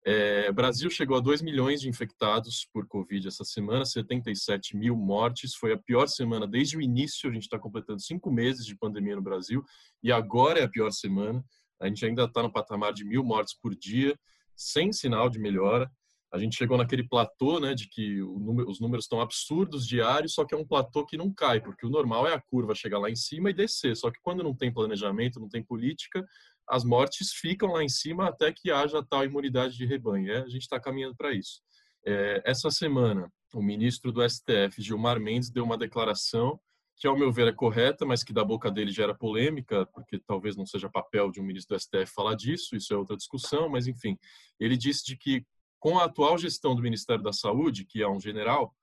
É, 0.06 0.52
Brasil 0.52 0.90
chegou 0.90 1.16
a 1.16 1.20
2 1.20 1.40
milhões 1.40 1.80
de 1.80 1.88
infectados 1.88 2.68
por 2.70 2.86
Covid 2.86 3.26
essa 3.26 3.42
semana, 3.42 3.86
77 3.86 4.76
mil 4.76 4.94
mortes. 4.94 5.54
Foi 5.54 5.72
a 5.72 5.78
pior 5.78 6.06
semana 6.08 6.46
desde 6.46 6.76
o 6.76 6.82
início. 6.82 7.30
A 7.30 7.32
gente 7.32 7.44
está 7.44 7.58
completando 7.58 8.02
cinco 8.02 8.30
meses 8.30 8.66
de 8.66 8.76
pandemia 8.76 9.16
no 9.16 9.22
Brasil 9.22 9.64
e 10.02 10.12
agora 10.12 10.60
é 10.60 10.64
a 10.64 10.68
pior 10.68 10.90
semana. 10.90 11.42
A 11.80 11.88
gente 11.88 12.04
ainda 12.04 12.24
está 12.24 12.42
no 12.42 12.52
patamar 12.52 12.92
de 12.92 13.02
mil 13.02 13.24
mortes 13.24 13.54
por 13.54 13.74
dia, 13.74 14.18
sem 14.54 14.92
sinal 14.92 15.30
de 15.30 15.38
melhora. 15.38 15.90
A 16.34 16.38
gente 16.38 16.56
chegou 16.56 16.76
naquele 16.76 17.06
platô, 17.06 17.60
né, 17.60 17.74
de 17.74 17.88
que 17.88 18.18
número, 18.18 18.68
os 18.68 18.80
números 18.80 19.04
estão 19.04 19.20
absurdos 19.20 19.86
diários, 19.86 20.34
só 20.34 20.44
que 20.44 20.52
é 20.52 20.58
um 20.58 20.66
platô 20.66 21.06
que 21.06 21.16
não 21.16 21.32
cai, 21.32 21.60
porque 21.60 21.86
o 21.86 21.88
normal 21.88 22.26
é 22.26 22.34
a 22.34 22.40
curva 22.40 22.74
chegar 22.74 22.98
lá 22.98 23.08
em 23.08 23.14
cima 23.14 23.50
e 23.50 23.54
descer. 23.54 23.96
Só 23.96 24.10
que 24.10 24.18
quando 24.20 24.42
não 24.42 24.52
tem 24.52 24.74
planejamento, 24.74 25.38
não 25.38 25.48
tem 25.48 25.62
política, 25.62 26.26
as 26.68 26.82
mortes 26.82 27.30
ficam 27.32 27.70
lá 27.70 27.84
em 27.84 27.88
cima 27.88 28.28
até 28.28 28.52
que 28.52 28.72
haja 28.72 29.00
tal 29.08 29.24
imunidade 29.24 29.76
de 29.76 29.86
rebanho. 29.86 30.28
É, 30.32 30.38
a 30.38 30.48
gente 30.48 30.62
está 30.62 30.80
caminhando 30.80 31.14
para 31.14 31.32
isso. 31.32 31.60
É, 32.04 32.42
essa 32.44 32.68
semana, 32.68 33.30
o 33.54 33.62
ministro 33.62 34.10
do 34.10 34.28
STF, 34.28 34.82
Gilmar 34.82 35.20
Mendes, 35.20 35.52
deu 35.52 35.62
uma 35.62 35.78
declaração 35.78 36.58
que, 36.96 37.06
ao 37.06 37.16
meu 37.16 37.32
ver, 37.32 37.48
é 37.48 37.52
correta, 37.52 38.06
mas 38.06 38.22
que 38.22 38.32
da 38.32 38.44
boca 38.44 38.70
dele 38.70 38.90
gera 38.90 39.14
polêmica, 39.14 39.86
porque 39.86 40.18
talvez 40.26 40.56
não 40.56 40.64
seja 40.64 40.88
papel 40.88 41.30
de 41.30 41.40
um 41.40 41.44
ministro 41.44 41.76
do 41.76 41.80
STF 41.80 42.12
falar 42.14 42.34
disso, 42.34 42.76
isso 42.76 42.92
é 42.92 42.96
outra 42.96 43.16
discussão, 43.16 43.68
mas 43.68 43.86
enfim. 43.86 44.16
Ele 44.60 44.76
disse 44.76 45.04
de 45.04 45.16
que, 45.16 45.44
com 45.84 45.98
a 45.98 46.04
atual 46.04 46.38
gestão 46.38 46.74
do 46.74 46.80
Ministério 46.80 47.22
da 47.22 47.30
Saúde, 47.30 47.84
que 47.84 48.02
é 48.02 48.08
um 48.08 48.18
general, 48.18 48.74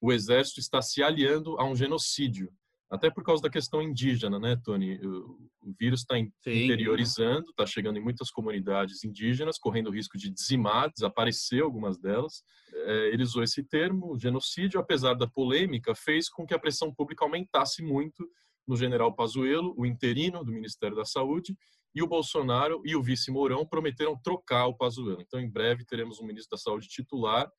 o 0.00 0.12
Exército 0.12 0.60
está 0.60 0.80
se 0.80 1.02
aliando 1.02 1.58
a 1.58 1.64
um 1.64 1.74
genocídio 1.74 2.52
até 2.88 3.10
por 3.10 3.24
causa 3.24 3.42
da 3.42 3.50
questão 3.50 3.82
indígena, 3.82 4.38
né, 4.38 4.54
Tony? 4.62 4.94
O, 5.04 5.50
o 5.60 5.74
vírus 5.76 6.02
está 6.02 6.16
interiorizando, 6.16 7.50
está 7.50 7.66
chegando 7.66 7.98
em 7.98 8.00
muitas 8.00 8.30
comunidades 8.30 9.02
indígenas, 9.02 9.58
correndo 9.58 9.88
o 9.88 9.92
risco 9.92 10.16
de 10.16 10.30
dizimar, 10.30 10.88
desaparecer 10.92 11.64
algumas 11.64 11.98
delas. 11.98 12.44
É, 12.72 13.08
ele 13.08 13.24
usou 13.24 13.42
esse 13.42 13.64
termo, 13.64 14.16
genocídio, 14.16 14.78
apesar 14.78 15.14
da 15.14 15.26
polêmica, 15.26 15.96
fez 15.96 16.28
com 16.28 16.46
que 16.46 16.54
a 16.54 16.60
pressão 16.60 16.94
pública 16.94 17.24
aumentasse 17.24 17.82
muito 17.82 18.24
no 18.64 18.76
general 18.76 19.12
Pazuello, 19.12 19.74
o 19.76 19.84
interino 19.84 20.44
do 20.44 20.52
Ministério 20.52 20.94
da 20.94 21.04
Saúde, 21.04 21.56
e 21.96 22.02
o 22.02 22.06
Bolsonaro 22.06 22.80
e 22.84 22.94
o 22.94 23.02
vice 23.02 23.32
Mourão 23.32 23.66
prometeram 23.66 24.16
trocar 24.22 24.66
o 24.66 24.76
Pazuello. 24.76 25.20
Então, 25.20 25.40
em 25.40 25.50
breve, 25.50 25.84
teremos 25.84 26.20
um 26.20 26.26
ministro 26.26 26.56
da 26.56 26.62
Saúde 26.62 26.86
titular 26.86 27.50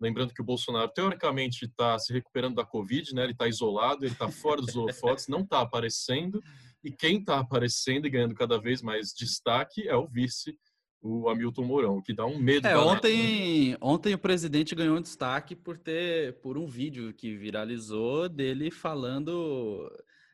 Lembrando 0.00 0.34
que 0.34 0.42
o 0.42 0.44
Bolsonaro, 0.44 0.90
teoricamente, 0.92 1.64
está 1.64 1.98
se 1.98 2.12
recuperando 2.12 2.56
da 2.56 2.66
Covid, 2.66 3.14
né? 3.14 3.24
ele 3.24 3.32
está 3.32 3.48
isolado, 3.48 4.04
ele 4.04 4.12
está 4.12 4.28
fora 4.28 4.60
dos 4.60 4.76
holofotes, 4.76 5.26
não 5.26 5.40
está 5.40 5.60
aparecendo. 5.60 6.42
E 6.84 6.92
quem 6.92 7.18
está 7.18 7.38
aparecendo 7.38 8.06
e 8.06 8.10
ganhando 8.10 8.34
cada 8.34 8.60
vez 8.60 8.82
mais 8.82 9.12
destaque 9.16 9.88
é 9.88 9.96
o 9.96 10.06
vice, 10.06 10.58
o 11.00 11.30
Hamilton 11.30 11.64
Mourão, 11.64 12.02
que 12.02 12.14
dá 12.14 12.26
um 12.26 12.38
medo. 12.38 12.66
É, 12.66 12.76
ontem, 12.76 13.70
né? 13.70 13.76
ontem 13.80 14.14
o 14.14 14.18
presidente 14.18 14.74
ganhou 14.74 14.98
um 14.98 15.02
destaque 15.02 15.56
por 15.56 15.78
ter 15.78 16.38
por 16.40 16.58
um 16.58 16.66
vídeo 16.66 17.14
que 17.14 17.34
viralizou 17.34 18.28
dele 18.28 18.70
falando 18.70 19.90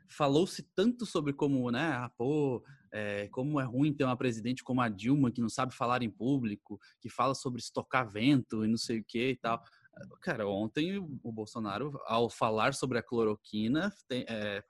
falou-se 0.09 0.63
tanto 0.75 1.07
sobre 1.07 1.33
como, 1.33 1.71
né, 1.71 1.91
ah, 1.95 2.11
pô, 2.19 2.63
é, 2.93 3.27
como 3.29 3.59
é 3.59 3.65
ruim 3.65 3.93
ter 3.93 4.05
uma 4.05 4.17
presidente 4.17 4.63
como 4.63 4.81
a 4.81 4.89
Dilma 4.89 5.31
que 5.31 5.41
não 5.41 5.49
sabe 5.49 5.75
falar 5.75 6.03
em 6.03 6.11
público, 6.11 6.79
que 7.01 7.09
fala 7.09 7.35
sobre 7.35 7.61
estocar 7.61 8.09
vento 8.09 8.65
e 8.65 8.69
não 8.69 8.77
sei 8.77 9.01
o 9.01 9.05
que 9.05 9.31
e 9.31 9.37
tal. 9.37 9.63
Cara, 10.21 10.47
ontem 10.47 10.99
o 10.99 11.33
Bolsonaro, 11.33 11.99
ao 12.07 12.31
falar 12.31 12.75
sobre 12.75 12.99
a 12.99 13.03
cloroquina, 13.03 13.93
tem, 14.09 14.25
é, 14.29 14.63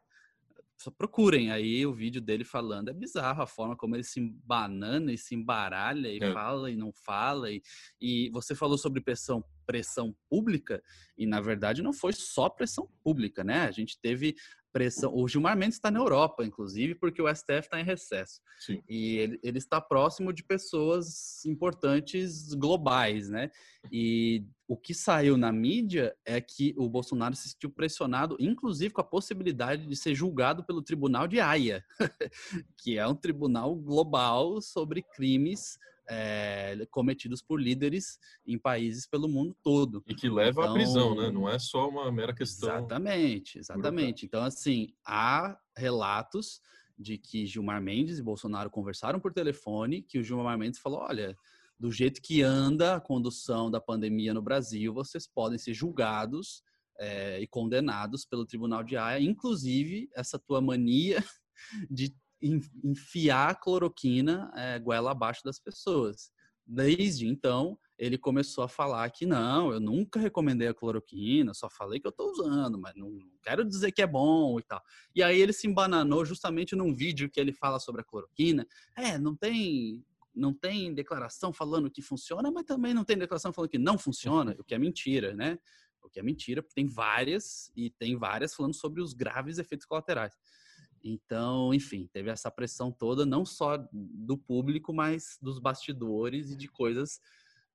só 0.83 0.91
procurem 0.91 1.53
aí 1.53 1.87
o 1.87 1.93
vídeo 1.93 2.21
dele 2.21 2.45
falando. 2.45 2.89
É 2.89 2.93
bizarro 2.93 3.43
a 3.43 3.47
forma 3.47 3.77
como 3.77 3.95
ele 3.95 4.03
se 4.03 4.21
banana 4.45 5.13
e 5.13 5.19
se 5.19 5.35
embaralha 5.35 6.09
e 6.09 6.19
é. 6.21 6.33
fala 6.33 6.71
e 6.71 6.77
não 6.77 6.93
fala. 6.93 7.53
E, 7.53 7.63
e 8.01 8.31
você 8.31 8.55
falou 8.55 8.77
sobre 8.77 9.01
pressão, 9.01 9.45
pressão 9.65 10.15
pública, 10.29 10.83
e 11.17 11.25
na 11.25 11.41
verdade 11.41 11.83
não 11.83 11.93
foi 11.93 12.13
só 12.13 12.49
pressão 12.49 12.89
pública, 13.03 13.45
né? 13.45 13.63
A 13.63 13.71
gente 13.71 13.99
teve 14.01 14.35
pressão. 14.73 15.15
O 15.15 15.29
Gilmar 15.29 15.57
Mendes 15.57 15.77
está 15.77 15.91
na 15.91 16.01
Europa, 16.01 16.45
inclusive, 16.45 16.95
porque 16.95 17.21
o 17.21 17.33
STF 17.33 17.61
está 17.61 17.81
em 17.81 17.85
recesso. 17.85 18.41
Sim. 18.59 18.83
E 18.89 19.17
ele, 19.19 19.41
ele, 19.43 19.59
está 19.59 19.81
próximo 19.81 20.33
de 20.33 20.43
pessoas 20.43 21.45
importantes 21.45 22.55
globais, 22.55 23.29
né? 23.29 23.51
E 23.91 24.45
o 24.67 24.77
que 24.77 24.95
saiu 24.95 25.37
na 25.37 25.53
mídia 25.53 26.17
é 26.25 26.41
que 26.41 26.75
o 26.79 26.89
Bolsonaro 26.89 27.37
se 27.37 27.51
sentiu 27.51 27.71
pressionado, 27.71 28.37
inclusive 28.41 28.95
com 28.95 29.01
a 29.01 29.05
possibilidade 29.05 29.87
de 29.87 29.97
ser 29.97 30.15
julgado 30.15 30.65
pelo 30.65 30.83
Tribunal 30.83 31.29
de 31.29 31.41
Haia, 31.41 31.85
que 32.79 32.99
é 32.99 33.07
um 33.07 33.15
tribunal 33.15 33.75
global 33.75 34.61
sobre 34.61 35.03
crimes 35.03 35.79
é, 36.09 36.87
cometidos 36.91 37.43
por 37.43 37.61
líderes 37.61 38.19
em 38.47 38.59
países 38.59 39.07
pelo 39.07 39.29
mundo 39.29 39.57
todo. 39.63 40.03
E 40.07 40.15
que 40.15 40.29
leva 40.29 40.63
então, 40.63 40.71
à 40.71 40.75
prisão, 40.75 41.15
né? 41.15 41.31
Não 41.31 41.49
é 41.49 41.59
só 41.59 41.89
uma 41.89 42.11
mera 42.11 42.35
questão. 42.35 42.69
Exatamente, 42.69 43.59
exatamente. 43.59 44.27
Então, 44.27 44.43
assim, 44.43 44.93
há 45.07 45.57
relatos 45.77 46.61
de 46.99 47.19
que 47.19 47.47
Gilmar 47.47 47.81
Mendes 47.81 48.19
e 48.19 48.23
Bolsonaro 48.23 48.71
conversaram 48.71 49.19
por 49.19 49.33
telefone, 49.33 50.03
que 50.03 50.19
o 50.19 50.25
Gilmar 50.25 50.59
Mendes 50.59 50.81
falou: 50.81 51.01
olha, 51.01 51.37
do 51.79 51.91
jeito 51.91 52.21
que 52.23 52.43
anda 52.43 52.97
a 52.97 53.01
condução 53.01 53.71
da 53.71 53.81
pandemia 53.81 54.33
no 54.33 54.43
Brasil, 54.43 54.93
vocês 54.95 55.27
podem 55.27 55.59
ser 55.59 55.75
julgados 55.75 56.63
é, 56.99 57.41
e 57.41 57.47
condenados 57.47 58.25
pelo 58.25 58.47
Tribunal 58.47 58.85
de 58.85 58.97
Haia, 58.97 59.21
inclusive 59.21 60.09
essa 60.15 60.39
tua 60.39 60.61
mania 60.61 61.25
de 61.91 62.15
enfiar 62.43 63.61
cloroquina 63.61 64.51
é, 64.57 64.79
goela 64.79 65.13
abaixo 65.13 65.43
das 65.45 65.59
pessoas. 65.59 66.33
Desde 66.67 67.27
então, 67.27 67.79
ele 67.99 68.17
começou 68.17 68.65
a 68.65 68.69
falar 68.69 69.09
que 69.11 69.27
não, 69.27 69.73
eu 69.73 69.81
nunca 69.81 70.19
recomendei 70.19 70.69
a 70.69 70.75
cloroquina, 70.75 71.55
só 71.55 71.69
falei 71.69 72.01
que 72.01 72.07
eu 72.07 72.11
estou 72.11 72.31
usando, 72.31 72.79
mas 72.79 72.95
não, 72.97 73.11
não, 73.11 73.29
quero 73.43 73.65
dizer 73.65 73.93
que 73.93 74.03
é 74.03 74.07
bom 74.07 74.59
e 74.59 74.63
tal. 74.63 74.83
E 75.15 75.23
aí 75.23 75.41
ele 75.41 75.53
se 75.53 75.67
embananou 75.67 76.25
justamente 76.25 76.75
num 76.75 76.95
vídeo 76.95 77.31
que 77.31 77.39
ele 77.39 77.53
fala 77.53 77.79
sobre 77.79 78.01
a 78.01 78.05
cloroquina. 78.05 78.67
É, 78.97 79.19
não 79.19 79.37
tem 79.37 80.05
não 80.35 80.55
tem 80.55 80.95
declaração 80.95 81.53
falando 81.53 81.91
que 81.91 82.01
funciona, 82.01 82.51
mas 82.51 82.65
também 82.65 82.95
não 82.95 83.05
tem 83.05 83.19
declaração 83.19 83.53
falando 83.53 83.71
que 83.71 83.79
não 83.79 83.99
funciona, 83.99 84.57
o 84.59 84.65
que 84.65 84.75
é 84.75 84.79
mentira, 84.79 85.35
né? 85.35 85.59
O 86.03 86.09
que 86.09 86.19
é 86.19 86.23
mentira, 86.23 86.63
porque 86.63 86.75
tem 86.75 86.87
várias 86.87 87.71
e 87.77 87.91
tem 87.91 88.17
várias 88.17 88.55
falando 88.55 88.75
sobre 88.75 89.03
os 89.03 89.13
graves 89.13 89.59
efeitos 89.59 89.87
colaterais. 89.87 90.35
Então, 91.03 91.75
enfim, 91.75 92.09
teve 92.13 92.31
essa 92.31 92.51
pressão 92.51 92.93
toda, 92.93 93.27
não 93.27 93.45
só 93.45 93.77
do 93.93 94.37
público, 94.37 94.93
mas 94.93 95.39
dos 95.41 95.59
bastidores 95.59 96.51
e 96.51 96.57
de 96.57 96.69
coisas 96.69 97.21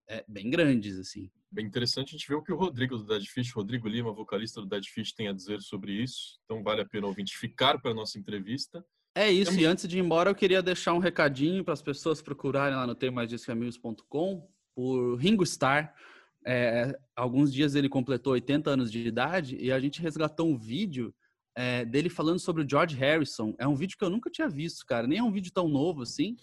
é, 0.07 0.23
bem 0.27 0.49
grandes, 0.49 0.97
assim. 0.97 1.29
Bem 1.51 1.65
interessante 1.65 2.09
a 2.09 2.17
gente 2.17 2.27
ver 2.27 2.35
o 2.35 2.43
que 2.43 2.51
o 2.51 2.57
Rodrigo 2.57 2.97
do 2.97 3.05
Dead 3.05 3.25
Fish, 3.25 3.51
Rodrigo 3.53 3.87
Lima, 3.87 4.13
vocalista 4.13 4.61
do 4.61 4.67
Dead 4.67 4.85
Fish, 4.85 5.13
tem 5.13 5.27
a 5.27 5.33
dizer 5.33 5.61
sobre 5.61 5.93
isso. 5.93 6.39
Então, 6.45 6.63
vale 6.63 6.81
a 6.81 6.85
pena 6.85 7.07
ouvinte 7.07 7.37
ficar 7.37 7.79
para 7.79 7.91
a 7.91 7.93
nossa 7.93 8.17
entrevista. 8.17 8.83
É 9.15 9.31
isso, 9.31 9.51
Temos... 9.51 9.63
e 9.63 9.65
antes 9.65 9.87
de 9.87 9.97
ir 9.97 10.01
embora, 10.01 10.29
eu 10.29 10.35
queria 10.35 10.61
deixar 10.61 10.93
um 10.93 10.99
recadinho 10.99 11.63
para 11.63 11.73
as 11.73 11.81
pessoas 11.81 12.21
procurarem 12.21 12.75
lá 12.75 12.85
no 12.85 12.95
termaisdiscamigos.com 12.95 14.47
por 14.75 15.15
Ringo 15.15 15.43
Starr. 15.43 15.93
É, 16.45 16.97
alguns 17.15 17.51
dias 17.51 17.75
ele 17.75 17.89
completou 17.89 18.33
80 18.33 18.69
anos 18.69 18.91
de 18.91 19.05
idade 19.05 19.57
e 19.59 19.71
a 19.71 19.79
gente 19.79 20.01
resgatou 20.01 20.47
um 20.47 20.57
vídeo 20.57 21.13
é, 21.57 21.83
dele 21.83 22.07
falando 22.07 22.37
sobre 22.37 22.63
o 22.63 22.69
George 22.69 22.95
Harrison. 22.95 23.55
É 23.57 23.67
um 23.67 23.73
vídeo 23.73 23.97
que 23.97 24.05
eu 24.05 24.11
nunca 24.11 24.29
tinha 24.29 24.47
visto, 24.47 24.85
cara. 24.85 25.07
Nem 25.07 25.17
é 25.17 25.23
um 25.23 25.31
vídeo 25.31 25.51
tão 25.51 25.67
novo 25.67 26.03
assim. 26.03 26.37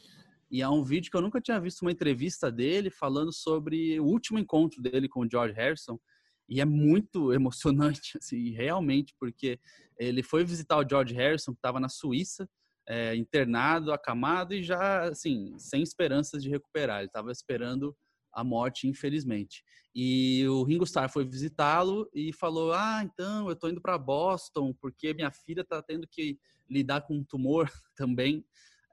E 0.51 0.61
é 0.61 0.69
um 0.69 0.83
vídeo 0.83 1.09
que 1.09 1.17
eu 1.17 1.23
nunca 1.23 1.41
tinha 1.41 1.61
visto 1.61 1.83
uma 1.83 1.93
entrevista 1.93 2.51
dele 2.51 2.91
falando 2.91 3.33
sobre 3.33 3.99
o 4.01 4.05
último 4.05 4.41
encontro 4.41 4.83
dele 4.83 5.09
com 5.09 5.21
o 5.21 5.31
George 5.31 5.55
Harrison. 5.55 6.01
E 6.49 6.61
é 6.61 6.65
muito 6.65 7.33
emocionante, 7.33 8.19
assim, 8.19 8.51
realmente, 8.51 9.15
porque 9.19 9.61
ele 9.97 10.21
foi 10.21 10.45
visitar 10.45 10.79
o 10.79 10.89
George 10.89 11.15
Harrison, 11.15 11.53
que 11.53 11.59
estava 11.59 11.79
na 11.79 11.89
Suíça, 11.89 12.49
é, 12.89 13.15
internado, 13.15 13.93
acamado 13.93 14.53
e 14.53 14.65
já, 14.65 15.05
assim, 15.05 15.55
sem 15.59 15.81
esperanças 15.81 16.43
de 16.43 16.51
recuperar. 16.51 16.99
Ele 16.99 17.07
estava 17.07 17.31
esperando 17.31 17.97
a 18.35 18.45
morte, 18.45 18.89
infelizmente. 18.89 19.63
E 19.95 20.47
o 20.49 20.65
Ringo 20.65 20.85
Starr 20.85 21.09
foi 21.09 21.25
visitá-lo 21.25 22.11
e 22.13 22.33
falou: 22.33 22.73
Ah, 22.73 23.03
então 23.05 23.49
eu 23.49 23.57
tô 23.57 23.69
indo 23.69 23.81
para 23.81 23.97
Boston 23.97 24.75
porque 24.81 25.15
minha 25.15 25.31
filha 25.31 25.65
tá 25.65 25.81
tendo 25.81 26.07
que 26.09 26.39
lidar 26.69 27.03
com 27.03 27.15
um 27.15 27.25
tumor 27.25 27.71
também. 27.97 28.45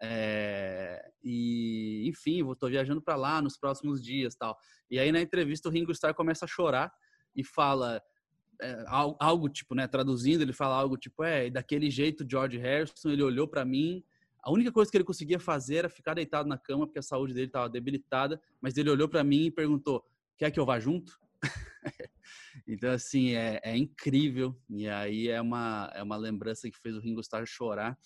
É, 0.04 0.99
e 1.23 2.08
enfim, 2.08 2.39
eu 2.39 2.56
tô 2.56 2.67
viajando 2.67 3.01
para 3.01 3.15
lá 3.15 3.41
nos 3.41 3.58
próximos 3.58 4.01
dias, 4.04 4.36
tal. 4.36 4.58
E 4.89 4.97
aí 4.97 5.12
na 5.12 5.21
entrevista 5.21 5.69
o 5.69 5.71
Ringo 5.71 5.91
Starr 5.91 6.15
começa 6.15 6.45
a 6.45 6.47
chorar 6.47 6.91
e 7.36 7.43
fala 7.43 8.01
é, 8.62 8.84
algo 8.88 9.49
tipo, 9.49 9.73
né, 9.75 9.88
traduzindo, 9.88 10.41
ele 10.41 10.54
fala 10.54 10.75
algo 10.75 10.97
tipo, 10.97 11.23
é, 11.23 11.49
daquele 11.49 11.89
jeito 11.89 12.25
George 12.30 12.58
Harrison, 12.58 13.10
ele 13.10 13.23
olhou 13.23 13.47
para 13.47 13.65
mim 13.65 14.04
a 14.43 14.51
única 14.51 14.71
coisa 14.71 14.89
que 14.89 14.97
ele 14.97 15.04
conseguia 15.04 15.39
fazer 15.39 15.75
era 15.77 15.89
ficar 15.89 16.13
deitado 16.13 16.49
na 16.49 16.58
cama, 16.58 16.88
porque 16.88 16.99
a 16.99 17.04
saúde 17.04 17.34
dele 17.34 17.47
estava 17.47 17.69
debilitada. 17.69 18.41
Mas 18.60 18.75
ele 18.77 18.89
olhou 18.89 19.08
para 19.08 19.23
mim 19.23 19.45
e 19.45 19.51
perguntou: 19.51 20.04
Quer 20.38 20.51
que 20.51 20.60
eu 20.60 20.65
vá 20.65 20.80
junto? 20.80 21.19
Então, 22.67 22.91
assim, 22.91 23.34
é, 23.34 23.60
é, 23.63 23.75
incrível. 23.75 24.56
E 24.69 24.88
aí 24.88 25.30
é 25.30 25.41
uma, 25.41 25.89
é 25.93 26.04
uma 26.04 26.17
lembrança 26.17 26.69
que 26.69 26.77
fez 26.77 26.95
o 26.95 26.99
Ringo 26.99 27.21
Starr 27.21 27.45
chorar. 27.45 27.97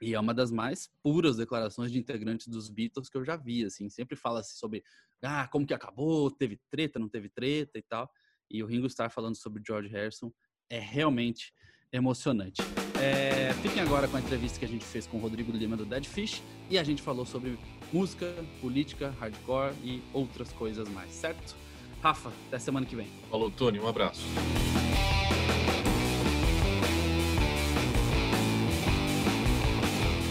E 0.00 0.14
é 0.14 0.20
uma 0.20 0.34
das 0.34 0.50
mais 0.50 0.90
puras 1.02 1.36
declarações 1.36 1.90
de 1.90 1.98
integrantes 1.98 2.48
dos 2.48 2.68
Beatles 2.68 3.08
que 3.08 3.16
eu 3.16 3.24
já 3.24 3.36
vi, 3.36 3.64
assim. 3.64 3.88
Sempre 3.88 4.16
fala 4.16 4.40
assim 4.40 4.56
sobre, 4.56 4.84
ah, 5.22 5.48
como 5.48 5.66
que 5.66 5.74
acabou, 5.74 6.30
teve 6.30 6.60
treta, 6.70 6.98
não 6.98 7.08
teve 7.08 7.28
treta 7.28 7.78
e 7.78 7.82
tal. 7.82 8.10
E 8.50 8.62
o 8.62 8.66
Ringo 8.66 8.86
Starr 8.86 9.10
falando 9.10 9.36
sobre 9.36 9.62
George 9.66 9.88
Harrison 9.88 10.32
é 10.68 10.78
realmente 10.78 11.52
emocionante. 11.92 12.62
É, 12.98 13.52
fiquem 13.60 13.82
agora 13.82 14.08
com 14.08 14.16
a 14.16 14.20
entrevista 14.20 14.58
que 14.58 14.64
a 14.64 14.68
gente 14.68 14.84
fez 14.84 15.06
com 15.06 15.18
o 15.18 15.20
Rodrigo 15.20 15.52
Lima 15.52 15.76
do 15.76 15.84
Dead 15.84 16.04
Fish 16.06 16.42
e 16.70 16.78
a 16.78 16.82
gente 16.82 17.02
falou 17.02 17.26
sobre 17.26 17.58
música, 17.92 18.32
política, 18.62 19.14
hardcore 19.20 19.74
e 19.84 20.00
outras 20.14 20.50
coisas 20.52 20.88
mais, 20.88 21.10
certo? 21.12 21.54
Rafa, 22.00 22.32
até 22.48 22.58
semana 22.58 22.86
que 22.86 22.96
vem. 22.96 23.08
Falou, 23.30 23.50
Tony, 23.50 23.78
um 23.78 23.86
abraço. 23.86 24.22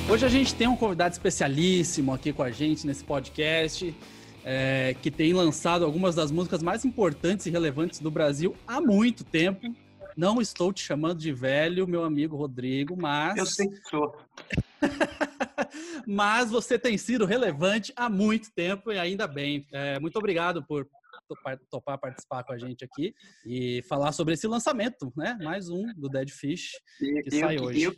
Hoje 0.10 0.26
a 0.26 0.30
gente 0.30 0.56
tem 0.56 0.68
um 0.68 0.76
convidado 0.76 1.14
especialíssimo 1.14 2.12
aqui 2.12 2.34
com 2.34 2.42
a 2.42 2.50
gente 2.50 2.88
nesse 2.88 3.04
podcast, 3.04 3.96
é, 4.44 4.96
que 5.00 5.12
tem 5.12 5.32
lançado 5.32 5.86
algumas 5.86 6.16
das 6.16 6.32
músicas 6.32 6.64
mais 6.64 6.84
importantes 6.84 7.46
e 7.46 7.52
relevantes 7.52 8.00
do 8.00 8.10
Brasil 8.10 8.56
há 8.68 8.82
muito 8.82 9.24
tempo. 9.24 9.74
Não 10.16 10.42
estou 10.42 10.74
te 10.74 10.84
chamando 10.84 11.20
de 11.20 11.32
velho, 11.32 11.88
meu 11.88 12.04
amigo 12.04 12.36
Rodrigo, 12.36 12.96
mas. 12.98 13.38
Eu 13.38 13.46
sei 13.46 13.70
que 13.70 13.90
sou. 13.90 14.16
mas 16.08 16.50
você 16.50 16.78
tem 16.78 16.98
sido 16.98 17.26
relevante 17.26 17.94
há 17.96 18.10
muito 18.10 18.52
tempo 18.54 18.92
e 18.92 19.00
ainda 19.00 19.28
bem. 19.28 19.68
É, 19.72 20.00
muito 20.00 20.18
obrigado 20.18 20.64
por 20.66 20.88
topar 21.70 21.98
participar 21.98 22.44
com 22.44 22.52
a 22.52 22.58
gente 22.58 22.84
aqui 22.84 23.14
e 23.46 23.82
falar 23.84 24.12
sobre 24.12 24.34
esse 24.34 24.48
lançamento, 24.48 25.12
né? 25.16 25.38
Mais 25.42 25.70
um 25.70 25.86
do 25.96 26.10
Dead 26.10 26.30
Fish 26.30 26.72
que 27.00 27.24
eu, 27.32 27.40
sai 27.40 27.60
hoje. 27.60 27.84
Eu, 27.84 27.94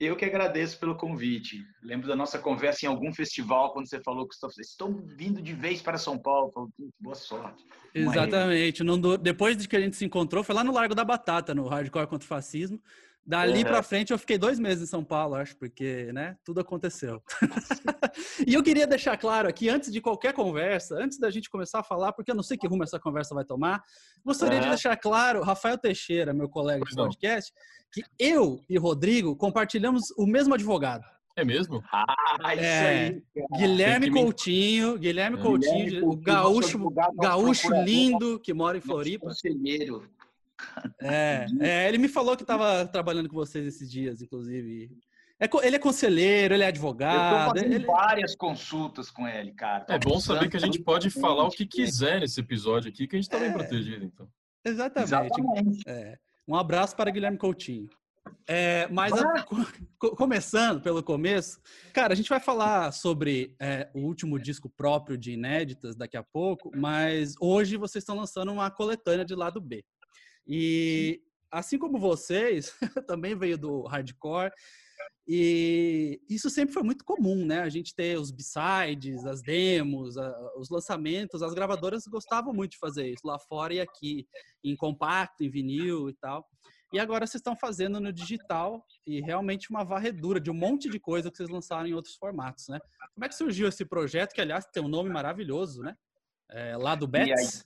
eu 0.00 0.16
que 0.16 0.24
agradeço 0.24 0.78
pelo 0.78 0.96
convite. 0.96 1.64
Lembro 1.82 2.08
da 2.08 2.16
nossa 2.16 2.38
conversa 2.38 2.84
em 2.84 2.88
algum 2.88 3.12
festival, 3.12 3.72
quando 3.72 3.88
você 3.88 4.00
falou 4.02 4.26
que 4.26 4.34
estão 4.60 4.92
vindo 5.16 5.40
de 5.40 5.52
vez 5.52 5.80
para 5.80 5.98
São 5.98 6.18
Paulo. 6.18 6.52
Boa 7.00 7.14
sorte. 7.14 7.64
Exatamente. 7.94 8.82
Não, 8.82 8.98
depois 9.16 9.56
de 9.56 9.68
que 9.68 9.76
a 9.76 9.80
gente 9.80 9.96
se 9.96 10.04
encontrou, 10.04 10.42
foi 10.42 10.54
lá 10.54 10.64
no 10.64 10.72
Largo 10.72 10.94
da 10.94 11.04
Batata, 11.04 11.54
no 11.54 11.68
Hardcore 11.68 12.06
contra 12.06 12.24
o 12.24 12.28
Fascismo. 12.28 12.80
Dali 13.26 13.60
uhum. 13.60 13.64
para 13.64 13.82
frente 13.82 14.12
eu 14.12 14.18
fiquei 14.18 14.36
dois 14.36 14.58
meses 14.58 14.84
em 14.84 14.86
São 14.86 15.02
Paulo, 15.02 15.34
acho, 15.34 15.56
porque, 15.56 16.12
né, 16.12 16.36
tudo 16.44 16.60
aconteceu. 16.60 17.22
e 18.46 18.52
eu 18.52 18.62
queria 18.62 18.86
deixar 18.86 19.16
claro 19.16 19.48
aqui, 19.48 19.68
antes 19.70 19.90
de 19.90 20.00
qualquer 20.00 20.34
conversa, 20.34 20.96
antes 20.96 21.18
da 21.18 21.30
gente 21.30 21.48
começar 21.48 21.80
a 21.80 21.82
falar, 21.82 22.12
porque 22.12 22.30
eu 22.30 22.34
não 22.34 22.42
sei 22.42 22.58
que 22.58 22.66
rumo 22.66 22.82
essa 22.82 23.00
conversa 23.00 23.34
vai 23.34 23.44
tomar, 23.44 23.82
gostaria 24.22 24.58
uhum. 24.58 24.64
de 24.64 24.68
deixar 24.68 24.94
claro, 24.96 25.42
Rafael 25.42 25.78
Teixeira, 25.78 26.34
meu 26.34 26.50
colega 26.50 26.84
de 26.84 26.94
podcast, 26.94 27.50
que 27.90 28.02
eu 28.18 28.60
e 28.68 28.76
Rodrigo 28.76 29.34
compartilhamos 29.34 30.10
o 30.18 30.26
mesmo 30.26 30.52
advogado. 30.52 31.04
É 31.36 31.44
mesmo? 31.44 31.82
Ah, 31.90 32.54
isso 32.54 32.62
é, 32.62 32.88
aí. 32.88 33.22
Guilherme 33.56 34.10
Coutinho, 34.10 34.96
Guilherme 34.96 35.36
Coutinho, 35.38 35.84
Guilherme 35.86 36.06
o 36.06 36.16
gaúcho, 36.16 36.78
gaúcho 37.16 37.72
lindo 37.82 38.38
que 38.38 38.54
mora 38.54 38.78
em 38.78 38.80
Floripa. 38.80 39.26
Conselheiro. 39.26 40.08
É, 41.00 41.46
é, 41.60 41.88
ele 41.88 41.98
me 41.98 42.08
falou 42.08 42.36
que 42.36 42.42
estava 42.42 42.86
trabalhando 42.86 43.28
com 43.28 43.36
vocês 43.36 43.66
esses 43.66 43.90
dias, 43.90 44.22
inclusive. 44.22 44.90
É, 45.38 45.48
ele 45.66 45.76
é 45.76 45.78
conselheiro, 45.78 46.54
ele 46.54 46.62
é 46.62 46.68
advogado. 46.68 47.34
Eu 47.34 47.48
tô 47.48 47.54
fazendo 47.54 47.74
ele... 47.74 47.86
várias 47.86 48.34
consultas 48.34 49.10
com 49.10 49.26
ele, 49.26 49.52
cara. 49.52 49.84
é 49.88 49.98
bom 49.98 50.20
saber 50.20 50.48
que 50.48 50.56
a 50.56 50.60
gente 50.60 50.78
pode 50.78 51.10
falar 51.10 51.44
o 51.44 51.50
que 51.50 51.66
quiser 51.66 52.20
nesse 52.20 52.40
episódio 52.40 52.88
aqui, 52.88 53.06
que 53.06 53.16
a 53.16 53.18
gente 53.18 53.28
está 53.28 53.38
bem 53.38 53.50
é. 53.50 53.52
protegido, 53.52 54.04
então. 54.04 54.28
Exatamente. 54.64 55.08
Exatamente. 55.08 55.82
É. 55.86 56.16
Um 56.46 56.54
abraço 56.54 56.94
para 56.94 57.10
Guilherme 57.10 57.38
Coutinho. 57.38 57.88
É, 58.46 58.86
mas 58.88 59.12
a, 59.12 59.44
começando 60.16 60.80
pelo 60.80 61.02
começo, 61.02 61.60
cara, 61.92 62.12
a 62.12 62.16
gente 62.16 62.28
vai 62.28 62.40
falar 62.40 62.92
sobre 62.92 63.54
é, 63.58 63.90
o 63.94 64.00
último 64.00 64.38
disco 64.38 64.68
próprio 64.68 65.16
de 65.16 65.32
inéditas 65.32 65.96
daqui 65.96 66.16
a 66.16 66.22
pouco, 66.22 66.70
mas 66.74 67.34
hoje 67.40 67.76
vocês 67.76 68.02
estão 68.02 68.16
lançando 68.16 68.52
uma 68.52 68.70
coletânea 68.70 69.24
de 69.24 69.34
lado 69.34 69.60
B. 69.60 69.84
E 70.46 71.22
assim 71.50 71.78
como 71.78 71.98
vocês, 71.98 72.74
também 73.06 73.36
veio 73.36 73.56
do 73.56 73.82
hardcore. 73.82 74.52
E 75.26 76.20
isso 76.28 76.50
sempre 76.50 76.74
foi 76.74 76.82
muito 76.82 77.04
comum, 77.04 77.46
né? 77.46 77.60
A 77.60 77.68
gente 77.68 77.94
ter 77.94 78.18
os 78.18 78.30
b-sides, 78.30 79.24
as 79.24 79.40
demos, 79.40 80.18
a, 80.18 80.52
os 80.56 80.68
lançamentos, 80.68 81.42
as 81.42 81.54
gravadoras 81.54 82.06
gostavam 82.06 82.52
muito 82.52 82.72
de 82.72 82.78
fazer 82.78 83.08
isso 83.08 83.26
lá 83.26 83.38
fora 83.38 83.72
e 83.72 83.80
aqui, 83.80 84.26
em 84.62 84.76
compacto, 84.76 85.42
em 85.42 85.48
vinil 85.48 86.10
e 86.10 86.14
tal. 86.14 86.46
E 86.92 86.98
agora 87.00 87.26
vocês 87.26 87.40
estão 87.40 87.56
fazendo 87.56 87.98
no 87.98 88.12
digital 88.12 88.84
e 89.06 89.20
realmente 89.20 89.70
uma 89.70 89.82
varredura 89.82 90.38
de 90.38 90.50
um 90.50 90.54
monte 90.54 90.88
de 90.90 91.00
coisa 91.00 91.30
que 91.30 91.36
vocês 91.36 91.48
lançaram 91.48 91.88
em 91.88 91.94
outros 91.94 92.14
formatos, 92.16 92.68
né? 92.68 92.78
Como 93.14 93.24
é 93.24 93.28
que 93.28 93.34
surgiu 93.34 93.66
esse 93.66 93.84
projeto, 93.84 94.32
que 94.32 94.40
aliás 94.40 94.66
tem 94.66 94.82
um 94.82 94.88
nome 94.88 95.10
maravilhoso, 95.10 95.82
né? 95.82 95.96
É, 96.50 96.76
lá 96.76 96.94
do 96.94 97.08
Bets? 97.08 97.64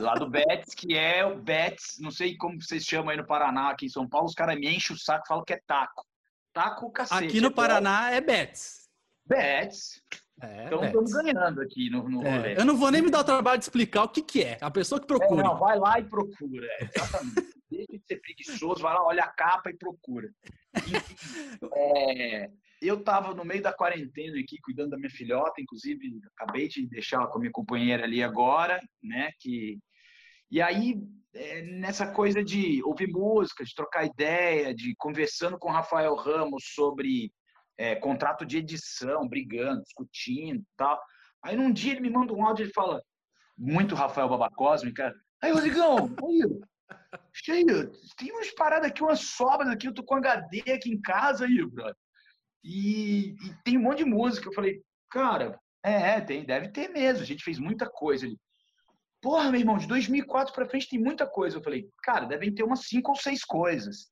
Lá 0.00 0.14
do 0.14 0.28
Betis, 0.28 0.74
que 0.74 0.96
é 0.96 1.24
o 1.24 1.36
Betis, 1.36 1.96
não 1.98 2.10
sei 2.10 2.36
como 2.36 2.60
vocês 2.60 2.84
chamam 2.84 3.10
aí 3.10 3.16
no 3.16 3.26
Paraná, 3.26 3.70
aqui 3.70 3.86
em 3.86 3.88
São 3.88 4.06
Paulo, 4.06 4.26
os 4.26 4.34
caras 4.34 4.58
me 4.58 4.68
enchem 4.68 4.94
o 4.94 4.98
saco 4.98 5.24
e 5.24 5.28
falam 5.28 5.44
que 5.44 5.54
é 5.54 5.60
taco. 5.66 6.04
Taco, 6.52 6.90
cacete. 6.90 7.24
Aqui 7.24 7.40
no 7.40 7.48
é 7.48 7.50
Paraná 7.50 8.10
é 8.10 8.20
Betis. 8.20 8.88
Betis. 9.26 10.02
É, 10.42 10.66
então 10.66 10.84
estamos 10.84 11.12
ganhando 11.12 11.62
aqui 11.62 11.88
no, 11.88 12.06
no 12.08 12.26
é. 12.26 12.58
Eu 12.58 12.64
não 12.64 12.76
vou 12.76 12.90
nem 12.90 13.00
me 13.00 13.10
dar 13.10 13.20
o 13.20 13.24
trabalho 13.24 13.58
de 13.58 13.64
explicar 13.64 14.04
o 14.04 14.08
que, 14.08 14.20
que 14.20 14.42
é. 14.42 14.58
A 14.60 14.70
pessoa 14.70 15.00
que 15.00 15.06
procura. 15.06 15.40
É, 15.40 15.44
não, 15.44 15.58
vai 15.58 15.78
lá 15.78 15.98
e 15.98 16.04
procura. 16.04 16.66
É, 16.66 16.84
exatamente. 16.84 17.55
Deixa 17.70 17.92
de 17.92 18.02
ser 18.06 18.20
preguiçoso, 18.20 18.82
vai 18.82 18.94
lá, 18.94 19.04
olha 19.04 19.24
a 19.24 19.32
capa 19.32 19.70
e 19.70 19.76
procura. 19.76 20.30
É, 21.74 22.50
eu 22.82 22.98
estava 22.98 23.34
no 23.34 23.44
meio 23.44 23.62
da 23.62 23.72
quarentena 23.72 24.38
aqui, 24.38 24.58
cuidando 24.60 24.90
da 24.90 24.98
minha 24.98 25.10
filhota, 25.10 25.60
inclusive 25.60 26.20
acabei 26.36 26.68
de 26.68 26.86
deixar 26.86 27.26
com 27.26 27.38
a 27.38 27.40
minha 27.40 27.52
companheira 27.52 28.04
ali 28.04 28.22
agora, 28.22 28.80
né? 29.02 29.30
Que 29.40 29.78
e 30.50 30.60
aí 30.60 31.00
é, 31.34 31.62
nessa 31.62 32.10
coisa 32.12 32.44
de 32.44 32.82
ouvir 32.84 33.08
música, 33.08 33.64
de 33.64 33.74
trocar 33.74 34.06
ideia, 34.06 34.74
de 34.74 34.94
conversando 34.96 35.58
com 35.58 35.68
o 35.68 35.72
Rafael 35.72 36.14
Ramos 36.14 36.64
sobre 36.74 37.32
é, 37.78 37.94
contrato 37.94 38.44
de 38.44 38.58
edição, 38.58 39.28
brigando, 39.28 39.82
discutindo, 39.82 40.62
tal. 40.76 41.00
Aí 41.42 41.56
num 41.56 41.72
dia 41.72 41.92
ele 41.92 42.00
me 42.00 42.10
manda 42.10 42.32
um 42.32 42.44
áudio 42.44 42.66
e 42.66 42.72
fala 42.72 43.02
muito 43.56 43.94
Rafael 43.94 44.28
Babacosme, 44.28 44.92
cara. 44.92 45.14
Aí 45.42 45.52
Rodrigão, 45.52 45.96
aí, 46.24 46.60
cheio, 47.32 47.92
tem 48.16 48.32
umas 48.32 48.50
paradas 48.52 48.90
aqui, 48.90 49.02
umas 49.02 49.20
sobras 49.20 49.68
aqui, 49.68 49.86
eu 49.88 49.94
tô 49.94 50.02
com 50.02 50.14
HD 50.14 50.72
aqui 50.72 50.90
em 50.90 51.00
casa 51.00 51.44
aí, 51.44 51.64
brother. 51.66 51.96
E, 52.62 53.30
e, 53.30 53.54
tem 53.64 53.78
um 53.78 53.82
monte 53.82 53.98
de 53.98 54.04
música. 54.04 54.48
Eu 54.48 54.52
falei, 54.52 54.82
cara, 55.08 55.58
é, 55.84 56.16
é, 56.16 56.20
tem, 56.20 56.44
deve 56.44 56.68
ter 56.68 56.88
mesmo. 56.88 57.22
A 57.22 57.26
gente 57.26 57.44
fez 57.44 57.58
muita 57.58 57.88
coisa 57.88 58.26
ali. 58.26 58.36
Porra, 59.22 59.50
meu 59.50 59.60
irmão, 59.60 59.78
de 59.78 59.86
2004 59.86 60.52
para 60.52 60.68
frente 60.68 60.88
tem 60.88 60.98
muita 60.98 61.26
coisa. 61.26 61.58
Eu 61.58 61.62
falei, 61.62 61.88
cara, 62.02 62.26
devem 62.26 62.52
ter 62.52 62.64
umas 62.64 62.80
cinco 62.86 63.12
ou 63.12 63.16
seis 63.16 63.44
coisas. 63.44 64.10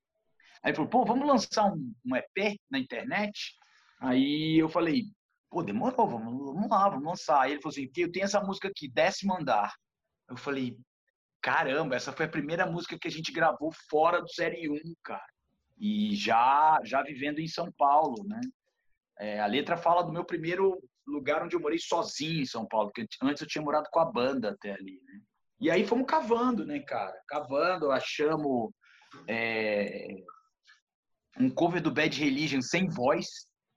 Aí 0.63 0.71
ele 0.71 0.77
falou, 0.77 0.91
pô, 0.91 1.05
vamos 1.05 1.27
lançar 1.27 1.67
um, 1.67 1.93
um 2.05 2.17
EP 2.17 2.59
na 2.71 2.79
internet? 2.79 3.55
Aí 4.01 4.57
eu 4.59 4.69
falei, 4.69 5.05
pô, 5.51 5.63
demorou, 5.63 6.09
vamos, 6.09 6.55
vamos 6.55 6.71
lá, 6.71 6.89
vamos 6.89 7.05
lançar. 7.05 7.43
Aí 7.43 7.53
ele 7.53 7.61
falou 7.61 7.73
assim, 7.73 7.91
eu 7.97 8.13
tenho 8.13 8.25
essa 8.25 8.41
música 8.41 8.69
aqui, 8.69 8.89
Décimo 8.89 9.37
Andar. 9.37 9.75
Eu 10.29 10.37
falei, 10.37 10.77
caramba, 11.45 11.95
essa 11.95 12.13
foi 12.13 12.25
a 12.27 12.31
primeira 12.37 12.65
música 12.65 12.99
que 12.99 13.07
a 13.07 13.11
gente 13.11 13.31
gravou 13.31 13.71
fora 13.91 14.21
do 14.21 14.29
Série 14.29 14.69
1, 14.69 14.81
cara 15.03 15.35
e 15.79 16.15
já 16.15 16.81
já 16.85 17.03
vivendo 17.03 17.41
em 17.41 17.49
São 17.49 17.71
Paulo, 17.77 18.25
né? 18.27 18.41
É, 19.19 19.41
a 19.41 19.47
letra 19.47 19.77
fala 19.77 20.03
do 20.03 20.13
meu 20.13 20.25
primeiro 20.25 20.81
lugar 21.07 21.43
onde 21.43 21.55
eu 21.55 21.61
morei 21.61 21.79
sozinho 21.79 22.43
em 22.43 22.47
São 22.47 22.67
Paulo, 22.67 22.91
porque 22.93 23.07
antes 23.23 23.43
eu 23.43 23.49
tinha 23.49 23.63
morado 23.63 23.89
com 23.91 24.01
a 24.01 24.11
banda 24.11 24.51
até 24.51 24.73
ali, 24.73 25.01
né? 25.05 25.21
E 25.61 25.71
aí 25.71 25.87
fomos 25.87 26.07
cavando, 26.07 26.65
né, 26.65 26.81
cara? 26.81 27.15
Cavando, 27.29 27.91
achamos 27.91 28.73
é, 29.29 30.09
um 31.39 31.49
cover 31.49 31.81
do 31.81 31.93
Bad 31.93 32.19
Religion 32.19 32.61
sem 32.61 32.89
voz, 32.89 33.27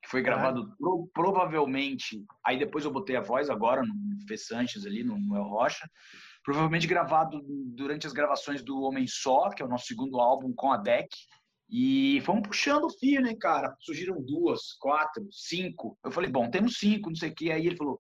que 0.01 0.09
foi 0.09 0.21
gravado 0.21 0.75
pro, 0.77 1.09
provavelmente. 1.13 2.23
Aí 2.45 2.57
depois 2.57 2.83
eu 2.83 2.91
botei 2.91 3.15
a 3.15 3.21
voz 3.21 3.49
agora 3.49 3.83
no 3.83 4.27
Fê 4.27 4.37
Sanches 4.37 4.85
ali, 4.85 5.03
no 5.03 5.35
El 5.35 5.43
Rocha. 5.43 5.87
Provavelmente 6.47 6.87
gravado 6.87 7.41
durante 7.75 8.07
as 8.07 8.13
gravações 8.13 8.63
do 8.63 8.81
Homem 8.83 9.05
Só, 9.05 9.49
que 9.49 9.61
é 9.61 9.65
o 9.65 9.67
nosso 9.67 9.87
segundo 9.87 10.17
álbum 10.17 10.53
com 10.55 10.71
a 10.71 10.77
Deck. 10.77 11.09
E 11.69 12.21
fomos 12.21 12.47
puxando 12.47 12.85
o 12.85 12.89
fio, 12.89 13.21
né, 13.21 13.35
cara? 13.35 13.75
Surgiram 13.81 14.15
duas, 14.21 14.71
quatro, 14.79 15.27
cinco. 15.29 15.99
Eu 16.01 16.09
falei, 16.09 16.31
bom, 16.31 16.49
temos 16.49 16.77
cinco, 16.77 17.09
não 17.09 17.17
sei 17.17 17.31
o 17.31 17.35
quê. 17.35 17.51
Aí 17.51 17.67
ele 17.67 17.75
falou, 17.75 17.99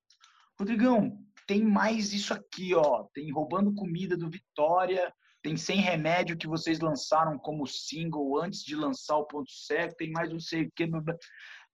Rodrigão, 0.57 1.11
tem 1.45 1.61
mais 1.61 2.13
isso 2.13 2.33
aqui, 2.33 2.73
ó. 2.73 3.05
Tem 3.13 3.29
Roubando 3.33 3.75
Comida 3.75 4.15
do 4.15 4.29
Vitória, 4.29 5.13
tem 5.43 5.57
Sem 5.57 5.81
Remédio 5.81 6.37
que 6.37 6.47
vocês 6.47 6.79
lançaram 6.79 7.37
como 7.37 7.67
single 7.67 8.41
antes 8.41 8.61
de 8.61 8.77
lançar 8.77 9.17
o 9.17 9.27
Ponto 9.27 9.51
Cego, 9.51 9.93
tem 9.97 10.09
mais 10.09 10.31
não 10.31 10.39
sei 10.39 10.63
o 10.63 10.71
quê. 10.73 10.89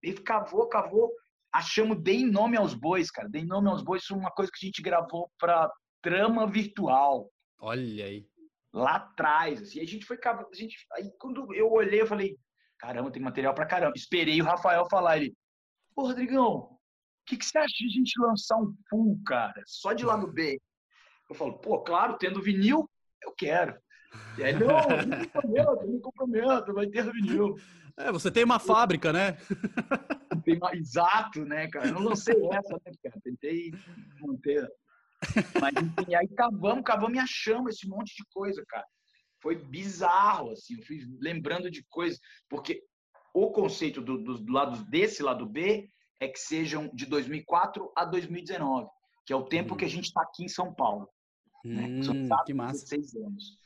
Ele 0.01 0.21
cavou, 0.23 0.67
cavou. 0.67 1.12
Achamos 1.53 2.01
Dei 2.01 2.25
Nome 2.25 2.57
aos 2.57 2.73
Bois, 2.73 3.12
cara. 3.12 3.29
Dei 3.29 3.45
Nome 3.45 3.69
aos 3.69 3.83
Bois 3.83 4.03
foi 4.03 4.17
uma 4.17 4.31
coisa 4.31 4.51
que 4.51 4.65
a 4.65 4.67
gente 4.67 4.81
gravou 4.81 5.29
pra 5.38 5.69
Trama 6.03 6.45
Virtual. 6.45 7.31
Olha 7.59 8.05
aí. 8.05 8.27
lá 8.73 8.97
atrás, 8.97 9.61
assim, 9.61 9.79
a 9.79 9.85
gente 9.85 10.05
foi 10.05 10.19
a 10.23 10.55
gente 10.55 10.75
aí 10.91 11.09
quando 11.17 11.51
eu 11.55 11.71
olhei, 11.71 12.01
eu 12.01 12.07
falei, 12.07 12.37
caramba, 12.77 13.09
tem 13.09 13.21
material 13.21 13.55
pra 13.55 13.65
caramba. 13.65 13.93
Esperei 13.95 14.39
o 14.41 14.45
Rafael 14.45 14.85
falar 14.89 15.17
ele, 15.17 15.33
pô, 15.95 16.03
Rodrigão, 16.03 16.55
o 16.55 16.79
que, 17.25 17.37
que 17.37 17.45
você 17.45 17.57
acha 17.57 17.73
de 17.79 17.85
a 17.85 17.89
gente 17.89 18.19
lançar 18.19 18.57
um 18.57 18.75
pool, 18.89 19.17
cara, 19.25 19.63
só 19.65 19.93
de 19.93 20.05
lado 20.05 20.27
B? 20.27 20.59
Eu 21.29 21.35
falo, 21.35 21.57
pô, 21.59 21.81
claro, 21.81 22.17
tendo 22.17 22.41
vinil, 22.41 22.87
eu 23.23 23.33
quero. 23.35 23.81
E 24.37 24.43
aí, 24.43 24.53
não, 24.53 24.67
não 24.67 25.19
me 25.19 25.27
comprometo, 25.27 25.75
não 25.75 25.93
me 25.93 26.01
comprometo, 26.01 26.73
vai 26.73 26.87
ter 26.87 27.11
vinil. 27.11 27.55
É, 27.95 28.11
você 28.11 28.29
tem 28.29 28.43
uma 28.43 28.59
fábrica, 28.59 29.13
né? 29.13 29.37
Uma... 30.47 30.75
Exato, 30.75 31.45
né, 31.45 31.67
cara? 31.69 31.87
Eu 31.87 31.93
não 31.93 32.03
lancei 32.03 32.35
essa, 32.51 32.73
né, 32.73 32.91
cara? 33.01 33.21
Tentei 33.23 33.71
manter. 34.19 34.67
Mas, 35.62 35.73
enfim, 35.75 36.15
aí 36.15 36.27
cavamos, 36.29 36.83
cavamos 36.83 37.17
e 37.17 37.19
achamos 37.19 37.75
esse 37.75 37.88
monte 37.88 38.15
de 38.15 38.23
coisa, 38.31 38.63
cara. 38.67 38.86
Foi 39.41 39.55
bizarro, 39.55 40.51
assim. 40.51 40.75
Eu 40.75 40.86
fui 40.86 41.05
lembrando 41.19 41.69
de 41.69 41.83
coisas. 41.89 42.19
Porque 42.49 42.83
o 43.33 43.51
conceito 43.51 44.01
do, 44.01 44.17
dos 44.17 44.45
lados 44.47 44.83
desse 44.86 45.23
lado 45.23 45.45
B 45.45 45.89
é 46.19 46.27
que 46.27 46.39
sejam 46.39 46.89
de 46.93 47.05
2004 47.05 47.91
a 47.95 48.05
2019, 48.05 48.88
que 49.25 49.33
é 49.33 49.36
o 49.36 49.43
tempo 49.43 49.73
hum. 49.73 49.77
que 49.77 49.86
a 49.86 49.89
gente 49.89 50.05
está 50.05 50.21
aqui 50.21 50.43
em 50.43 50.49
São 50.49 50.73
Paulo. 50.73 51.09
Né? 51.63 51.88
Hum, 51.88 52.03
São 52.03 52.43
que 52.45 52.53
massa. 52.53 52.83
16 52.83 53.15
anos. 53.15 53.57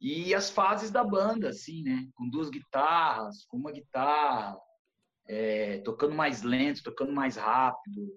E 0.00 0.34
as 0.34 0.48
fases 0.48 0.90
da 0.90 1.02
banda, 1.02 1.48
assim, 1.48 1.82
né? 1.82 2.08
Com 2.14 2.28
duas 2.28 2.50
guitarras, 2.50 3.44
com 3.46 3.56
uma 3.56 3.72
guitarra, 3.72 4.56
é, 5.26 5.78
tocando 5.80 6.14
mais 6.14 6.42
lento, 6.42 6.82
tocando 6.82 7.12
mais 7.12 7.36
rápido. 7.36 8.08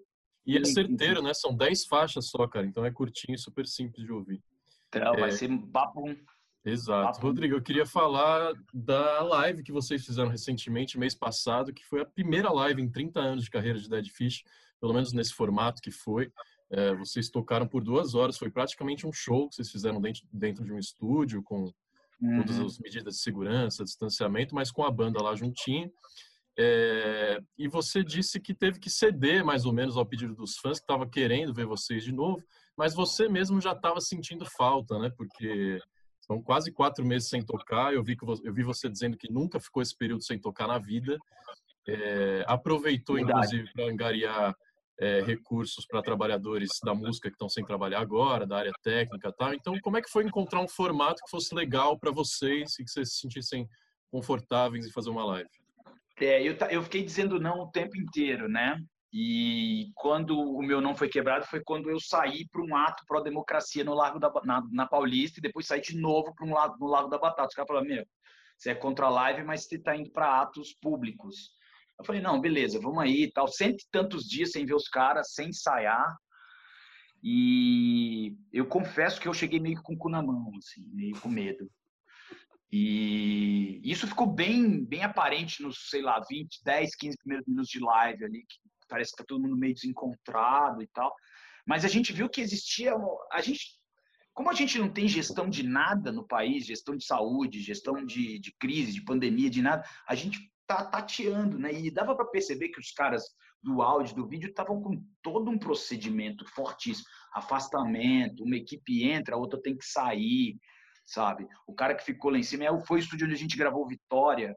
E 0.46 0.58
é 0.58 0.66
certeiro, 0.66 1.22
né? 1.22 1.34
São 1.34 1.56
10 1.56 1.86
faixas 1.86 2.30
só, 2.30 2.48
cara. 2.48 2.66
Então 2.66 2.86
é 2.86 2.92
curtinho, 2.92 3.38
super 3.38 3.68
simples 3.68 4.06
de 4.06 4.12
ouvir. 4.12 4.42
Então, 4.90 5.14
é... 5.14 5.20
vai 5.20 5.32
ser 5.32 5.50
papo. 5.72 6.04
Exato. 6.64 7.14
Papo. 7.14 7.28
Rodrigo, 7.28 7.56
eu 7.56 7.62
queria 7.62 7.86
falar 7.86 8.54
da 8.74 9.24
live 9.24 9.64
que 9.64 9.72
vocês 9.72 10.06
fizeram 10.06 10.30
recentemente, 10.30 10.98
mês 10.98 11.16
passado, 11.16 11.74
que 11.74 11.86
foi 11.86 12.02
a 12.02 12.06
primeira 12.06 12.52
live 12.52 12.82
em 12.82 12.90
30 12.90 13.20
anos 13.20 13.44
de 13.46 13.50
carreira 13.50 13.80
de 13.80 13.90
Dead 13.90 14.08
Fish, 14.10 14.44
pelo 14.80 14.94
menos 14.94 15.14
nesse 15.14 15.34
formato 15.34 15.82
que 15.82 15.92
foi. 15.92 16.32
É, 16.70 16.96
vocês 16.96 17.30
tocaram 17.30 17.68
por 17.68 17.84
duas 17.84 18.16
horas, 18.16 18.38
foi 18.38 18.50
praticamente 18.50 19.06
um 19.06 19.12
show 19.12 19.50
que 19.50 19.56
vocês 19.56 19.72
fizeram 19.72 20.00
dentro, 20.00 20.24
dentro 20.32 20.64
de 20.64 20.72
um 20.72 20.80
estúdio, 20.80 21.44
com 21.44 21.72
uhum. 22.22 22.38
todas 22.38 22.60
as 22.60 22.80
medidas 22.80 23.16
de 23.16 23.22
segurança, 23.22 23.84
distanciamento, 23.84 24.56
mas 24.56 24.72
com 24.72 24.84
a 24.84 24.92
banda 24.92 25.22
lá 25.22 25.36
juntinho. 25.36 25.92
É, 26.58 27.40
e 27.58 27.68
você 27.68 28.04
disse 28.04 28.40
que 28.40 28.54
teve 28.54 28.80
que 28.80 28.90
ceder 28.90 29.44
mais 29.44 29.66
ou 29.66 29.74
menos 29.74 29.98
ao 29.98 30.06
pedido 30.06 30.36
dos 30.36 30.58
fãs 30.58 30.80
que 30.80 30.84
estava 30.84 31.08
querendo 31.08 31.54
ver 31.54 31.66
vocês 31.66 32.04
de 32.04 32.12
novo, 32.12 32.44
mas 32.78 32.94
você 32.94 33.30
mesmo 33.30 33.62
já 33.62 33.72
estava 33.72 34.02
sentindo 34.02 34.46
falta, 34.46 35.00
né? 35.00 35.12
Porque 35.16 35.80
são 36.22 36.42
quase 36.42 36.72
quatro 36.72 37.06
meses 37.06 37.30
sem 37.30 37.42
tocar. 37.42 37.94
Eu 37.94 38.04
vi 38.04 38.16
que 38.16 38.24
eu 38.24 38.54
vi 38.54 38.64
você 38.64 38.90
dizendo 38.90 39.18
que 39.18 39.32
nunca 39.32 39.60
ficou 39.60 39.82
esse 39.82 39.96
período 39.98 40.24
sem 40.24 40.40
tocar 40.40 40.68
na 40.68 40.78
vida. 40.78 41.18
É, 41.88 42.44
aproveitou 42.48 43.16
Verdade. 43.16 43.38
inclusive 43.38 43.74
para 43.74 43.86
angariar 43.86 44.56
é, 45.00 45.22
recursos 45.22 45.86
para 45.86 46.02
trabalhadores 46.02 46.70
da 46.84 46.94
música 46.94 47.28
que 47.28 47.36
estão 47.36 47.50
sem 47.50 47.66
trabalhar 47.66 48.00
agora, 48.00 48.46
da 48.46 48.58
área 48.58 48.72
técnica, 48.84 49.34
tá? 49.34 49.56
Então, 49.56 49.74
como 49.82 49.98
é 49.98 50.02
que 50.02 50.10
foi 50.10 50.24
encontrar 50.24 50.62
um 50.62 50.68
formato 50.68 51.24
que 51.24 51.32
fosse 51.32 51.56
legal 51.56 51.98
para 51.98 52.12
vocês 52.12 52.78
e 52.78 52.84
que 52.84 52.92
vocês 52.92 53.14
se 53.14 53.22
sentissem 53.22 53.68
confortáveis 54.12 54.86
em 54.86 54.92
fazer 54.92 55.10
uma 55.10 55.26
live? 55.26 55.50
É, 56.22 56.42
eu, 56.42 56.56
eu 56.70 56.84
fiquei 56.84 57.04
dizendo 57.04 57.40
não 57.40 57.62
o 57.62 57.72
tempo 57.72 57.98
inteiro, 57.98 58.48
né? 58.48 58.78
E 59.14 59.92
quando 59.96 60.40
o 60.40 60.62
meu 60.62 60.80
não 60.80 60.96
foi 60.96 61.10
quebrado 61.10 61.46
foi 61.46 61.62
quando 61.62 61.90
eu 61.90 62.00
saí 62.00 62.48
para 62.50 62.62
um 62.62 62.76
ato 62.76 63.04
pró-democracia 63.06 63.84
no 63.84 63.94
Largo 63.94 64.20
da 64.20 64.32
na, 64.46 64.62
na, 64.72 64.88
Paulista 64.88 65.40
e 65.40 65.42
depois 65.42 65.68
saí 65.68 65.82
de 65.82 65.98
novo 65.98 66.34
para 66.34 66.46
um 66.48 66.54
lado 66.54 66.78
no 66.80 66.88
Largo 66.88 67.10
da 67.10 67.18
Batata. 67.18 67.50
Os 67.50 67.56
caras 67.56 67.68
falaram, 67.68 67.88
meu, 67.88 68.06
você 68.58 68.72
é 68.72 68.76
contra 68.76 69.08
a 69.08 69.10
live, 69.10 69.44
mas 69.44 69.66
você 69.66 69.76
está 69.76 69.96
indo 69.96 70.12
para 70.12 70.42
atos 70.42 70.74
públicos. 70.82 71.52
Eu 72.00 72.06
falei, 72.06 72.22
não, 72.22 72.40
beleza, 72.40 72.80
vamos 72.80 73.00
aí 73.00 73.24
e 73.24 73.32
tal. 73.32 73.48
Cento 73.48 73.82
e 73.82 73.90
tantos 73.92 74.24
dias 74.24 74.52
sem 74.52 74.66
ver 74.66 74.76
os 74.76 74.88
caras, 74.88 75.34
sem 75.34 75.50
ensaiar. 75.50 76.16
E 77.24 78.36
eu 78.54 78.66
confesso 78.66 79.20
que 79.20 79.28
eu 79.28 79.34
cheguei 79.34 79.60
meio 79.60 79.82
com 79.82 79.94
o 79.94 79.98
cu 79.98 80.10
na 80.10 80.22
mão, 80.22 80.52
assim, 80.58 80.84
meio 80.94 81.20
com 81.20 81.30
medo. 81.30 81.70
E 82.72 83.82
isso 83.84 84.08
ficou 84.08 84.28
bem, 84.28 84.86
bem 84.86 85.04
aparente 85.04 85.62
nos, 85.62 85.90
sei 85.90 86.02
lá, 86.02 86.24
20, 86.30 86.64
10, 86.64 86.96
15 86.96 87.18
primeiros 87.18 87.46
minutos 87.46 87.70
de 87.70 87.80
live 87.80 88.24
ali, 88.24 88.46
que 88.48 88.60
parece 88.88 89.12
que 89.12 89.18
tá 89.18 89.26
todo 89.28 89.42
mundo 89.42 89.58
meio 89.58 89.74
desencontrado 89.74 90.82
e 90.82 90.88
tal. 90.88 91.14
Mas 91.66 91.84
a 91.84 91.90
gente 91.90 92.14
viu 92.14 92.30
que 92.30 92.40
existia, 92.40 92.94
a 93.32 93.42
gente, 93.42 93.62
como 94.34 94.50
a 94.50 94.54
gente 94.54 94.80
não 94.80 94.90
tem 94.90 95.08
gestão 95.08 95.50
de 95.50 95.64
nada 95.64 96.12
no 96.14 96.26
país, 96.26 96.66
gestão 96.66 96.96
de 96.96 97.06
saúde, 97.06 97.60
gestão 97.60 98.06
de, 98.06 98.40
de 98.40 98.54
crise, 98.58 98.94
de 98.94 99.04
pandemia, 99.04 99.50
de 99.50 99.62
nada, 99.62 99.84
a 100.08 100.16
gente 100.16 100.40
tá 100.66 100.86
tateando, 100.86 101.60
né? 101.60 101.74
E 101.74 101.92
dava 101.92 102.16
para 102.16 102.26
perceber 102.26 102.70
que 102.70 102.80
os 102.80 102.92
caras 102.92 103.24
do 103.62 103.82
áudio, 103.82 104.16
do 104.16 104.28
vídeo, 104.28 104.50
estavam 104.50 104.82
com 104.82 105.04
todo 105.22 105.52
um 105.52 105.60
procedimento 105.60 106.46
fortíssimo. 106.56 107.06
Afastamento, 107.34 108.44
uma 108.44 108.56
equipe 108.56 109.04
entra, 109.04 109.36
a 109.36 109.38
outra 109.38 109.62
tem 109.62 109.78
que 109.78 109.86
sair, 109.86 110.58
sabe? 111.12 111.46
O 111.68 111.74
cara 111.74 111.94
que 111.94 112.06
ficou 112.06 112.32
lá 112.32 112.38
em 112.38 112.44
cima 112.44 112.64
é 112.64 112.82
foi 112.86 113.00
o 113.00 113.04
estúdio 113.04 113.26
onde 113.26 113.36
a 113.36 113.38
gente 113.38 113.58
gravou 113.58 113.88
Vitória. 113.88 114.56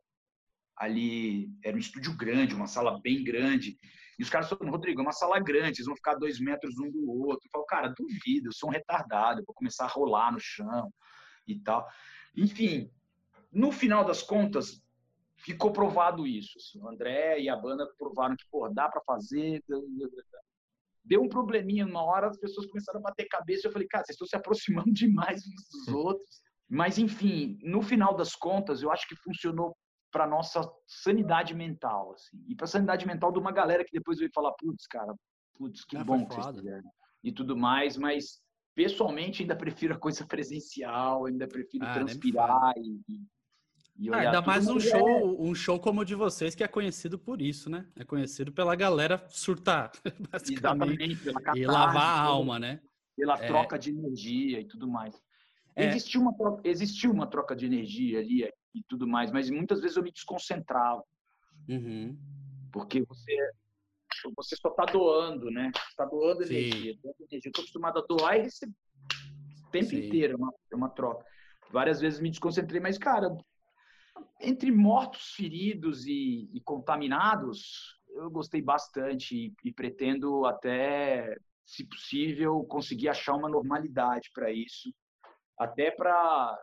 Ali 0.76 1.50
era 1.64 1.76
um 1.76 1.80
estúdio 1.80 2.16
grande, 2.16 2.54
uma 2.54 2.68
sala 2.68 3.00
bem 3.00 3.24
grande. 3.24 3.76
E 4.18 4.22
os 4.22 4.30
caras 4.30 4.48
falaram, 4.48 4.70
Rodrigo, 4.70 5.00
é 5.00 5.02
uma 5.02 5.12
sala 5.12 5.40
grande, 5.40 5.78
eles 5.78 5.86
vão 5.86 5.96
ficar 5.96 6.14
dois 6.14 6.38
metros 6.38 6.78
um 6.78 6.90
do 6.90 7.10
outro. 7.10 7.46
Eu 7.46 7.50
falo, 7.50 7.64
cara, 7.66 7.92
duvido, 7.96 8.48
eu 8.48 8.52
sou 8.52 8.68
um 8.68 8.72
retardado, 8.72 9.40
eu 9.40 9.44
vou 9.44 9.54
começar 9.54 9.84
a 9.84 9.88
rolar 9.88 10.32
no 10.32 10.38
chão 10.40 10.92
e 11.46 11.58
tal. 11.58 11.88
Enfim, 12.36 12.88
no 13.52 13.72
final 13.72 14.04
das 14.04 14.22
contas, 14.22 14.80
ficou 15.36 15.72
provado 15.72 16.24
isso. 16.24 16.56
Assim, 16.58 16.80
o 16.80 16.88
André 16.88 17.40
e 17.40 17.48
a 17.48 17.56
banda 17.56 17.84
provaram 17.98 18.36
que, 18.36 18.44
pô, 18.48 18.68
dá 18.68 18.88
para 18.88 19.02
fazer. 19.02 19.60
Deu 21.04 21.22
um 21.22 21.28
probleminha 21.28 21.86
uma 21.86 22.02
hora, 22.02 22.28
as 22.28 22.38
pessoas 22.38 22.66
começaram 22.66 23.00
a 23.00 23.02
bater 23.02 23.26
cabeça. 23.28 23.66
Eu 23.66 23.72
falei, 23.72 23.86
cara, 23.86 24.04
vocês 24.04 24.14
estão 24.14 24.26
se 24.26 24.36
aproximando 24.36 24.90
demais 24.92 25.42
uns 25.46 25.68
dos 25.68 25.88
hum. 25.88 25.96
outros. 25.98 26.42
Mas, 26.68 26.98
enfim, 26.98 27.58
no 27.62 27.82
final 27.82 28.16
das 28.16 28.34
contas, 28.34 28.82
eu 28.82 28.90
acho 28.90 29.06
que 29.06 29.16
funcionou 29.16 29.76
para 30.10 30.26
nossa 30.26 30.62
sanidade 30.86 31.54
mental, 31.54 32.12
assim, 32.12 32.40
e 32.48 32.54
para 32.54 32.68
sanidade 32.68 33.04
mental 33.04 33.32
de 33.32 33.38
uma 33.40 33.50
galera 33.50 33.84
que 33.84 33.90
depois 33.90 34.18
veio 34.18 34.30
falar, 34.32 34.52
putz, 34.52 34.86
cara, 34.86 35.12
putz, 35.56 35.84
que 35.84 35.96
é, 35.96 36.04
bom 36.04 36.24
que 36.24 36.34
vocês 36.36 36.56
fizeram. 36.56 36.88
E 37.22 37.32
tudo 37.32 37.56
mais, 37.56 37.96
mas 37.96 38.40
pessoalmente 38.76 39.42
ainda 39.42 39.56
prefiro 39.56 39.94
a 39.94 39.98
coisa 39.98 40.24
presencial, 40.28 41.26
ainda 41.26 41.48
prefiro 41.48 41.84
ah, 41.84 41.94
transpirar 41.94 42.72
e, 42.76 43.00
ah, 44.12 44.16
ainda 44.18 44.42
mais 44.42 44.68
um 44.68 44.80
show, 44.80 45.08
é... 45.08 45.24
um 45.24 45.54
show 45.54 45.78
como 45.78 46.00
o 46.00 46.04
de 46.04 46.14
vocês, 46.14 46.54
que 46.54 46.64
é 46.64 46.68
conhecido 46.68 47.18
por 47.18 47.40
isso, 47.40 47.70
né? 47.70 47.86
É 47.96 48.04
conhecido 48.04 48.52
pela 48.52 48.74
galera 48.74 49.24
surtar, 49.28 49.92
basicamente. 50.30 51.32
Catarse, 51.32 51.60
e 51.60 51.66
lavar 51.66 52.18
a 52.18 52.20
alma, 52.20 52.58
né? 52.58 52.80
Pela 53.16 53.34
é... 53.34 53.46
troca 53.46 53.78
de 53.78 53.90
energia 53.90 54.60
e 54.60 54.64
tudo 54.64 54.88
mais. 54.88 55.20
É... 55.76 55.86
Existiu, 55.86 56.20
uma 56.20 56.36
troca, 56.36 56.68
existiu 56.68 57.12
uma 57.12 57.26
troca 57.26 57.54
de 57.54 57.66
energia 57.66 58.18
ali 58.18 58.48
e 58.74 58.82
tudo 58.88 59.06
mais, 59.06 59.30
mas 59.30 59.48
muitas 59.48 59.80
vezes 59.80 59.96
eu 59.96 60.02
me 60.02 60.10
desconcentrava. 60.10 61.02
Uhum. 61.68 62.18
Porque 62.72 63.02
você, 63.02 63.36
você 64.36 64.56
só 64.56 64.70
está 64.70 64.84
doando, 64.86 65.50
né? 65.50 65.70
está 65.88 66.04
doando 66.04 66.42
energia, 66.42 66.96
doando 67.00 67.16
energia. 67.20 67.48
Eu 67.48 67.50
estou 67.50 67.62
acostumado 67.62 67.98
a 68.00 68.06
doar 68.06 68.38
e 68.38 68.42
receber 68.42 68.74
o 69.66 69.70
tempo 69.70 69.90
Sim. 69.90 70.06
inteiro, 70.06 70.32
é 70.32 70.36
uma, 70.36 70.52
é 70.72 70.76
uma 70.76 70.88
troca. 70.88 71.24
Várias 71.70 72.00
vezes 72.00 72.20
me 72.20 72.30
desconcentrei, 72.30 72.80
mas, 72.80 72.98
cara, 72.98 73.36
entre 74.40 74.70
mortos, 74.70 75.32
feridos 75.32 76.06
e, 76.06 76.48
e 76.52 76.60
contaminados, 76.60 77.98
eu 78.08 78.30
gostei 78.30 78.62
bastante 78.62 79.36
e, 79.36 79.54
e 79.64 79.72
pretendo 79.72 80.44
até, 80.46 81.36
se 81.64 81.84
possível, 81.84 82.62
conseguir 82.64 83.08
achar 83.08 83.34
uma 83.34 83.48
normalidade 83.48 84.30
para 84.32 84.52
isso, 84.52 84.94
até 85.58 85.90
para 85.90 86.58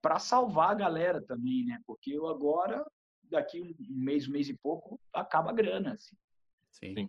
para 0.00 0.18
salvar 0.18 0.72
a 0.72 0.74
galera 0.74 1.22
também, 1.22 1.64
né? 1.64 1.78
Porque 1.86 2.10
eu 2.10 2.26
agora, 2.26 2.84
daqui 3.30 3.62
um 3.62 3.72
mês, 3.88 4.28
um 4.28 4.32
mês 4.32 4.48
e 4.48 4.54
pouco, 4.54 5.00
acaba 5.12 5.50
a 5.50 5.54
grana, 5.54 5.92
assim. 5.92 6.16
Sim. 6.72 7.08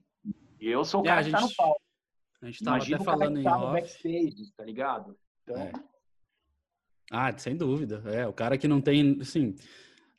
E 0.60 0.70
eu 0.70 0.86
sou 0.86 1.02
o 1.02 1.04
é, 1.04 1.08
cara 1.08 1.24
gente, 1.24 1.34
que 1.34 1.42
tá 1.42 1.48
no 1.48 1.56
palco. 1.56 1.82
A 2.40 2.46
gente 2.46 2.64
tava 2.64 2.78
Imagina 2.78 2.98
até 2.98 3.06
falando 3.06 3.40
em 3.40 3.44
tá 3.44 3.58
off. 3.58 3.74
backstage, 3.74 4.52
tá 4.56 4.64
ligado? 4.64 5.18
Então, 5.42 5.58
é. 5.58 5.72
Ah, 7.12 7.36
sem 7.38 7.56
dúvida. 7.56 8.02
É, 8.06 8.28
o 8.28 8.34
cara 8.34 8.58
que 8.58 8.68
não 8.68 8.82
tem, 8.82 9.18
assim, 9.22 9.56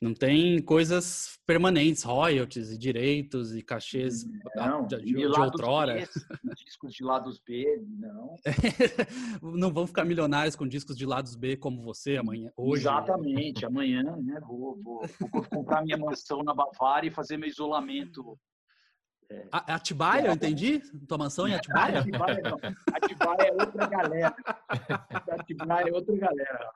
não 0.01 0.13
tem 0.13 0.61
coisas 0.61 1.39
permanentes, 1.45 2.03
royalties 2.03 2.71
e 2.71 2.77
direitos 2.77 3.55
e 3.55 3.61
cachês 3.61 4.25
não, 4.55 4.85
de, 4.85 4.97
de, 4.97 5.13
de 5.13 5.25
outrora. 5.25 5.93
B, 5.95 6.53
discos 6.63 6.93
de 6.93 7.03
lados 7.03 7.39
B, 7.39 7.81
não. 7.87 8.35
não 9.41 9.71
vão 9.71 9.87
ficar 9.87 10.03
milionários 10.03 10.55
com 10.55 10.67
discos 10.67 10.97
de 10.97 11.05
lados 11.05 11.35
B 11.35 11.55
como 11.55 11.81
você 11.81 12.17
amanhã, 12.17 12.51
hoje. 12.57 12.83
Exatamente, 12.83 13.65
amanhã, 13.65 14.03
né? 14.03 14.39
Vou, 14.45 14.79
vou, 14.81 15.01
vou 15.31 15.43
comprar 15.43 15.83
minha 15.83 15.97
mansão 15.97 16.43
na 16.43 16.53
Bavária 16.53 17.07
e 17.07 17.11
fazer 17.11 17.37
meu 17.37 17.49
isolamento 17.49 18.37
É. 19.29 19.47
Atibaia, 19.51 20.27
eu 20.27 20.33
entendi? 20.33 20.79
Tua 21.07 21.17
mansão 21.17 21.47
em 21.47 21.53
Atibaia? 21.55 21.99
Atibaia. 21.99 22.41
Atibaia 22.93 23.47
é 23.47 23.53
outra 23.53 23.87
galera. 23.87 24.35
Atibaia 25.31 25.89
é 25.89 25.93
outra 25.93 26.15
galera. 26.15 26.71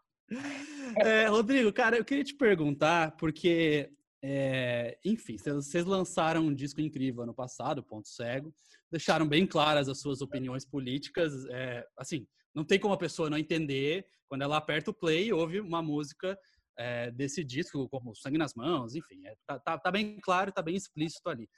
É, 0.98 1.28
Rodrigo, 1.28 1.72
cara, 1.74 1.98
eu 1.98 2.06
queria 2.06 2.24
te 2.24 2.36
perguntar, 2.36 3.16
porque, 3.18 3.92
é, 4.22 4.98
enfim, 5.04 5.38
vocês 5.38 5.86
lançaram 5.86 6.42
um 6.42 6.54
disco 6.54 6.82
incrível 6.82 7.24
ano 7.24 7.34
passado, 7.34 7.84
Ponto 7.84 8.08
Cego, 8.08 8.54
deixaram 8.92 9.28
bem 9.28 9.46
claras 9.46 9.90
as 9.90 10.00
suas 10.00 10.22
opiniões 10.22 10.66
políticas. 10.66 11.46
É, 11.50 11.86
assim, 11.98 12.28
não 12.54 12.64
tem 12.64 12.80
como 12.80 12.94
a 12.94 12.98
pessoa 12.98 13.30
não 13.30 13.38
entender 13.38 14.06
quando 14.28 14.42
ela 14.44 14.58
aperta 14.58 14.92
o 14.92 14.94
play 14.94 15.28
e 15.28 15.34
ouve 15.34 15.60
uma 15.60 15.82
música 15.82 16.38
é, 16.78 17.12
desse 17.12 17.44
disco, 17.44 17.90
como 17.90 18.16
Sangue 18.16 18.38
nas 18.38 18.54
Mãos, 18.54 18.96
enfim, 18.96 19.26
é, 19.26 19.36
tá, 19.46 19.60
tá, 19.60 19.78
tá, 19.78 19.92
bem 19.92 20.18
claro, 20.22 20.52
tá 20.52 20.62
bem 20.62 20.76
explícito 20.76 21.30
ali. 21.30 21.50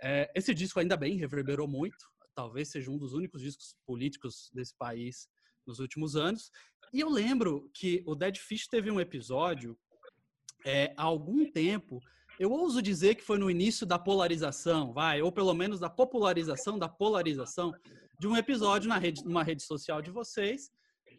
É, 0.00 0.30
esse 0.34 0.54
disco, 0.54 0.80
ainda 0.80 0.96
bem, 0.96 1.16
reverberou 1.16 1.68
muito, 1.68 2.06
talvez 2.34 2.70
seja 2.70 2.90
um 2.90 2.98
dos 2.98 3.12
únicos 3.12 3.42
discos 3.42 3.76
políticos 3.86 4.50
desse 4.52 4.74
país 4.76 5.28
nos 5.66 5.78
últimos 5.78 6.16
anos. 6.16 6.50
E 6.92 7.00
eu 7.00 7.08
lembro 7.08 7.70
que 7.74 8.02
o 8.06 8.14
Dead 8.14 8.36
Fish 8.36 8.66
teve 8.66 8.90
um 8.90 9.00
episódio 9.00 9.78
é, 10.64 10.92
há 10.96 11.02
algum 11.02 11.50
tempo. 11.50 12.00
Eu 12.38 12.50
ouso 12.50 12.82
dizer 12.82 13.14
que 13.14 13.22
foi 13.22 13.38
no 13.38 13.50
início 13.50 13.86
da 13.86 13.98
polarização, 13.98 14.92
vai, 14.92 15.22
ou 15.22 15.30
pelo 15.30 15.54
menos 15.54 15.78
da 15.78 15.88
popularização 15.88 16.78
da 16.78 16.88
polarização 16.88 17.72
de 18.18 18.26
um 18.26 18.36
episódio 18.36 18.88
na 18.88 18.98
rede, 18.98 19.24
numa 19.24 19.42
rede 19.42 19.62
social 19.62 20.00
de 20.00 20.10
vocês, 20.10 20.70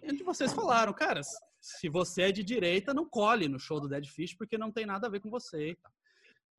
onde 0.04 0.24
vocês 0.24 0.54
falaram, 0.54 0.94
cara, 0.94 1.22
se 1.60 1.88
você 1.90 2.24
é 2.24 2.32
de 2.32 2.44
direita, 2.44 2.94
não 2.94 3.08
colhe 3.08 3.48
no 3.48 3.60
show 3.60 3.80
do 3.80 3.88
Dead 3.88 4.06
Fish 4.06 4.36
porque 4.36 4.58
não 4.58 4.72
tem 4.72 4.86
nada 4.86 5.08
a 5.08 5.10
ver 5.10 5.22
com 5.22 5.30
você. 5.30 5.78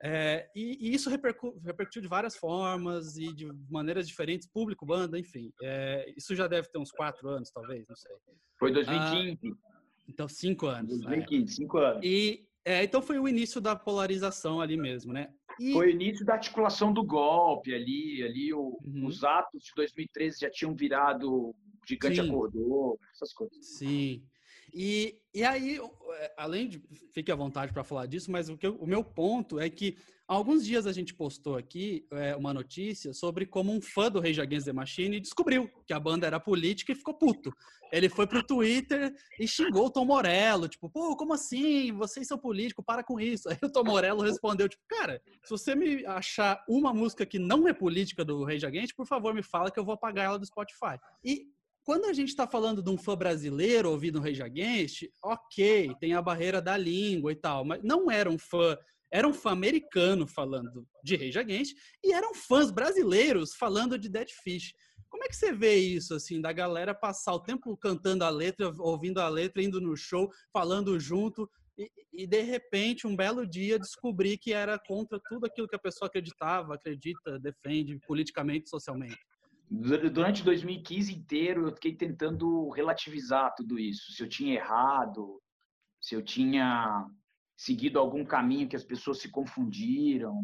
É, 0.06 0.50
e, 0.54 0.90
e, 0.90 0.94
isso 0.94 1.08
repercu 1.08 1.58
repercutiu 1.64 2.02
de 2.02 2.08
várias 2.08 2.36
formas 2.36 3.16
e 3.16 3.32
de 3.32 3.46
maneiras 3.70 4.06
diferentes, 4.06 4.46
público, 4.46 4.84
banda, 4.84 5.18
enfim. 5.18 5.50
É, 5.62 6.12
isso 6.14 6.36
já 6.36 6.46
deve 6.46 6.68
ter 6.68 6.78
uns 6.78 6.90
quatro 6.90 7.26
anos, 7.26 7.50
talvez, 7.50 7.86
não 7.88 7.96
sei. 7.96 8.12
Foi 8.58 8.70
2015. 8.70 9.38
Ah, 9.42 9.74
então, 10.06 10.28
cinco 10.28 10.66
anos. 10.66 11.00
2015, 11.00 11.44
é. 11.44 11.56
cinco 11.56 11.78
anos. 11.78 12.04
E, 12.04 12.46
é, 12.66 12.84
então 12.84 13.00
foi 13.00 13.18
o 13.18 13.26
início 13.26 13.62
da 13.62 13.74
polarização 13.74 14.60
ali 14.60 14.76
mesmo, 14.76 15.10
né? 15.10 15.32
E... 15.58 15.72
Foi 15.72 15.86
o 15.86 15.90
início 15.90 16.24
da 16.26 16.34
articulação 16.34 16.92
do 16.92 17.02
golpe 17.02 17.74
ali, 17.74 18.22
ali 18.22 18.52
o, 18.52 18.78
uhum. 18.84 19.06
os 19.06 19.24
atos 19.24 19.62
de 19.64 19.72
2013 19.74 20.40
já 20.40 20.50
tinham 20.50 20.74
virado 20.74 21.54
gigante 21.88 22.16
Sim. 22.16 22.28
acordou, 22.28 22.98
essas 23.14 23.32
coisas. 23.32 23.66
Sim. 23.78 24.22
E, 24.74 25.20
e 25.32 25.44
aí, 25.44 25.80
é, 26.14 26.34
além 26.37 26.68
de. 26.68 26.82
Fique 27.12 27.30
à 27.30 27.37
vontade 27.37 27.72
para 27.72 27.84
falar 27.84 28.06
disso, 28.06 28.30
mas 28.30 28.48
o, 28.48 28.58
que 28.58 28.66
o 28.66 28.87
meu 28.87 29.04
ponto 29.04 29.60
é 29.60 29.70
que 29.70 29.96
alguns 30.26 30.66
dias 30.66 30.84
a 30.84 30.92
gente 30.92 31.14
postou 31.14 31.56
aqui 31.56 32.04
é, 32.10 32.34
uma 32.34 32.52
notícia 32.52 33.12
sobre 33.12 33.46
como 33.46 33.72
um 33.72 33.80
fã 33.80 34.10
do 34.10 34.18
Rage 34.18 34.40
Against 34.40 34.66
the 34.66 34.72
Machine 34.72 35.20
descobriu 35.20 35.70
que 35.87 35.92
a 35.92 36.00
banda 36.00 36.26
era 36.26 36.40
política 36.40 36.90
e 36.90 36.96
ficou 36.96 37.14
puto. 37.14 37.52
Ele 37.92 38.08
foi 38.08 38.26
pro 38.26 38.44
Twitter 38.44 39.14
e 39.38 39.46
xingou 39.46 39.87
o 39.87 39.90
Tom 39.90 40.04
Morello, 40.04 40.66
tipo, 40.66 40.90
pô, 40.90 41.16
como 41.16 41.34
assim? 41.34 41.92
Vocês 41.92 42.26
são 42.26 42.37
políticos, 42.37 42.84
para 42.84 43.04
com 43.04 43.20
isso. 43.20 43.46
Aí 43.48 43.58
o 43.62 43.70
Tom 43.70 43.84
Morello 43.84 44.22
respondeu, 44.22 44.68
tipo, 44.68 44.82
cara, 44.88 45.22
se 45.44 45.50
você 45.50 45.76
me 45.76 46.04
achar 46.04 46.64
uma 46.68 46.92
música 46.92 47.24
que 47.24 47.38
não 47.38 47.68
é 47.68 47.72
política 47.72 48.24
do 48.24 48.42
Rage 48.42 48.66
Against, 48.66 48.96
por 48.96 49.06
favor, 49.06 49.32
me 49.32 49.42
fala 49.42 49.70
que 49.70 49.78
eu 49.78 49.84
vou 49.84 49.94
apagar 49.94 50.24
ela 50.24 50.38
do 50.38 50.46
Spotify. 50.46 50.98
E 51.22 51.46
quando 51.84 52.06
a 52.06 52.12
gente 52.12 52.30
está 52.30 52.46
falando 52.46 52.82
de 52.82 52.90
um 52.90 52.96
fã 52.96 53.14
brasileiro 53.14 53.90
ouvindo 53.90 54.20
Rage 54.20 54.42
Against, 54.42 55.02
ok, 55.22 55.94
tem 56.00 56.14
a 56.14 56.22
barreira 56.22 56.60
da 56.60 56.76
língua 56.76 57.30
e 57.30 57.36
tal, 57.36 57.64
mas 57.64 57.82
não 57.82 58.10
era 58.10 58.28
um 58.30 58.38
fã, 58.38 58.76
era 59.12 59.28
um 59.28 59.34
fã 59.34 59.50
americano 59.50 60.26
falando 60.26 60.88
de 61.02 61.14
Rage 61.14 61.38
Against 61.38 61.76
e 62.02 62.12
eram 62.12 62.34
fãs 62.34 62.70
brasileiros 62.70 63.54
falando 63.54 63.98
de 63.98 64.08
Dead 64.08 64.30
Fish. 64.42 64.72
Como 65.10 65.24
é 65.24 65.28
que 65.28 65.36
você 65.36 65.52
vê 65.52 65.76
isso, 65.76 66.14
assim, 66.14 66.40
da 66.40 66.52
galera 66.52 66.94
passar 66.94 67.34
o 67.34 67.40
tempo 67.40 67.76
cantando 67.76 68.24
a 68.24 68.30
letra, 68.30 68.72
ouvindo 68.78 69.20
a 69.20 69.28
letra, 69.28 69.62
indo 69.62 69.80
no 69.80 69.96
show, 69.96 70.28
falando 70.52 70.98
junto, 70.98 71.48
e, 71.76 71.90
e, 72.12 72.26
de 72.26 72.40
repente, 72.40 73.06
um 73.06 73.14
belo 73.14 73.46
dia, 73.46 73.78
descobrir 73.78 74.38
que 74.38 74.52
era 74.52 74.78
contra 74.78 75.20
tudo 75.28 75.44
aquilo 75.46 75.68
que 75.68 75.76
a 75.76 75.78
pessoa 75.78 76.06
acreditava, 76.08 76.74
acredita, 76.74 77.38
defende 77.38 77.98
politicamente, 78.06 78.70
socialmente? 78.70 79.18
Durante 79.70 80.44
2015 80.44 81.14
inteiro, 81.14 81.66
eu 81.66 81.72
fiquei 81.72 81.94
tentando 81.94 82.68
relativizar 82.70 83.55
tudo 83.57 83.79
isso. 83.79 84.12
Se 84.12 84.22
eu 84.22 84.29
tinha 84.29 84.55
errado, 84.55 85.40
se 86.00 86.14
eu 86.14 86.22
tinha 86.22 87.07
seguido 87.57 87.98
algum 87.98 88.24
caminho 88.24 88.68
que 88.68 88.77
as 88.77 88.85
pessoas 88.85 89.18
se 89.18 89.31
confundiram. 89.31 90.40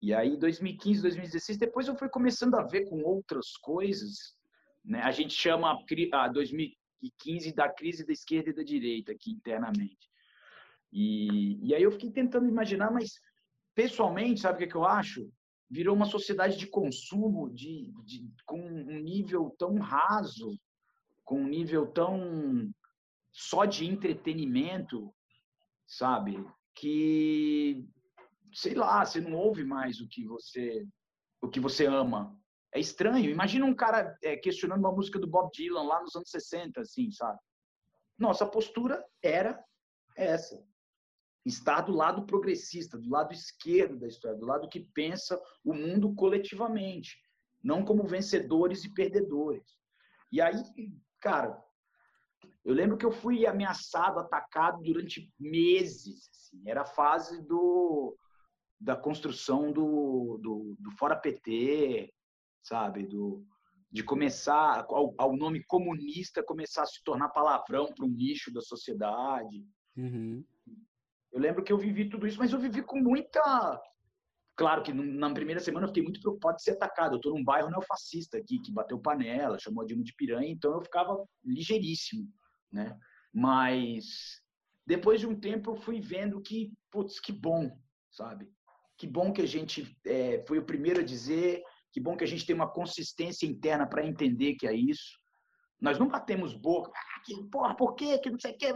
E 0.00 0.12
aí, 0.12 0.36
2015, 0.36 1.02
2016, 1.02 1.58
depois 1.58 1.86
eu 1.86 1.96
fui 1.96 2.08
começando 2.08 2.56
a 2.56 2.64
ver 2.64 2.88
com 2.88 3.02
outras 3.02 3.56
coisas. 3.56 4.36
Né? 4.84 5.00
A 5.02 5.12
gente 5.12 5.34
chama 5.34 5.78
a 6.12 6.28
2015 6.28 7.54
da 7.54 7.68
crise 7.68 8.04
da 8.04 8.12
esquerda 8.12 8.50
e 8.50 8.54
da 8.54 8.62
direita 8.62 9.12
aqui 9.12 9.30
internamente. 9.30 10.10
E, 10.92 11.58
e 11.66 11.74
aí 11.74 11.82
eu 11.82 11.92
fiquei 11.92 12.10
tentando 12.10 12.48
imaginar, 12.48 12.90
mas 12.90 13.20
pessoalmente, 13.74 14.40
sabe 14.40 14.56
o 14.56 14.58
que, 14.58 14.64
é 14.64 14.68
que 14.68 14.74
eu 14.74 14.84
acho? 14.84 15.30
Virou 15.72 15.96
uma 15.96 16.04
sociedade 16.04 16.58
de 16.58 16.66
consumo 16.66 17.48
de, 17.48 17.90
de, 18.04 18.30
com 18.44 18.60
um 18.60 19.00
nível 19.00 19.56
tão 19.58 19.78
raso, 19.78 20.60
com 21.24 21.40
um 21.40 21.48
nível 21.48 21.86
tão 21.86 22.70
só 23.32 23.64
de 23.64 23.86
entretenimento, 23.86 25.10
sabe? 25.86 26.44
Que 26.74 27.88
sei 28.52 28.74
lá, 28.74 29.02
você 29.02 29.18
não 29.18 29.32
ouve 29.32 29.64
mais 29.64 29.98
o 29.98 30.06
que 30.06 30.26
você 30.26 30.86
o 31.40 31.48
que 31.48 31.58
você 31.58 31.86
ama. 31.86 32.38
É 32.74 32.78
estranho. 32.78 33.30
Imagina 33.30 33.64
um 33.64 33.74
cara 33.74 34.14
é, 34.22 34.36
questionando 34.36 34.80
uma 34.80 34.92
música 34.92 35.18
do 35.18 35.26
Bob 35.26 35.50
Dylan 35.54 35.84
lá 35.84 36.02
nos 36.02 36.14
anos 36.14 36.30
60, 36.30 36.82
assim, 36.82 37.10
sabe? 37.10 37.38
Nossa 38.18 38.46
postura 38.46 39.02
era 39.22 39.58
essa 40.14 40.62
estar 41.44 41.82
do 41.82 41.92
lado 41.92 42.24
progressista, 42.24 42.98
do 42.98 43.10
lado 43.10 43.32
esquerdo 43.32 43.98
da 43.98 44.06
história, 44.06 44.38
do 44.38 44.46
lado 44.46 44.68
que 44.68 44.80
pensa 44.80 45.40
o 45.64 45.74
mundo 45.74 46.14
coletivamente, 46.14 47.16
não 47.62 47.84
como 47.84 48.06
vencedores 48.06 48.84
e 48.84 48.92
perdedores. 48.92 49.76
E 50.30 50.40
aí, 50.40 50.54
cara, 51.20 51.62
eu 52.64 52.74
lembro 52.74 52.96
que 52.96 53.04
eu 53.04 53.12
fui 53.12 53.44
ameaçado, 53.46 54.20
atacado 54.20 54.82
durante 54.82 55.32
meses. 55.38 56.28
Assim, 56.30 56.62
era 56.68 56.82
a 56.82 56.86
fase 56.86 57.42
do, 57.42 58.16
da 58.80 58.96
construção 58.96 59.72
do, 59.72 60.38
do, 60.40 60.76
do 60.78 60.90
Fora 60.92 61.16
PT, 61.16 62.12
sabe? 62.62 63.04
Do, 63.06 63.44
de 63.90 64.02
começar, 64.02 64.86
ao, 64.88 65.14
ao, 65.18 65.36
nome 65.36 65.62
comunista 65.64 66.42
começar 66.42 66.82
a 66.82 66.86
se 66.86 67.02
tornar 67.04 67.28
palavrão 67.30 67.92
para 67.92 68.04
um 68.04 68.08
nicho 68.08 68.52
da 68.52 68.60
sociedade. 68.60 69.66
Uhum. 69.96 70.44
Eu 71.32 71.40
lembro 71.40 71.64
que 71.64 71.72
eu 71.72 71.78
vivi 71.78 72.08
tudo 72.08 72.26
isso, 72.26 72.38
mas 72.38 72.52
eu 72.52 72.58
vivi 72.58 72.82
com 72.82 72.98
muita. 72.98 73.80
Claro 74.54 74.82
que 74.82 74.92
na 74.92 75.32
primeira 75.32 75.60
semana 75.60 75.84
eu 75.84 75.88
fiquei 75.88 76.02
muito 76.02 76.20
preocupado 76.20 76.56
de 76.56 76.62
ser 76.62 76.72
atacado. 76.72 77.14
Eu 77.14 77.16
estou 77.16 77.34
num 77.34 77.42
bairro 77.42 77.70
neofascista 77.70 78.36
aqui, 78.36 78.60
que 78.60 78.70
bateu 78.70 78.98
panela, 78.98 79.58
chamou 79.58 79.86
Dilma 79.86 80.04
de 80.04 80.14
piranha, 80.14 80.50
então 80.50 80.74
eu 80.74 80.82
ficava 80.82 81.16
ligeiríssimo, 81.42 82.28
né? 82.70 82.96
Mas 83.32 84.42
depois 84.86 85.20
de 85.20 85.26
um 85.26 85.38
tempo 85.38 85.70
eu 85.70 85.76
fui 85.76 86.00
vendo 86.00 86.40
que, 86.40 86.70
putz, 86.90 87.18
que 87.18 87.32
bom, 87.32 87.70
sabe? 88.10 88.46
Que 88.98 89.06
bom 89.06 89.32
que 89.32 89.40
a 89.40 89.46
gente 89.46 89.98
é, 90.04 90.44
foi 90.46 90.58
o 90.58 90.66
primeiro 90.66 91.00
a 91.00 91.04
dizer, 91.04 91.62
que 91.90 92.00
bom 92.00 92.14
que 92.14 92.24
a 92.24 92.26
gente 92.26 92.44
tem 92.44 92.54
uma 92.54 92.70
consistência 92.70 93.46
interna 93.46 93.86
para 93.86 94.04
entender 94.04 94.54
que 94.54 94.66
é 94.66 94.74
isso. 94.74 95.18
Nós 95.80 95.98
não 95.98 96.08
batemos 96.08 96.54
boca, 96.54 96.92
ah, 96.94 97.20
que 97.24 97.42
porra, 97.50 97.74
por 97.74 97.94
quê? 97.94 98.18
Que 98.18 98.30
não 98.30 98.38
sei 98.38 98.52
o 98.52 98.58
quê. 98.58 98.66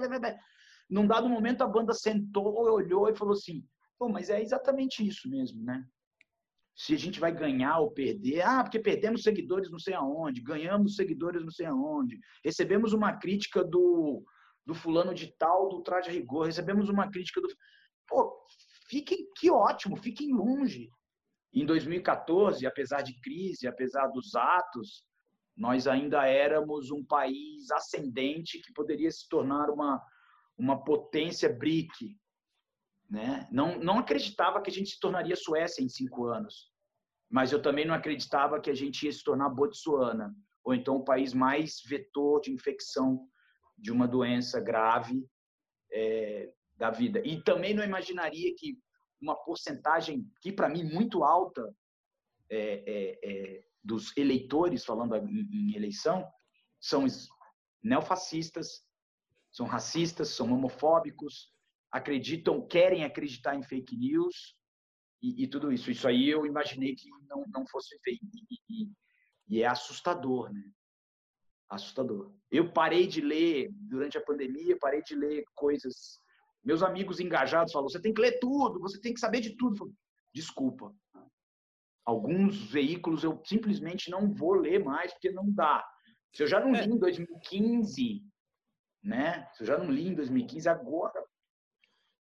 Num 0.88 1.06
dado 1.06 1.28
momento, 1.28 1.62
a 1.62 1.66
banda 1.66 1.92
sentou, 1.92 2.54
olhou 2.70 3.08
e 3.08 3.16
falou 3.16 3.34
assim: 3.34 3.66
pô, 3.98 4.08
mas 4.08 4.30
é 4.30 4.40
exatamente 4.40 5.06
isso 5.06 5.28
mesmo, 5.28 5.62
né? 5.62 5.84
Se 6.74 6.94
a 6.94 6.98
gente 6.98 7.18
vai 7.18 7.32
ganhar 7.32 7.78
ou 7.78 7.90
perder, 7.90 8.42
ah, 8.42 8.62
porque 8.62 8.78
perdemos 8.78 9.22
seguidores 9.22 9.70
não 9.70 9.78
sei 9.78 9.94
aonde, 9.94 10.42
ganhamos 10.42 10.94
seguidores 10.94 11.42
não 11.42 11.50
sei 11.50 11.66
aonde, 11.66 12.20
recebemos 12.44 12.92
uma 12.92 13.16
crítica 13.16 13.64
do, 13.64 14.22
do 14.64 14.74
fulano 14.74 15.14
de 15.14 15.34
tal, 15.38 15.70
do 15.70 15.82
traje 15.82 16.10
rigor, 16.10 16.46
recebemos 16.46 16.88
uma 16.88 17.10
crítica 17.10 17.40
do. 17.40 17.48
Pô, 18.06 18.44
fiquem, 18.88 19.26
que 19.36 19.50
ótimo, 19.50 19.96
fiquem 19.96 20.34
longe. 20.34 20.90
Em 21.52 21.64
2014, 21.64 22.66
apesar 22.66 23.00
de 23.00 23.18
crise, 23.20 23.66
apesar 23.66 24.08
dos 24.08 24.34
atos, 24.34 25.02
nós 25.56 25.86
ainda 25.86 26.26
éramos 26.26 26.90
um 26.90 27.02
país 27.02 27.70
ascendente 27.70 28.60
que 28.60 28.74
poderia 28.74 29.10
se 29.10 29.26
tornar 29.28 29.70
uma, 29.70 30.02
uma 30.56 30.82
potência 30.82 31.52
BRIC. 31.52 32.16
Né? 33.08 33.46
Não, 33.50 33.78
não 33.78 33.98
acreditava 33.98 34.60
que 34.60 34.70
a 34.70 34.72
gente 34.72 34.90
se 34.90 35.00
tornaria 35.00 35.36
Suécia 35.36 35.82
em 35.82 35.88
cinco 35.88 36.26
anos, 36.26 36.72
mas 37.30 37.52
eu 37.52 37.62
também 37.62 37.84
não 37.84 37.94
acreditava 37.94 38.60
que 38.60 38.70
a 38.70 38.74
gente 38.74 39.04
ia 39.04 39.12
se 39.12 39.22
tornar 39.22 39.50
Botsuana, 39.50 40.34
ou 40.64 40.74
então 40.74 40.96
o 40.96 41.04
país 41.04 41.32
mais 41.32 41.80
vetor 41.86 42.40
de 42.40 42.52
infecção 42.52 43.28
de 43.78 43.92
uma 43.92 44.08
doença 44.08 44.60
grave 44.60 45.24
é, 45.92 46.52
da 46.76 46.90
vida. 46.90 47.20
E 47.24 47.42
também 47.42 47.74
não 47.74 47.84
imaginaria 47.84 48.54
que 48.56 48.78
uma 49.20 49.36
porcentagem, 49.36 50.28
que 50.40 50.52
para 50.52 50.68
mim 50.68 50.84
muito 50.84 51.22
alta, 51.22 51.74
é, 52.50 52.82
é, 52.86 53.18
é, 53.22 53.64
dos 53.82 54.16
eleitores, 54.16 54.84
falando 54.84 55.14
em, 55.16 55.70
em 55.72 55.76
eleição, 55.76 56.26
são 56.80 57.06
neofascistas, 57.82 58.85
são 59.56 59.64
racistas, 59.64 60.28
são 60.28 60.52
homofóbicos, 60.52 61.50
acreditam, 61.90 62.60
querem 62.66 63.04
acreditar 63.04 63.56
em 63.56 63.62
fake 63.62 63.96
news 63.96 64.54
e, 65.22 65.44
e 65.44 65.48
tudo 65.48 65.72
isso. 65.72 65.90
Isso 65.90 66.06
aí 66.06 66.28
eu 66.28 66.44
imaginei 66.44 66.94
que 66.94 67.08
não, 67.26 67.42
não 67.48 67.66
fosse 67.66 67.98
feito. 68.00 68.20
E, 68.68 68.90
e, 69.48 69.62
é 69.62 69.66
assustador, 69.66 70.52
né? 70.52 70.62
Assustador. 71.70 72.34
Eu 72.50 72.70
parei 72.70 73.06
de 73.06 73.22
ler, 73.22 73.70
durante 73.72 74.18
a 74.18 74.22
pandemia, 74.22 74.76
parei 74.78 75.02
de 75.02 75.14
ler 75.14 75.42
coisas. 75.54 76.20
Meus 76.62 76.82
amigos 76.82 77.18
engajados 77.18 77.72
falaram: 77.72 77.88
você 77.88 78.00
tem 78.00 78.12
que 78.12 78.20
ler 78.20 78.38
tudo, 78.38 78.78
você 78.78 79.00
tem 79.00 79.14
que 79.14 79.20
saber 79.20 79.40
de 79.40 79.56
tudo. 79.56 79.90
Desculpa. 80.34 80.94
Alguns 82.04 82.70
veículos 82.70 83.24
eu 83.24 83.40
simplesmente 83.42 84.10
não 84.10 84.30
vou 84.34 84.52
ler 84.52 84.84
mais, 84.84 85.14
porque 85.14 85.30
não 85.30 85.50
dá. 85.50 85.82
Se 86.34 86.42
eu 86.42 86.46
já 86.46 86.60
não 86.60 86.74
é. 86.74 86.84
li 86.84 86.92
em 86.92 86.98
2015, 86.98 88.22
né? 89.06 89.48
Se 89.54 89.62
eu 89.62 89.66
já 89.68 89.78
não 89.78 89.90
li 89.90 90.08
em 90.08 90.14
2015, 90.14 90.68
agora. 90.68 91.24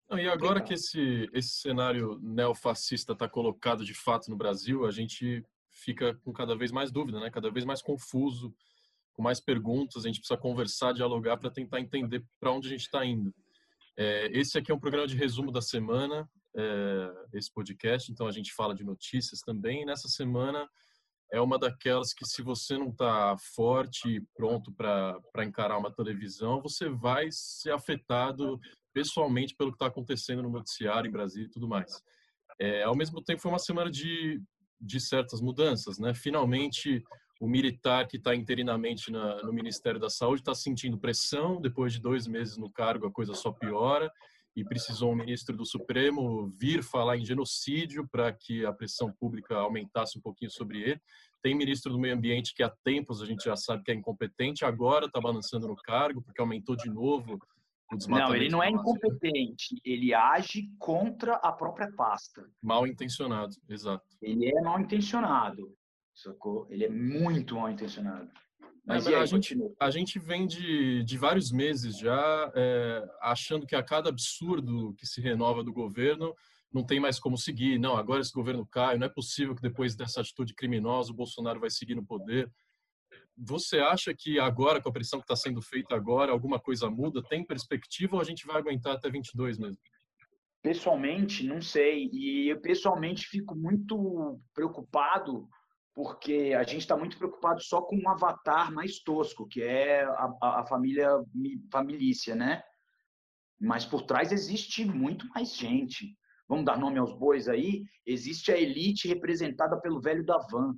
Não, 0.07 0.19
e 0.19 0.29
agora 0.29 0.61
que 0.61 0.75
esse, 0.75 1.27
esse 1.33 1.61
cenário 1.61 2.19
neofascista 2.21 3.13
está 3.13 3.27
colocado 3.27 3.83
de 3.83 3.95
fato 3.95 4.29
no 4.29 4.37
Brasil, 4.37 4.85
a 4.85 4.91
gente 4.91 5.43
fica 5.71 6.13
com 6.23 6.31
cada 6.31 6.55
vez 6.55 6.71
mais 6.71 6.91
dúvida, 6.91 7.19
né? 7.19 7.31
Cada 7.31 7.49
vez 7.49 7.65
mais 7.65 7.81
confuso, 7.81 8.53
com 9.13 9.23
mais 9.23 9.39
perguntas. 9.39 10.05
A 10.05 10.07
gente 10.07 10.19
precisa 10.19 10.39
conversar, 10.39 10.93
dialogar 10.93 11.37
para 11.37 11.49
tentar 11.49 11.79
entender 11.81 12.23
para 12.39 12.51
onde 12.51 12.67
a 12.67 12.71
gente 12.71 12.81
está 12.81 13.03
indo. 13.03 13.33
É, 13.97 14.27
esse 14.37 14.57
aqui 14.57 14.71
é 14.71 14.75
um 14.75 14.79
programa 14.79 15.07
de 15.07 15.17
resumo 15.17 15.51
da 15.51 15.61
semana, 15.61 16.29
é, 16.55 17.11
esse 17.33 17.51
podcast. 17.51 18.11
Então 18.11 18.27
a 18.27 18.31
gente 18.31 18.53
fala 18.53 18.75
de 18.75 18.83
notícias 18.83 19.39
também. 19.39 19.81
E 19.81 19.85
nessa 19.85 20.07
semana 20.07 20.69
é 21.31 21.41
uma 21.41 21.57
daquelas 21.57 22.13
que 22.13 22.25
se 22.25 22.41
você 22.41 22.77
não 22.77 22.89
está 22.89 23.35
forte 23.37 24.07
e 24.09 24.21
pronto 24.35 24.71
para 24.71 25.43
encarar 25.43 25.77
uma 25.77 25.91
televisão, 25.91 26.61
você 26.61 26.89
vai 26.89 27.27
ser 27.31 27.71
afetado 27.71 28.59
pessoalmente 28.93 29.55
pelo 29.55 29.71
que 29.71 29.75
está 29.75 29.87
acontecendo 29.87 30.43
no 30.43 30.49
noticiário 30.49 31.07
em 31.07 31.11
Brasília 31.11 31.47
e 31.47 31.51
tudo 31.51 31.67
mais. 31.67 32.01
É, 32.59 32.83
ao 32.83 32.95
mesmo 32.95 33.21
tempo, 33.21 33.41
foi 33.41 33.51
uma 33.51 33.59
semana 33.59 33.91
de, 33.91 34.41
de 34.79 34.99
certas 34.99 35.41
mudanças, 35.41 35.99
né? 35.99 36.13
Finalmente, 36.13 37.03
o 37.41 37.47
militar 37.47 38.07
que 38.07 38.15
está 38.15 38.33
interinamente 38.33 39.11
na, 39.11 39.43
no 39.43 39.51
Ministério 39.51 39.99
da 39.99 40.09
Saúde 40.09 40.41
está 40.41 40.55
sentindo 40.55 40.97
pressão. 40.97 41.59
Depois 41.59 41.91
de 41.91 41.99
dois 41.99 42.27
meses 42.27 42.55
no 42.55 42.71
cargo, 42.71 43.07
a 43.07 43.11
coisa 43.11 43.33
só 43.33 43.51
piora 43.51 44.09
e 44.55 44.63
precisou 44.63 45.11
um 45.11 45.15
ministro 45.15 45.55
do 45.55 45.65
Supremo 45.65 46.47
vir 46.57 46.81
falar 46.81 47.17
em 47.17 47.25
genocídio 47.25 48.07
para 48.07 48.31
que 48.31 48.65
a 48.65 48.71
pressão 48.71 49.11
pública 49.11 49.55
aumentasse 49.55 50.17
um 50.17 50.21
pouquinho 50.21 50.49
sobre 50.49 50.81
ele. 50.81 51.01
Tem 51.41 51.53
ministro 51.53 51.91
do 51.91 51.99
Meio 51.99 52.15
Ambiente 52.15 52.53
que 52.55 52.63
há 52.63 52.69
tempos 52.83 53.21
a 53.21 53.25
gente 53.25 53.43
já 53.43 53.55
sabe 53.55 53.83
que 53.83 53.91
é 53.91 53.93
incompetente, 53.93 54.63
agora 54.63 55.05
está 55.05 55.19
balançando 55.19 55.67
no 55.67 55.75
cargo 55.75 56.21
porque 56.21 56.39
aumentou 56.39 56.75
de 56.75 56.89
novo 56.89 57.37
o 57.91 57.97
desmatamento. 57.97 58.29
Não, 58.29 58.35
ele 58.35 58.49
não 58.49 58.63
é 58.63 58.69
incompetente, 58.69 59.75
ele 59.83 60.13
age 60.13 60.71
contra 60.79 61.35
a 61.35 61.51
própria 61.51 61.91
pasta. 61.91 62.49
Mal 62.61 62.87
intencionado, 62.87 63.55
exato. 63.69 64.05
Ele 64.21 64.49
é 64.49 64.61
mal 64.61 64.79
intencionado, 64.79 65.75
sacou? 66.13 66.65
Ele 66.69 66.85
é 66.85 66.89
muito 66.89 67.55
mal 67.55 67.69
intencionado. 67.69 68.31
Mas 68.85 69.07
é, 69.07 69.15
a, 69.15 69.25
gente, 69.25 69.57
a 69.79 69.89
gente 69.89 70.19
vem 70.19 70.45
de, 70.45 71.03
de 71.03 71.17
vários 71.17 71.51
meses 71.51 71.97
já 71.97 72.51
é, 72.55 73.03
achando 73.19 73.65
que 73.65 73.75
a 73.75 73.81
cada 73.81 74.09
absurdo 74.09 74.93
que 74.93 75.07
se 75.07 75.19
renova 75.19 75.63
do 75.63 75.73
governo 75.73 76.35
não 76.71 76.85
tem 76.85 76.99
mais 76.99 77.19
como 77.19 77.37
seguir. 77.37 77.79
Não, 77.79 77.97
agora 77.97 78.21
esse 78.21 78.31
governo 78.31 78.65
cai, 78.65 78.97
não 78.97 79.07
é 79.07 79.09
possível 79.09 79.55
que 79.55 79.61
depois 79.61 79.95
dessa 79.95 80.21
atitude 80.21 80.53
criminosa 80.53 81.11
o 81.11 81.15
Bolsonaro 81.15 81.59
vai 81.59 81.69
seguir 81.69 81.95
no 81.95 82.05
poder. 82.05 82.51
Você 83.37 83.79
acha 83.79 84.13
que 84.13 84.39
agora, 84.39 84.81
com 84.81 84.89
a 84.89 84.93
pressão 84.93 85.19
que 85.19 85.25
está 85.25 85.35
sendo 85.35 85.61
feita 85.61 85.95
agora, 85.95 86.31
alguma 86.31 86.59
coisa 86.59 86.89
muda? 86.89 87.23
Tem 87.23 87.45
perspectiva 87.45 88.15
ou 88.15 88.21
a 88.21 88.25
gente 88.25 88.45
vai 88.45 88.57
aguentar 88.57 88.95
até 88.95 89.09
22 89.09 89.57
mesmo? 89.57 89.77
Pessoalmente, 90.61 91.45
não 91.45 91.61
sei. 91.61 92.09
E 92.11 92.49
eu 92.49 92.59
pessoalmente 92.59 93.27
fico 93.27 93.55
muito 93.55 94.39
preocupado 94.53 95.47
porque 95.95 96.53
a 96.53 96.63
gente 96.63 96.81
está 96.81 96.97
muito 96.97 97.17
preocupado 97.17 97.63
só 97.63 97.81
com 97.81 97.95
um 97.95 98.09
avatar 98.09 98.71
mais 98.71 98.99
tosco, 98.99 99.47
que 99.47 99.63
é 99.63 100.03
a, 100.03 100.35
a, 100.41 100.65
família 100.65 101.09
familícia, 101.71 102.35
né? 102.35 102.61
Mas 103.57 103.85
por 103.85 104.01
trás 104.01 104.33
existe 104.33 104.83
muito 104.83 105.25
mais 105.29 105.55
gente. 105.55 106.13
Vamos 106.49 106.65
dar 106.65 106.77
nome 106.77 106.99
aos 106.99 107.17
bois 107.17 107.47
aí. 107.47 107.85
Existe 108.05 108.51
a 108.51 108.57
elite 108.57 109.07
representada 109.07 109.79
pelo 109.79 110.01
velho 110.01 110.25
da 110.25 110.37
van. 110.37 110.75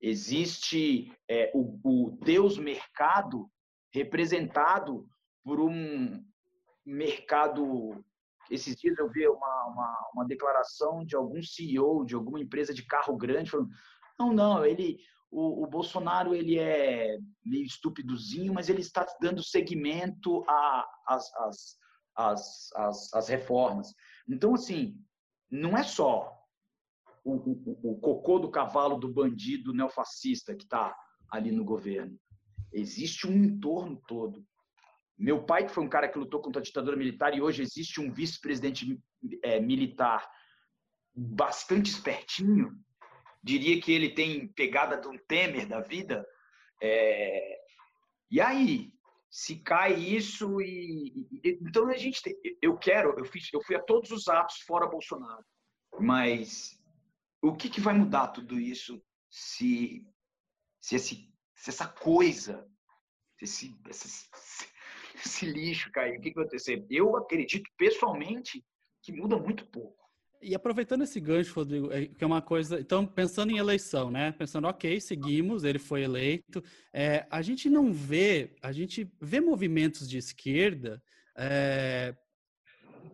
Existe 0.00 1.12
é, 1.28 1.50
o, 1.52 1.80
o 1.82 2.10
Deus 2.22 2.56
mercado 2.56 3.50
representado 3.92 5.04
por 5.42 5.58
um 5.58 6.24
mercado. 6.86 8.04
Esses 8.48 8.76
dias 8.76 8.96
eu 8.98 9.10
vi 9.10 9.26
uma, 9.26 9.66
uma, 9.66 10.10
uma 10.14 10.24
declaração 10.24 11.04
de 11.04 11.16
algum 11.16 11.42
CEO 11.42 12.06
de 12.06 12.14
alguma 12.14 12.40
empresa 12.40 12.72
de 12.72 12.86
carro 12.86 13.16
grande 13.16 13.50
falando 13.50 13.68
não, 14.18 14.32
não, 14.32 14.64
ele, 14.64 14.98
o, 15.30 15.64
o, 15.64 15.66
Bolsonaro 15.66 16.34
ele 16.34 16.58
é 16.58 17.18
meio 17.44 17.64
estúpidozinho, 17.64 18.52
mas 18.52 18.68
ele 18.68 18.80
está 18.80 19.06
dando 19.20 19.42
seguimento 19.42 20.44
às, 21.06 21.32
às, 21.36 22.70
às, 22.74 23.14
às 23.14 23.28
reformas. 23.28 23.94
Então, 24.28 24.54
assim, 24.54 24.96
não 25.50 25.76
é 25.76 25.82
só 25.82 26.36
o, 27.24 27.32
o, 27.32 27.92
o 27.92 28.00
cocô 28.00 28.38
do 28.38 28.50
cavalo 28.50 28.98
do 28.98 29.12
bandido 29.12 29.72
neofascista 29.72 30.54
que 30.54 30.64
está 30.64 30.94
ali 31.30 31.52
no 31.52 31.64
governo. 31.64 32.18
Existe 32.72 33.26
um 33.26 33.44
entorno 33.44 34.00
todo. 34.06 34.44
Meu 35.16 35.44
pai, 35.44 35.66
que 35.66 35.72
foi 35.72 35.84
um 35.84 35.88
cara 35.88 36.08
que 36.08 36.18
lutou 36.18 36.40
contra 36.40 36.60
a 36.60 36.62
ditadura 36.62 36.96
militar, 36.96 37.34
e 37.34 37.40
hoje 37.40 37.62
existe 37.62 38.00
um 38.00 38.12
vice-presidente 38.12 39.00
é, 39.42 39.58
militar 39.60 40.28
bastante 41.14 41.90
espertinho, 41.90 42.72
diria 43.42 43.80
que 43.80 43.92
ele 43.92 44.10
tem 44.10 44.48
pegada 44.48 44.96
de 44.96 45.08
um 45.08 45.16
Temer 45.16 45.66
da 45.66 45.80
vida. 45.80 46.26
É... 46.82 47.58
E 48.30 48.40
aí, 48.40 48.92
se 49.30 49.56
cai 49.56 49.94
isso 49.94 50.60
e, 50.60 51.28
então 51.44 51.88
a 51.88 51.96
gente 51.96 52.22
tem, 52.22 52.34
eu 52.62 52.76
quero, 52.76 53.14
eu 53.18 53.24
fiz, 53.24 53.52
eu 53.52 53.62
fui 53.62 53.76
a 53.76 53.82
todos 53.82 54.10
os 54.10 54.28
atos 54.28 54.60
fora 54.66 54.86
Bolsonaro, 54.86 55.44
mas 55.98 56.78
o 57.42 57.54
que, 57.54 57.68
que 57.68 57.80
vai 57.80 57.94
mudar 57.94 58.28
tudo 58.28 58.58
isso 58.58 59.02
se 59.30 60.06
se, 60.80 60.96
esse, 60.96 61.34
se 61.54 61.70
essa 61.70 61.86
coisa, 61.86 62.66
se 63.38 63.44
esse, 63.44 63.80
esse, 63.88 64.28
esse 65.14 65.46
lixo 65.46 65.90
cair, 65.92 66.18
o 66.18 66.20
que, 66.20 66.30
que 66.30 66.36
vai 66.36 66.44
acontecer? 66.44 66.86
Eu 66.90 67.16
acredito 67.16 67.70
pessoalmente 67.76 68.64
que 69.02 69.12
muda 69.12 69.36
muito 69.36 69.66
pouco. 69.66 70.07
E 70.40 70.54
aproveitando 70.54 71.02
esse 71.02 71.18
gancho, 71.20 71.54
Rodrigo, 71.54 71.92
é, 71.92 72.06
que 72.06 72.22
é 72.22 72.26
uma 72.26 72.40
coisa. 72.40 72.78
Então, 72.78 73.06
pensando 73.06 73.50
em 73.50 73.58
eleição, 73.58 74.10
né? 74.10 74.32
Pensando, 74.32 74.68
ok, 74.68 75.00
seguimos, 75.00 75.64
ele 75.64 75.78
foi 75.78 76.02
eleito. 76.02 76.62
É, 76.92 77.26
a 77.30 77.42
gente 77.42 77.68
não 77.68 77.92
vê, 77.92 78.56
a 78.62 78.70
gente 78.72 79.10
vê 79.20 79.40
movimentos 79.40 80.08
de 80.08 80.18
esquerda 80.18 81.02
é, 81.38 82.14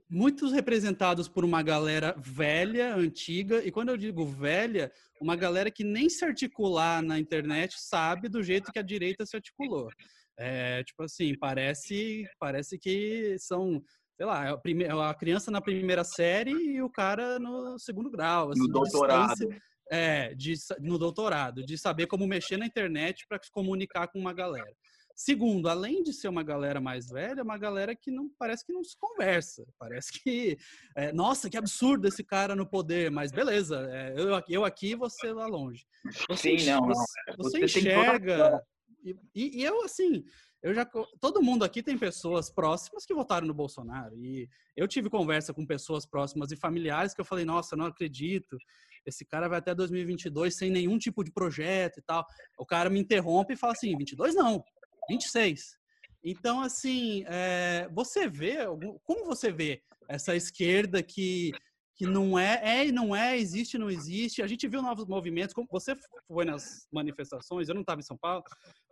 muitos 0.09 0.53
representados 0.53 1.29
por 1.29 1.45
uma 1.45 1.63
galera 1.63 2.15
velha, 2.19 2.95
antiga, 2.95 3.63
e 3.65 3.71
quando 3.71 3.91
eu 3.91 3.97
digo 3.97 4.25
velha, 4.25 4.91
uma 5.21 5.37
galera 5.37 5.71
que 5.71 5.85
nem 5.85 6.09
se 6.09 6.25
articular 6.25 7.03
na 7.03 7.19
internet 7.19 7.75
sabe 7.79 8.29
do 8.29 8.43
jeito 8.43 8.73
que 8.73 8.79
a 8.79 8.83
direita 8.83 9.27
se 9.27 9.37
articulou. 9.37 9.91
É, 10.39 10.83
tipo 10.85 11.03
assim, 11.03 11.37
parece, 11.39 12.27
parece 12.39 12.79
que 12.79 13.37
são 13.39 13.83
sei 14.17 14.27
lá, 14.27 14.47
é 14.47 14.89
a, 14.91 15.11
a 15.11 15.15
criança 15.15 15.51
na 15.51 15.61
primeira 15.61 16.05
série 16.05 16.53
e 16.53 16.83
o 16.83 16.91
cara 16.91 17.39
no 17.39 17.79
segundo 17.79 18.11
grau. 18.11 18.51
Assim, 18.51 18.61
no 18.61 18.69
doutorado. 18.69 19.49
É, 19.93 20.35
de, 20.35 20.55
no 20.81 20.97
doutorado, 20.99 21.63
de 21.63 21.77
saber 21.77 22.07
como 22.07 22.27
mexer 22.27 22.57
na 22.57 22.65
internet 22.65 23.27
para 23.29 23.39
se 23.43 23.51
comunicar 23.51 24.09
com 24.09 24.19
uma 24.19 24.33
galera. 24.33 24.75
Segundo, 25.15 25.69
além 25.69 26.03
de 26.03 26.13
ser 26.13 26.27
uma 26.27 26.43
galera 26.43 26.81
mais 26.81 27.09
velha, 27.09 27.41
é 27.41 27.43
uma 27.43 27.59
galera 27.59 27.95
que 27.95 28.11
não 28.11 28.29
parece 28.37 28.65
que 28.67 28.73
não 28.73 28.83
se 28.83 28.97
conversa. 28.99 29.65
Parece 29.79 30.11
que, 30.11 30.59
é, 30.97 31.13
nossa, 31.13 31.49
que 31.49 31.57
absurdo 31.57 32.09
esse 32.09 32.25
cara 32.25 32.57
no 32.57 32.67
poder, 32.67 33.11
mas 33.11 33.31
beleza, 33.31 33.87
é, 33.93 34.15
eu, 34.17 34.43
eu 34.49 34.65
aqui 34.65 34.97
você 34.97 35.33
lá 35.33 35.47
longe. 35.47 35.87
Você, 36.29 36.59
Sim, 36.59 36.67
não, 36.67 36.81
não. 36.81 36.89
Você, 36.89 37.21
você, 37.37 37.61
você 37.61 37.79
enxerga. 37.79 38.61
E, 39.05 39.61
e, 39.61 39.63
eu, 39.63 39.85
assim, 39.85 40.25
eu 40.65 40.73
já 40.73 40.87
todo 41.21 41.43
mundo 41.43 41.63
aqui 41.63 41.83
tem 41.83 41.99
pessoas 41.99 42.51
próximas 42.51 43.05
que 43.05 43.13
votaram 43.13 43.47
no 43.47 43.53
Bolsonaro 43.53 44.17
e 44.25 44.49
eu 44.75 44.89
tive 44.89 45.11
conversa 45.11 45.53
com 45.53 45.67
pessoas 45.67 46.07
próximas 46.07 46.51
e 46.53 46.57
familiares 46.57 47.13
que 47.13 47.21
eu 47.21 47.25
falei, 47.25 47.45
nossa, 47.45 47.77
não 47.77 47.85
acredito, 47.85 48.57
esse 49.05 49.27
cara 49.27 49.47
vai 49.47 49.59
até 49.59 49.75
2022 49.75 50.57
sem 50.57 50.71
nenhum 50.71 50.97
tipo 50.97 51.23
de 51.23 51.31
projeto 51.31 51.99
e 51.99 52.03
tal. 52.03 52.27
O 52.59 52.65
cara 52.65 52.89
me 52.89 52.99
interrompe 52.99 53.53
e 53.53 53.57
fala 53.59 53.75
assim, 53.75 53.95
22 53.95 54.35
não, 54.35 54.65
26. 55.07 55.77
Então, 56.25 56.63
assim, 56.63 57.25
é, 57.27 57.87
você 57.93 58.27
vê, 58.27 58.57
como 59.05 59.27
você 59.27 59.53
vê 59.53 59.83
essa 60.09 60.35
esquerda 60.35 61.03
que 61.03 61.53
que 61.97 62.07
não 62.07 62.39
é, 62.39 62.61
é 62.63 62.87
e 62.87 62.93
não 62.93 63.15
é, 63.15 63.37
existe 63.37 63.75
e 63.75 63.79
não 63.79 63.91
existe. 63.91 64.43
A 64.43 64.47
gente 64.47 64.67
viu 64.67 64.83
novos 64.83 65.07
movimentos, 65.07 65.55
como 65.55 65.69
você 65.71 65.95
foi 66.27 66.45
nas 66.45 66.87
manifestações, 66.93 67.69
eu 67.69 67.75
não 67.75 67.83
estava 67.83 68.01
em 68.01 68.05
São 68.05 68.17
Paulo, 68.17 68.43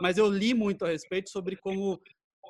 mas 0.00 0.18
eu 0.18 0.28
li 0.28 0.54
muito 0.54 0.84
a 0.84 0.88
respeito 0.88 1.30
sobre 1.30 1.56
como 1.56 2.00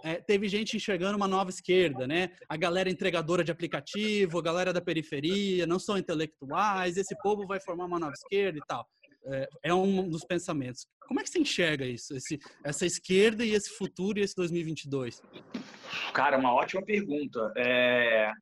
é, 0.05 0.17
teve 0.17 0.49
gente 0.49 0.77
enxergando 0.77 1.17
uma 1.17 1.29
nova 1.29 1.51
esquerda, 1.51 2.07
né? 2.07 2.31
A 2.49 2.57
galera 2.57 2.91
entregadora 2.91 3.45
de 3.45 3.53
aplicativo, 3.53 4.39
a 4.39 4.43
galera 4.43 4.73
da 4.73 4.81
periferia, 4.81 5.67
não 5.67 5.79
são 5.79 5.97
intelectuais, 5.97 6.97
esse 6.97 7.17
povo 7.23 7.47
vai 7.47 7.61
formar 7.61 7.85
uma 7.85 7.99
nova 7.99 8.13
esquerda 8.13 8.59
e 8.59 8.63
tal. 8.67 8.87
É, 9.25 9.49
é 9.65 9.75
um 9.75 10.09
dos 10.09 10.25
pensamentos. 10.25 10.85
Como 11.07 11.21
é 11.21 11.23
que 11.23 11.31
você 11.31 11.39
enxerga 11.39 11.85
isso, 11.85 12.17
esse, 12.17 12.41
essa 12.65 12.85
esquerda 12.85 13.45
e 13.45 13.53
esse 13.53 13.71
futuro 13.71 14.19
e 14.19 14.23
esse 14.23 14.35
2022? 14.35 15.23
Cara, 16.13 16.39
uma 16.39 16.53
ótima 16.53 16.83
pergunta. 16.83 17.53
É, 17.57 18.33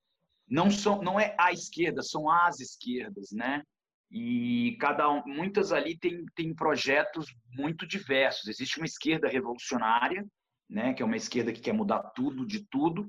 não, 0.50 0.70
são, 0.70 1.00
não 1.00 1.18
é 1.18 1.34
a 1.38 1.52
esquerda, 1.52 2.02
são 2.02 2.28
as 2.28 2.58
esquerdas, 2.58 3.30
né? 3.32 3.62
E 4.10 4.76
cada 4.80 5.08
um, 5.08 5.22
muitas 5.24 5.72
ali 5.72 5.96
tem, 5.96 6.24
tem 6.34 6.52
projetos 6.52 7.26
muito 7.56 7.86
diversos. 7.86 8.48
Existe 8.48 8.78
uma 8.78 8.86
esquerda 8.86 9.28
revolucionária, 9.28 10.26
né, 10.68 10.92
que 10.92 11.02
é 11.02 11.06
uma 11.06 11.16
esquerda 11.16 11.52
que 11.52 11.60
quer 11.60 11.72
mudar 11.72 12.02
tudo 12.14 12.44
de 12.44 12.66
tudo, 12.68 13.08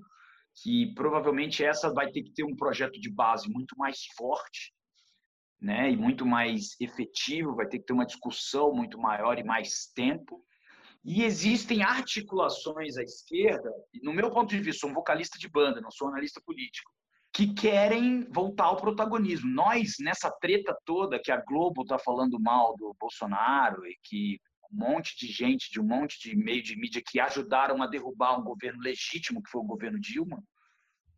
que 0.61 0.93
provavelmente 0.93 1.63
essa 1.63 1.91
vai 1.91 2.11
ter 2.11 2.21
que 2.21 2.33
ter 2.33 2.43
um 2.43 2.55
projeto 2.55 2.99
de 2.99 3.09
base 3.09 3.49
muito 3.49 3.75
mais 3.77 4.05
forte, 4.15 4.71
né, 5.59 5.89
e 5.89 5.97
muito 5.97 6.25
mais 6.25 6.75
efetivo, 6.79 7.55
vai 7.55 7.67
ter 7.67 7.79
que 7.79 7.85
ter 7.85 7.93
uma 7.93 8.05
discussão 8.05 8.73
muito 8.73 8.99
maior 8.99 9.39
e 9.39 9.43
mais 9.43 9.87
tempo. 9.95 10.43
E 11.03 11.23
existem 11.23 11.81
articulações 11.81 12.97
à 12.97 13.01
esquerda, 13.01 13.71
no 14.03 14.13
meu 14.13 14.29
ponto 14.29 14.49
de 14.49 14.61
vista, 14.61 14.81
sou 14.81 14.89
um 14.91 14.93
vocalista 14.93 15.39
de 15.39 15.49
banda, 15.49 15.81
não 15.81 15.89
sou 15.89 16.07
analista 16.07 16.39
político, 16.45 16.91
que 17.33 17.53
querem 17.53 18.25
voltar 18.29 18.65
ao 18.65 18.77
protagonismo. 18.77 19.49
Nós, 19.49 19.95
nessa 19.99 20.29
treta 20.29 20.77
toda 20.85 21.19
que 21.19 21.31
a 21.31 21.41
Globo 21.41 21.83
está 21.83 21.97
falando 21.97 22.39
mal 22.39 22.75
do 22.75 22.95
Bolsonaro 22.99 23.85
e 23.85 23.97
que 24.03 24.39
um 24.71 24.77
monte 24.77 25.17
de 25.17 25.31
gente, 25.31 25.71
de 25.71 25.79
um 25.79 25.85
monte 25.85 26.19
de 26.19 26.35
meio 26.35 26.61
de 26.61 26.75
mídia 26.77 27.01
que 27.05 27.19
ajudaram 27.19 27.81
a 27.81 27.87
derrubar 27.87 28.39
um 28.39 28.43
governo 28.43 28.81
legítimo, 28.81 29.41
que 29.41 29.49
foi 29.49 29.61
o 29.61 29.65
governo 29.65 29.99
Dilma, 29.99 30.43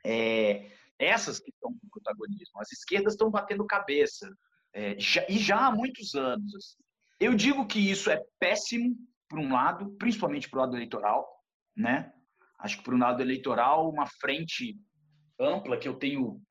é, 0.06 0.72
essas 1.00 1.40
que 1.40 1.50
estão 1.50 1.72
no 1.72 1.90
protagonismo. 1.90 2.60
As 2.60 2.72
esquerdas 2.72 3.14
estão 3.14 3.30
batendo 3.30 3.66
cabeça, 3.66 4.32
é, 4.74 5.00
já, 5.00 5.26
e 5.30 5.38
já 5.38 5.68
há 5.68 5.72
muitos 5.72 6.14
anos. 6.16 6.56
Assim. 6.56 6.84
Eu 7.20 7.34
digo 7.34 7.66
que 7.66 7.80
isso 7.80 8.10
é 8.10 8.22
péssimo, 8.40 8.96
por 9.28 9.40
um 9.40 9.52
lado, 9.52 9.90
principalmente 9.98 10.50
para 10.50 10.60
o 10.60 10.62
lado 10.62 10.76
eleitoral, 10.76 11.28
né? 11.76 12.14
Acho 12.60 12.78
que 12.78 12.84
para 12.84 12.96
o 12.96 13.00
lado 13.00 13.22
eleitoral, 13.22 13.90
uma 13.90 14.06
frente 14.06 14.78
ampla 15.44 15.78
que 15.78 15.88
eu 15.88 15.96
tenho 15.96 16.42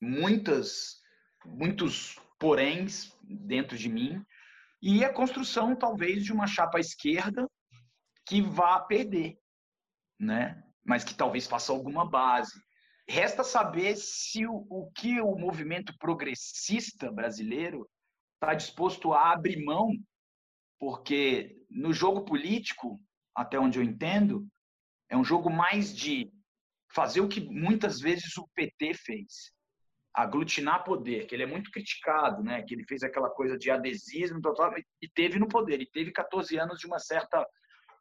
muitas, 0.00 1.00
muitos 1.44 2.18
poréns 2.38 3.16
dentro 3.22 3.76
de 3.76 3.88
mim, 3.88 4.24
e 4.80 5.04
a 5.04 5.12
construção, 5.12 5.74
talvez, 5.74 6.24
de 6.24 6.32
uma 6.32 6.46
chapa 6.46 6.78
esquerda 6.78 7.48
que 8.26 8.42
vá 8.42 8.78
perder, 8.80 9.38
né? 10.18 10.62
mas 10.84 11.02
que 11.02 11.14
talvez 11.14 11.46
faça 11.46 11.72
alguma 11.72 12.08
base. 12.08 12.52
Resta 13.08 13.42
saber 13.42 13.96
se 13.96 14.46
o, 14.46 14.66
o 14.68 14.90
que 14.92 15.20
o 15.20 15.36
movimento 15.36 15.96
progressista 15.98 17.10
brasileiro 17.10 17.88
está 18.34 18.54
disposto 18.54 19.12
a 19.12 19.32
abrir 19.32 19.64
mão, 19.64 19.90
porque 20.78 21.56
no 21.70 21.92
jogo 21.92 22.24
político, 22.24 23.00
até 23.34 23.58
onde 23.58 23.78
eu 23.78 23.82
entendo, 23.82 24.46
é 25.08 25.16
um 25.16 25.24
jogo 25.24 25.50
mais 25.50 25.94
de 25.94 26.30
fazer 26.96 27.20
o 27.20 27.28
que 27.28 27.42
muitas 27.42 28.00
vezes 28.00 28.34
o 28.38 28.48
PT 28.54 28.94
fez, 28.94 29.52
aglutinar 30.14 30.82
poder, 30.82 31.26
que 31.26 31.34
ele 31.34 31.42
é 31.42 31.46
muito 31.46 31.70
criticado, 31.70 32.42
né? 32.42 32.62
Que 32.62 32.74
ele 32.74 32.86
fez 32.86 33.02
aquela 33.02 33.28
coisa 33.28 33.58
de 33.58 33.70
adesismo 33.70 34.40
total 34.40 34.72
e 35.02 35.08
teve 35.10 35.38
no 35.38 35.46
poder, 35.46 35.78
e 35.82 35.90
teve 35.90 36.10
14 36.10 36.58
anos 36.58 36.78
de 36.78 36.86
uma 36.86 36.98
certa, 36.98 37.46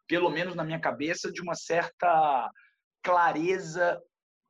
pelo 0.08 0.30
menos 0.30 0.56
na 0.56 0.64
minha 0.64 0.80
cabeça, 0.80 1.30
de 1.30 1.42
uma 1.42 1.56
certa 1.56 2.50
clareza 3.04 4.02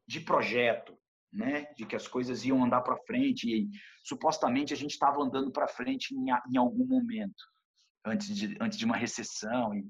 de 0.08 0.20
projeto, 0.20 0.96
né? 1.34 1.66
De 1.76 1.88
que 1.88 1.96
as 1.96 2.08
coisas 2.08 2.46
iam 2.46 2.64
andar 2.64 2.82
para 2.82 3.02
frente 3.08 3.50
e 3.50 3.68
supostamente 4.04 4.72
a 4.72 4.78
gente 4.78 4.92
estava 4.92 5.20
andando 5.24 5.52
para 5.52 5.68
frente 5.68 6.14
em, 6.14 6.28
em, 6.54 6.58
algum 6.58 6.86
momento 6.86 7.44
antes 8.06 8.28
de 8.36 8.56
antes 8.62 8.78
de 8.78 8.86
uma 8.86 8.96
recessão 8.96 9.74
e, 9.74 9.84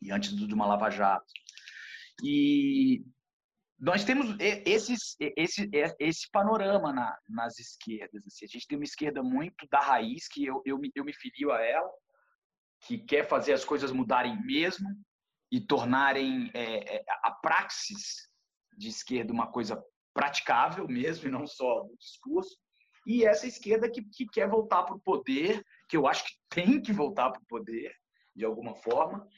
e 0.00 0.12
antes 0.12 0.32
de 0.32 0.54
uma 0.54 0.64
lava 0.64 0.88
jato. 0.90 1.26
E 2.22 3.02
nós 3.84 4.02
temos 4.02 4.34
esses, 4.40 5.14
esse, 5.20 5.68
esse 5.98 6.30
panorama 6.30 6.90
na, 6.90 7.18
nas 7.28 7.58
esquerdas. 7.58 8.26
Assim. 8.26 8.46
A 8.46 8.48
gente 8.48 8.66
tem 8.66 8.78
uma 8.78 8.84
esquerda 8.84 9.22
muito 9.22 9.68
da 9.70 9.78
raiz, 9.78 10.26
que 10.26 10.46
eu, 10.46 10.62
eu, 10.64 10.78
me, 10.78 10.90
eu 10.94 11.04
me 11.04 11.12
filio 11.12 11.52
a 11.52 11.60
ela, 11.60 11.90
que 12.86 12.96
quer 12.96 13.28
fazer 13.28 13.52
as 13.52 13.62
coisas 13.62 13.92
mudarem 13.92 14.42
mesmo 14.42 14.88
e 15.52 15.60
tornarem 15.60 16.50
é, 16.54 16.96
é, 16.96 17.04
a 17.24 17.30
praxis 17.30 18.26
de 18.78 18.88
esquerda 18.88 19.34
uma 19.34 19.52
coisa 19.52 19.84
praticável 20.14 20.88
mesmo, 20.88 21.28
e 21.28 21.30
não 21.30 21.46
só 21.46 21.84
no 21.84 21.94
discurso. 21.98 22.56
E 23.06 23.26
essa 23.26 23.46
esquerda 23.46 23.90
que, 23.90 24.02
que 24.02 24.24
quer 24.24 24.48
voltar 24.48 24.84
para 24.84 24.96
o 24.96 25.00
poder, 25.00 25.62
que 25.90 25.96
eu 25.98 26.06
acho 26.06 26.24
que 26.24 26.32
tem 26.48 26.80
que 26.80 26.90
voltar 26.90 27.30
para 27.30 27.42
o 27.42 27.46
poder, 27.46 27.94
de 28.34 28.46
alguma 28.46 28.74
forma, 28.76 29.28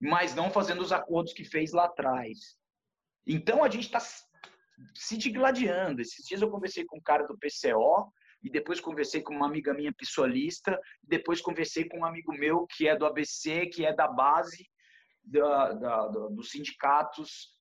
mas 0.00 0.34
não 0.34 0.50
fazendo 0.50 0.80
os 0.80 0.90
acordos 0.90 1.34
que 1.34 1.44
fez 1.44 1.70
lá 1.72 1.84
atrás. 1.84 2.56
Então 3.26 3.64
a 3.64 3.70
gente 3.70 3.86
está 3.86 4.00
se 4.94 5.16
digladiando. 5.16 6.00
Esses 6.00 6.26
dias 6.26 6.42
eu 6.42 6.50
conversei 6.50 6.84
com 6.84 6.98
um 6.98 7.02
cara 7.02 7.26
do 7.26 7.38
PCO 7.38 8.12
e 8.42 8.50
depois 8.50 8.80
conversei 8.80 9.22
com 9.22 9.34
uma 9.34 9.46
amiga 9.46 9.72
minha 9.72 9.92
pissolista, 9.92 10.78
depois 11.02 11.40
conversei 11.40 11.88
com 11.88 12.00
um 12.00 12.04
amigo 12.04 12.32
meu 12.32 12.66
que 12.66 12.86
é 12.86 12.96
do 12.96 13.06
ABC, 13.06 13.66
que 13.66 13.86
é 13.86 13.94
da 13.94 14.06
base 14.06 14.68
da, 15.24 15.72
da, 15.72 16.06
dos 16.08 16.50
sindicatos. 16.50 17.58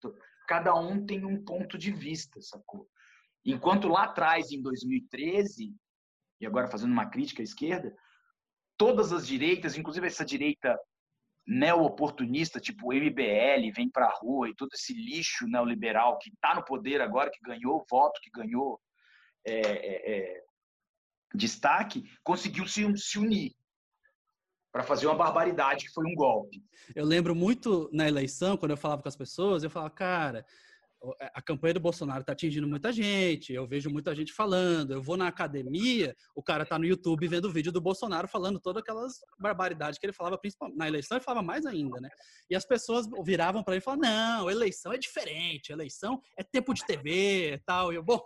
Cada 0.47 0.75
um 0.75 1.05
tem 1.05 1.23
um 1.25 1.43
ponto 1.43 1.77
de 1.77 1.91
vista, 1.91 2.41
sacou? 2.41 2.87
Enquanto 3.45 3.87
lá 3.87 4.03
atrás, 4.03 4.51
em 4.51 4.61
2013, 4.61 5.73
e 6.39 6.45
agora 6.45 6.67
fazendo 6.67 6.91
uma 6.91 7.09
crítica 7.09 7.41
à 7.41 7.43
esquerda, 7.43 7.95
todas 8.77 9.13
as 9.13 9.25
direitas, 9.25 9.77
inclusive 9.77 10.07
essa 10.07 10.25
direita 10.25 10.77
neo-oportunista, 11.45 12.59
tipo 12.59 12.93
MBL, 12.93 13.71
vem 13.75 13.89
para 13.89 14.05
a 14.05 14.13
rua 14.13 14.49
e 14.49 14.55
todo 14.55 14.69
esse 14.73 14.93
lixo 14.93 15.45
neoliberal 15.47 16.17
que 16.17 16.29
está 16.29 16.55
no 16.55 16.63
poder 16.63 17.01
agora, 17.01 17.29
que 17.29 17.41
ganhou 17.41 17.85
voto, 17.89 18.19
que 18.21 18.31
ganhou 18.31 18.79
é, 19.45 19.59
é, 19.59 20.11
é, 20.11 20.43
destaque, 21.35 22.03
conseguiu 22.23 22.65
se, 22.65 22.85
se 22.97 23.19
unir 23.19 23.53
para 24.71 24.83
fazer 24.83 25.05
uma 25.05 25.15
barbaridade 25.15 25.85
que 25.85 25.93
foi 25.93 26.05
um 26.05 26.15
golpe. 26.15 26.63
Eu 26.95 27.05
lembro 27.05 27.35
muito 27.35 27.89
na 27.93 28.07
eleição, 28.07 28.57
quando 28.57 28.71
eu 28.71 28.77
falava 28.77 29.03
com 29.03 29.09
as 29.09 29.15
pessoas, 29.15 29.63
eu 29.63 29.69
falava, 29.69 29.93
cara, 29.93 30.45
a 31.19 31.41
campanha 31.41 31.73
do 31.73 31.79
Bolsonaro 31.79 32.21
está 32.21 32.31
atingindo 32.31 32.67
muita 32.67 32.91
gente, 32.91 33.53
eu 33.53 33.67
vejo 33.67 33.89
muita 33.89 34.15
gente 34.15 34.31
falando, 34.31 34.91
eu 34.93 35.01
vou 35.01 35.17
na 35.17 35.27
academia, 35.27 36.15
o 36.33 36.41
cara 36.41 36.63
está 36.63 36.79
no 36.79 36.85
YouTube 36.85 37.27
vendo 37.27 37.45
o 37.45 37.51
vídeo 37.51 37.71
do 37.71 37.81
Bolsonaro 37.81 38.27
falando 38.27 38.59
todas 38.59 38.81
aquelas 38.81 39.19
barbaridades 39.37 39.99
que 39.99 40.05
ele 40.05 40.13
falava, 40.13 40.37
principalmente 40.37 40.77
na 40.77 40.87
eleição 40.87 41.17
ele 41.17 41.25
falava 41.25 41.45
mais 41.45 41.65
ainda, 41.65 41.99
né? 41.99 42.09
E 42.49 42.55
as 42.55 42.65
pessoas 42.65 43.07
viravam 43.23 43.63
para 43.63 43.73
ele 43.73 43.81
e 43.81 43.83
falavam, 43.83 44.09
não, 44.09 44.49
eleição 44.49 44.93
é 44.93 44.97
diferente, 44.97 45.71
eleição 45.71 46.21
é 46.37 46.43
tempo 46.43 46.73
de 46.73 46.85
TV 46.85 47.53
e 47.53 47.57
tal, 47.59 47.91
e 47.91 47.95
eu, 47.95 48.03
bom, 48.03 48.21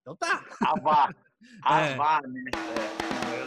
então 0.00 0.16
tá. 0.16 0.44
A 0.62 0.80
vá, 0.80 1.10
a 1.62 1.80
é. 1.82 1.96
né? 2.26 2.44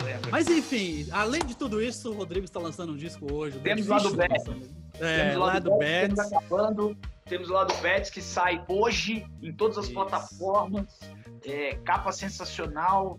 É, 0.07 0.29
Mas 0.29 0.47
enfim, 0.47 1.07
além 1.11 1.43
de 1.43 1.57
tudo 1.57 1.81
isso, 1.81 2.11
o 2.11 2.13
Rodrigo 2.13 2.45
está 2.45 2.59
lançando 2.59 2.93
um 2.93 2.97
disco 2.97 3.31
hoje. 3.33 3.59
Temos 3.59 3.87
lá 3.87 3.97
do 3.97 4.15
Beto. 4.15 4.51
É, 4.99 5.29
Temos 5.29 5.47
lá 5.47 5.59
do 5.59 5.77
Beto. 5.77 6.21
acabando 6.21 6.97
temos 7.27 7.49
lá 7.49 7.63
do 7.63 7.73
Betis 7.75 8.09
que 8.09 8.21
sai 8.21 8.63
hoje 8.67 9.25
em 9.41 9.53
todas 9.53 9.77
as 9.77 9.85
Isso. 9.85 9.93
plataformas. 9.93 10.99
É, 11.45 11.75
capa 11.85 12.11
sensacional, 12.11 13.17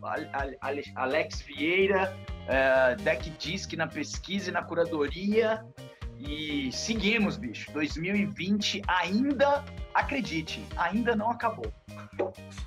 Alex 0.94 1.40
Vieira, 1.42 2.14
é, 2.46 2.96
Deck 2.96 3.30
Disc 3.30 3.72
na 3.74 3.86
pesquisa 3.86 4.50
e 4.50 4.52
na 4.52 4.62
curadoria. 4.62 5.64
E 6.18 6.72
seguimos, 6.72 7.36
bicho. 7.36 7.70
2020 7.72 8.82
ainda, 8.88 9.64
acredite, 9.94 10.64
ainda 10.76 11.14
não 11.14 11.30
acabou. 11.30 11.72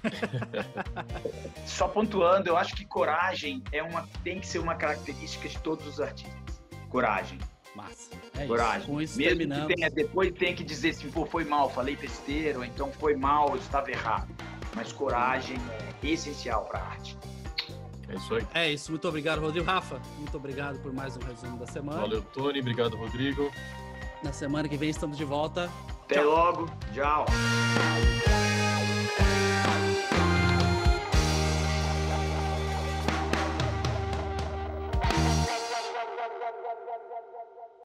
Só 1.66 1.88
pontuando, 1.88 2.48
eu 2.48 2.58
acho 2.58 2.74
que 2.76 2.86
coragem 2.86 3.62
é 3.74 3.84
uma, 3.84 4.08
tem 4.24 4.40
que 4.40 4.48
ser 4.48 4.60
uma 4.60 4.76
característica 4.76 5.50
de 5.50 5.60
todos 5.60 5.86
os 5.86 6.00
artistas. 6.00 6.64
Coragem. 6.90 7.38
Massa. 7.76 8.12
É 8.38 8.46
Coragem. 8.46 8.88
Com 8.88 9.02
isso 9.02 9.18
Mesmo 9.18 9.38
terminamos. 9.38 9.68
que 9.68 9.76
tenha, 9.76 9.90
depois 9.90 10.32
tem 10.34 10.54
que 10.54 10.64
dizer 10.64 10.94
se 10.94 11.08
assim, 11.08 11.26
foi 11.26 11.46
mal, 11.46 11.70
falei 11.70 11.96
besteira, 11.96 12.60
ou 12.60 12.66
então 12.66 12.92
foi 12.94 13.16
mal, 13.16 13.56
estava 13.56 13.90
errado. 13.90 14.28
Mas 14.76 14.92
coragem 14.92 15.58
é 16.04 16.08
essencial 16.08 16.66
para 16.66 16.80
a 16.80 16.88
arte. 16.88 17.18
É 18.10 18.16
isso 18.16 18.36
aí. 18.36 18.48
É 18.54 18.72
isso. 18.72 18.92
Muito 18.92 19.08
obrigado, 19.08 19.40
Rodrigo. 19.40 19.66
Rafa, 19.66 20.02
muito 20.18 20.36
obrigado 20.36 20.80
por 20.80 20.92
mais 20.94 21.16
um 21.16 21.22
resumo 21.22 21.58
da 21.58 21.68
semana. 21.68 22.02
Valeu, 22.02 22.22
Tony. 22.22 22.60
Obrigado, 22.60 22.98
Rodrigo. 22.98 23.52
Na 24.24 24.34
semana 24.34 24.68
que 24.68 24.78
vem 24.78 24.90
estamos 24.90 25.18
de 25.18 25.24
volta. 25.26 25.70
Até 26.04 26.16
Tchau. 26.16 26.26
logo. 26.26 26.70
Tchau. 26.94 27.26